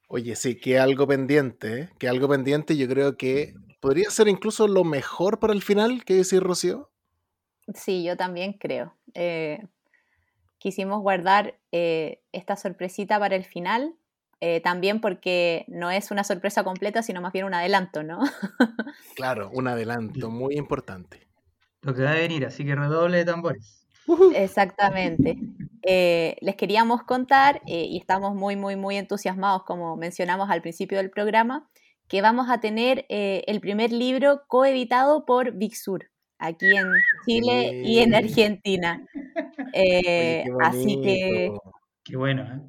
Oye, 0.07 0.37
sí, 0.37 0.55
que 0.57 0.79
algo 0.79 1.05
pendiente, 1.05 1.81
¿eh? 1.81 1.89
que 1.99 2.07
algo 2.07 2.29
pendiente, 2.29 2.77
yo 2.77 2.87
creo 2.87 3.17
que 3.17 3.55
podría 3.81 4.09
ser 4.09 4.29
incluso 4.29 4.69
lo 4.69 4.85
mejor 4.85 5.39
para 5.39 5.51
el 5.51 5.61
final, 5.61 6.05
¿qué 6.05 6.13
decir 6.13 6.41
Rocío? 6.41 6.89
Sí, 7.75 8.03
yo 8.03 8.17
también 8.17 8.53
creo. 8.53 8.95
Eh, 9.13 9.65
quisimos 10.57 11.01
guardar 11.01 11.55
eh, 11.71 12.21
esta 12.31 12.55
sorpresita 12.55 13.19
para 13.19 13.35
el 13.35 13.45
final, 13.45 13.95
eh, 14.41 14.61
también 14.61 15.01
porque 15.01 15.65
no 15.67 15.91
es 15.91 16.11
una 16.11 16.23
sorpresa 16.23 16.63
completa, 16.63 17.03
sino 17.03 17.21
más 17.21 17.33
bien 17.33 17.45
un 17.45 17.53
adelanto, 17.53 18.03
¿no? 18.03 18.19
claro, 19.15 19.49
un 19.53 19.67
adelanto 19.67 20.29
muy 20.29 20.55
importante. 20.55 21.27
Lo 21.81 21.93
que 21.93 22.03
va 22.03 22.11
a 22.11 22.15
venir, 22.15 22.45
así 22.45 22.65
que 22.65 22.75
redoble 22.75 23.17
de 23.17 23.25
tambores. 23.25 23.85
Exactamente. 24.35 25.37
les 25.83 26.55
queríamos 26.55 27.03
contar, 27.03 27.61
y 27.65 27.97
estamos 27.97 28.33
muy, 28.33 28.55
muy, 28.55 28.75
muy 28.75 28.97
entusiasmados, 28.97 29.63
como 29.63 29.95
mencionamos 29.95 30.49
al 30.49 30.61
principio 30.61 30.97
del 30.97 31.11
programa, 31.11 31.69
que 32.07 32.21
vamos 32.21 32.49
a 32.49 32.59
tener 32.59 33.05
el 33.09 33.61
primer 33.61 33.91
libro 33.91 34.41
coeditado 34.47 35.25
por 35.25 35.51
Big 35.53 35.75
Sur 35.75 36.09
aquí 36.39 36.75
en 36.75 36.87
Chile 37.25 37.83
y 37.85 37.99
en 37.99 38.15
Argentina. 38.15 39.05
Eh, 39.73 40.45
así 40.61 40.99
que... 41.01 41.51
Qué 42.03 42.17
bueno, 42.17 42.41
¿eh? 42.41 42.59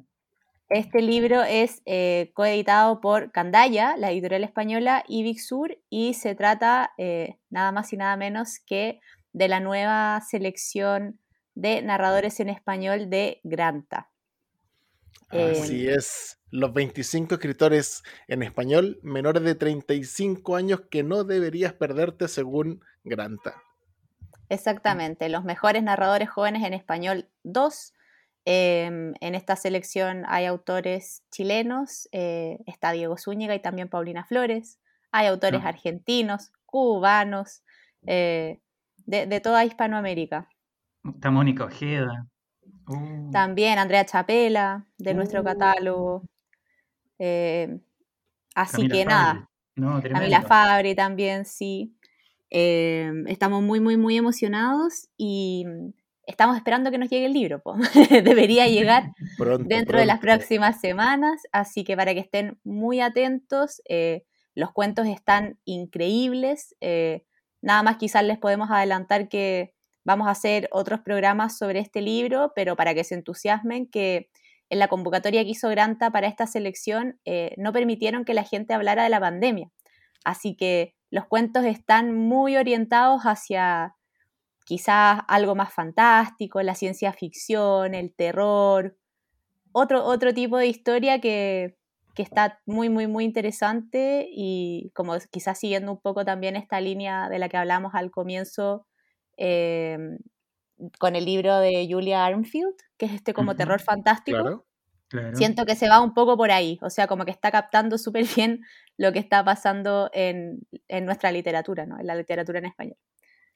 Este 0.69 1.01
libro 1.01 1.43
es 1.43 1.81
eh, 1.85 2.31
coeditado 2.33 3.01
por 3.01 3.33
Candaya, 3.33 3.97
la 3.97 4.11
editorial 4.11 4.45
española, 4.45 5.03
y 5.05 5.21
Big 5.21 5.41
Sur, 5.41 5.77
y 5.89 6.13
se 6.13 6.33
trata 6.33 6.93
eh, 6.97 7.35
nada 7.49 7.73
más 7.73 7.91
y 7.91 7.97
nada 7.97 8.15
menos 8.15 8.59
que 8.65 9.01
de 9.33 9.49
la 9.49 9.59
nueva 9.59 10.21
selección 10.21 11.19
de 11.55 11.81
narradores 11.81 12.39
en 12.39 12.47
español 12.47 13.09
de 13.09 13.41
Granta. 13.43 14.11
Así 15.27 15.89
es, 15.89 16.39
los 16.51 16.73
25 16.73 17.35
escritores 17.35 18.03
en 18.29 18.41
español 18.41 18.97
menores 19.01 19.43
de 19.43 19.55
35 19.55 20.55
años 20.55 20.83
que 20.89 21.03
no 21.03 21.25
deberías 21.25 21.73
perderte 21.73 22.29
según 22.29 22.81
Granta. 23.03 23.55
Exactamente, 24.49 25.29
los 25.29 25.43
mejores 25.43 25.81
narradores 25.81 26.29
jóvenes 26.29 26.63
en 26.63 26.73
español 26.73 27.29
2. 27.43 27.93
Em, 28.43 29.13
en 29.21 29.35
esta 29.35 29.55
selección 29.55 30.23
hay 30.27 30.45
autores 30.45 31.23
chilenos, 31.31 32.09
eh, 32.11 32.57
está 32.65 32.91
Diego 32.91 33.17
Zúñiga 33.17 33.55
y 33.55 33.61
también 33.61 33.87
Paulina 33.87 34.25
Flores. 34.25 34.79
Hay 35.11 35.27
autores 35.27 35.63
argentinos, 35.63 36.51
cubanos, 36.65 37.63
eh, 38.05 38.59
de, 39.05 39.39
toda 39.39 39.65
Hispanoamérica. 39.65 40.49
Está 41.03 41.31
Mónica 41.31 41.65
Ojeda. 41.65 42.27
Uh. 42.87 43.31
También 43.31 43.79
Andrea 43.79 44.05
Chapela, 44.05 44.85
de 44.97 45.13
nuestro 45.13 45.41
uh. 45.41 45.43
catálogo. 45.43 46.23
Eh, 47.19 47.79
así 48.55 48.87
que 48.87 49.05
nada. 49.05 49.49
No, 49.75 50.01
Camila 50.01 50.41
Fabri 50.41 50.95
también, 50.95 51.45
sí. 51.45 51.95
Em, 52.53 53.25
estamos 53.27 53.63
muy, 53.63 53.79
muy, 53.79 53.95
muy 53.95 54.17
emocionados 54.17 55.07
y 55.17 55.65
estamos 56.27 56.57
esperando 56.57 56.91
que 56.91 56.97
nos 56.97 57.09
llegue 57.09 57.25
el 57.25 57.33
libro. 57.33 57.63
Debería 58.11 58.67
llegar 58.67 59.13
dentro 59.65 59.97
de 59.97 60.05
las 60.05 60.19
próximas 60.19 60.81
semanas, 60.81 61.41
así 61.53 61.85
que 61.85 61.95
para 61.95 62.13
que 62.13 62.19
estén 62.19 62.59
muy 62.65 62.99
atentos, 62.99 63.81
eh, 63.87 64.23
los 64.53 64.71
cuentos 64.73 65.07
están 65.07 65.59
increíbles. 65.63 66.75
Eh, 66.81 67.23
nada 67.61 67.83
más 67.83 67.95
quizás 67.95 68.25
les 68.25 68.37
podemos 68.37 68.69
adelantar 68.69 69.29
que 69.29 69.73
vamos 70.03 70.27
a 70.27 70.31
hacer 70.31 70.67
otros 70.71 70.99
programas 70.99 71.57
sobre 71.57 71.79
este 71.79 72.01
libro, 72.01 72.51
pero 72.53 72.75
para 72.75 72.93
que 72.93 73.05
se 73.05 73.15
entusiasmen 73.15 73.87
que 73.87 74.29
en 74.69 74.79
la 74.79 74.89
convocatoria 74.89 75.43
que 75.43 75.51
hizo 75.51 75.69
Granta 75.69 76.11
para 76.11 76.27
esta 76.27 76.47
selección 76.47 77.17
eh, 77.23 77.53
no 77.57 77.71
permitieron 77.71 78.25
que 78.25 78.33
la 78.33 78.43
gente 78.43 78.73
hablara 78.73 79.03
de 79.03 79.09
la 79.09 79.21
pandemia. 79.21 79.71
Así 80.25 80.55
que 80.55 80.95
los 81.11 81.25
cuentos 81.27 81.65
están 81.65 82.15
muy 82.15 82.57
orientados 82.57 83.23
hacia 83.23 83.95
quizás 84.65 85.19
algo 85.27 85.53
más 85.55 85.73
fantástico, 85.73 86.61
la 86.61 86.75
ciencia 86.75 87.11
ficción, 87.11 87.93
el 87.93 88.15
terror, 88.15 88.97
otro, 89.73 90.05
otro 90.05 90.33
tipo 90.33 90.57
de 90.57 90.67
historia 90.67 91.19
que, 91.19 91.77
está 92.17 92.61
muy, 92.67 92.87
muy, 92.87 93.07
muy 93.07 93.23
interesante 93.23 94.29
y 94.31 94.91
como 94.93 95.15
quizás 95.31 95.59
siguiendo 95.59 95.91
un 95.91 95.99
poco 95.99 96.23
también 96.23 96.55
esta 96.55 96.79
línea 96.79 97.27
de 97.29 97.39
la 97.39 97.49
que 97.49 97.57
hablamos 97.57 97.95
al 97.95 98.11
comienzo 98.11 98.85
em, 99.37 100.19
con 100.99 101.15
el 101.15 101.25
libro 101.25 101.57
de 101.57 101.87
Julia 101.89 102.23
Armfield, 102.23 102.75
que 102.99 103.07
es 103.07 103.13
este 103.13 103.33
como 103.33 103.55
terror 103.55 103.81
fantástico. 103.81 104.67
Siento 105.33 105.65
que 105.65 105.75
se 105.75 105.89
va 105.89 106.01
un 106.01 106.13
poco 106.13 106.37
por 106.37 106.51
ahí, 106.51 106.79
o 106.81 106.89
sea, 106.89 107.07
como 107.07 107.25
que 107.25 107.31
está 107.31 107.51
captando 107.51 107.97
súper 107.97 108.25
bien 108.35 108.61
lo 108.97 109.11
que 109.11 109.19
está 109.19 109.43
pasando 109.43 110.09
en, 110.13 110.61
nuestra 111.03 111.31
literatura, 111.31 111.85
¿no? 111.85 111.99
En 111.99 112.07
la 112.07 112.15
literatura 112.15 112.59
en 112.59 112.65
español. 112.65 112.97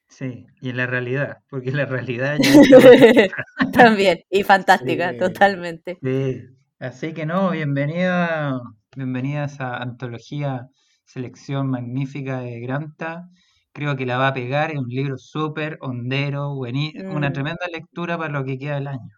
Sí, 0.08 0.46
y 0.60 0.70
en 0.70 0.76
la 0.76 0.86
realidad, 0.86 1.38
porque 1.50 1.72
la 1.72 1.84
realidad 1.84 2.38
También, 3.72 4.20
y 4.30 4.44
fantástica, 4.44 5.16
totalmente. 5.16 5.98
Sí. 6.00 6.42
Así 6.78 7.14
que 7.14 7.24
no, 7.24 7.50
bienvenida, 7.50 8.60
bienvenida 8.94 9.44
a 9.44 9.46
esa 9.46 9.76
antología, 9.78 10.68
selección 11.04 11.70
magnífica 11.70 12.40
de 12.40 12.60
Granta. 12.60 13.30
Creo 13.72 13.96
que 13.96 14.04
la 14.04 14.18
va 14.18 14.28
a 14.28 14.34
pegar, 14.34 14.70
es 14.72 14.78
un 14.78 14.88
libro 14.88 15.16
súper 15.16 15.78
hondero, 15.80 16.52
una 16.52 17.30
mm. 17.30 17.32
tremenda 17.32 17.66
lectura 17.72 18.18
para 18.18 18.30
lo 18.30 18.44
que 18.44 18.58
queda 18.58 18.74
del 18.74 18.88
año. 18.88 19.16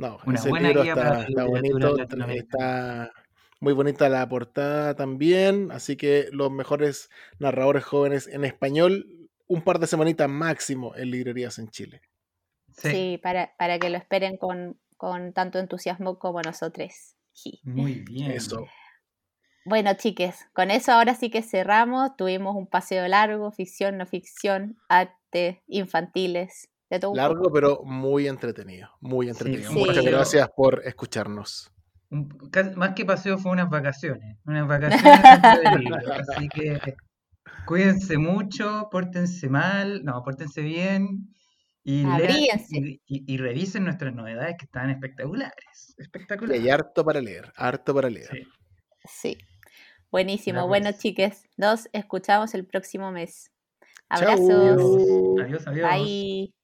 No, 0.00 0.18
ese 0.32 0.50
libro 0.50 0.82
está, 0.82 1.44
bonito, 1.44 1.98
está 1.98 3.12
muy 3.60 3.74
bonita 3.74 4.08
la 4.08 4.26
portada 4.26 4.96
también, 4.96 5.70
así 5.72 5.96
que 5.96 6.28
los 6.32 6.50
mejores 6.50 7.10
narradores 7.38 7.84
jóvenes 7.84 8.26
en 8.26 8.46
español, 8.46 9.28
un 9.46 9.60
par 9.60 9.78
de 9.78 9.86
semanitas 9.86 10.26
máximo 10.26 10.96
en 10.96 11.10
librerías 11.10 11.58
en 11.58 11.68
Chile. 11.68 12.00
Sí, 12.72 13.20
para, 13.22 13.54
para, 13.58 13.78
que 13.78 13.90
lo 13.90 13.98
esperen 13.98 14.38
con, 14.38 14.78
tanto 15.34 15.58
entusiasmo 15.58 16.18
como 16.18 16.40
nosotros. 16.40 17.14
Muy 17.62 17.96
bien. 17.96 18.30
Eso. 18.30 18.66
Bueno, 19.66 19.92
chiques, 19.92 20.46
con 20.54 20.70
eso 20.70 20.92
ahora 20.92 21.14
sí 21.14 21.28
que 21.28 21.42
cerramos. 21.42 22.16
Tuvimos 22.16 22.56
un 22.56 22.66
paseo 22.66 23.06
largo, 23.06 23.52
ficción, 23.52 23.98
no 23.98 24.06
ficción, 24.06 24.78
arte, 24.88 25.62
infantiles, 25.66 26.70
Largo, 27.14 27.52
pero 27.52 27.82
muy 27.84 28.26
entretenido. 28.26 28.88
Muy 29.00 29.28
entretenido. 29.28 29.70
Muchas 29.72 30.04
gracias 30.04 30.48
por 30.56 30.82
escucharnos. 30.84 31.70
más 32.76 32.94
que 32.94 33.04
paseo 33.04 33.38
fue 33.38 33.52
unas 33.52 33.70
vacaciones. 33.70 34.38
Unas 34.44 34.66
vacaciones 34.66 35.02
Así 36.36 36.48
que 36.48 36.96
cuídense 37.66 38.18
mucho, 38.18 38.88
pórtense 38.90 39.48
mal, 39.48 40.04
no, 40.04 40.22
pórtense 40.24 40.62
bien. 40.62 41.32
Y, 41.82 42.04
y, 43.06 43.36
revisen 43.38 43.84
nuestras 43.84 44.14
novedades 44.14 44.56
que 44.58 44.66
están 44.66 44.90
espectaculares. 44.90 45.94
Espectaculares. 45.96 46.60
Y 46.60 46.64
hay 46.64 46.70
harto 46.70 47.04
para 47.04 47.20
leer, 47.20 47.50
harto 47.56 47.94
para 47.94 48.10
leer. 48.10 48.46
Sí. 49.04 49.38
Buenísimo. 50.10 50.66
Bueno, 50.66 50.90
chiques, 50.92 51.44
nos 51.56 51.88
escuchamos 51.92 52.52
el 52.54 52.66
próximo 52.66 53.10
mes. 53.12 53.50
Abrazos. 54.08 55.38
Adiós, 55.40 55.66
adiós. 55.66 55.88
Bye. 55.88 56.59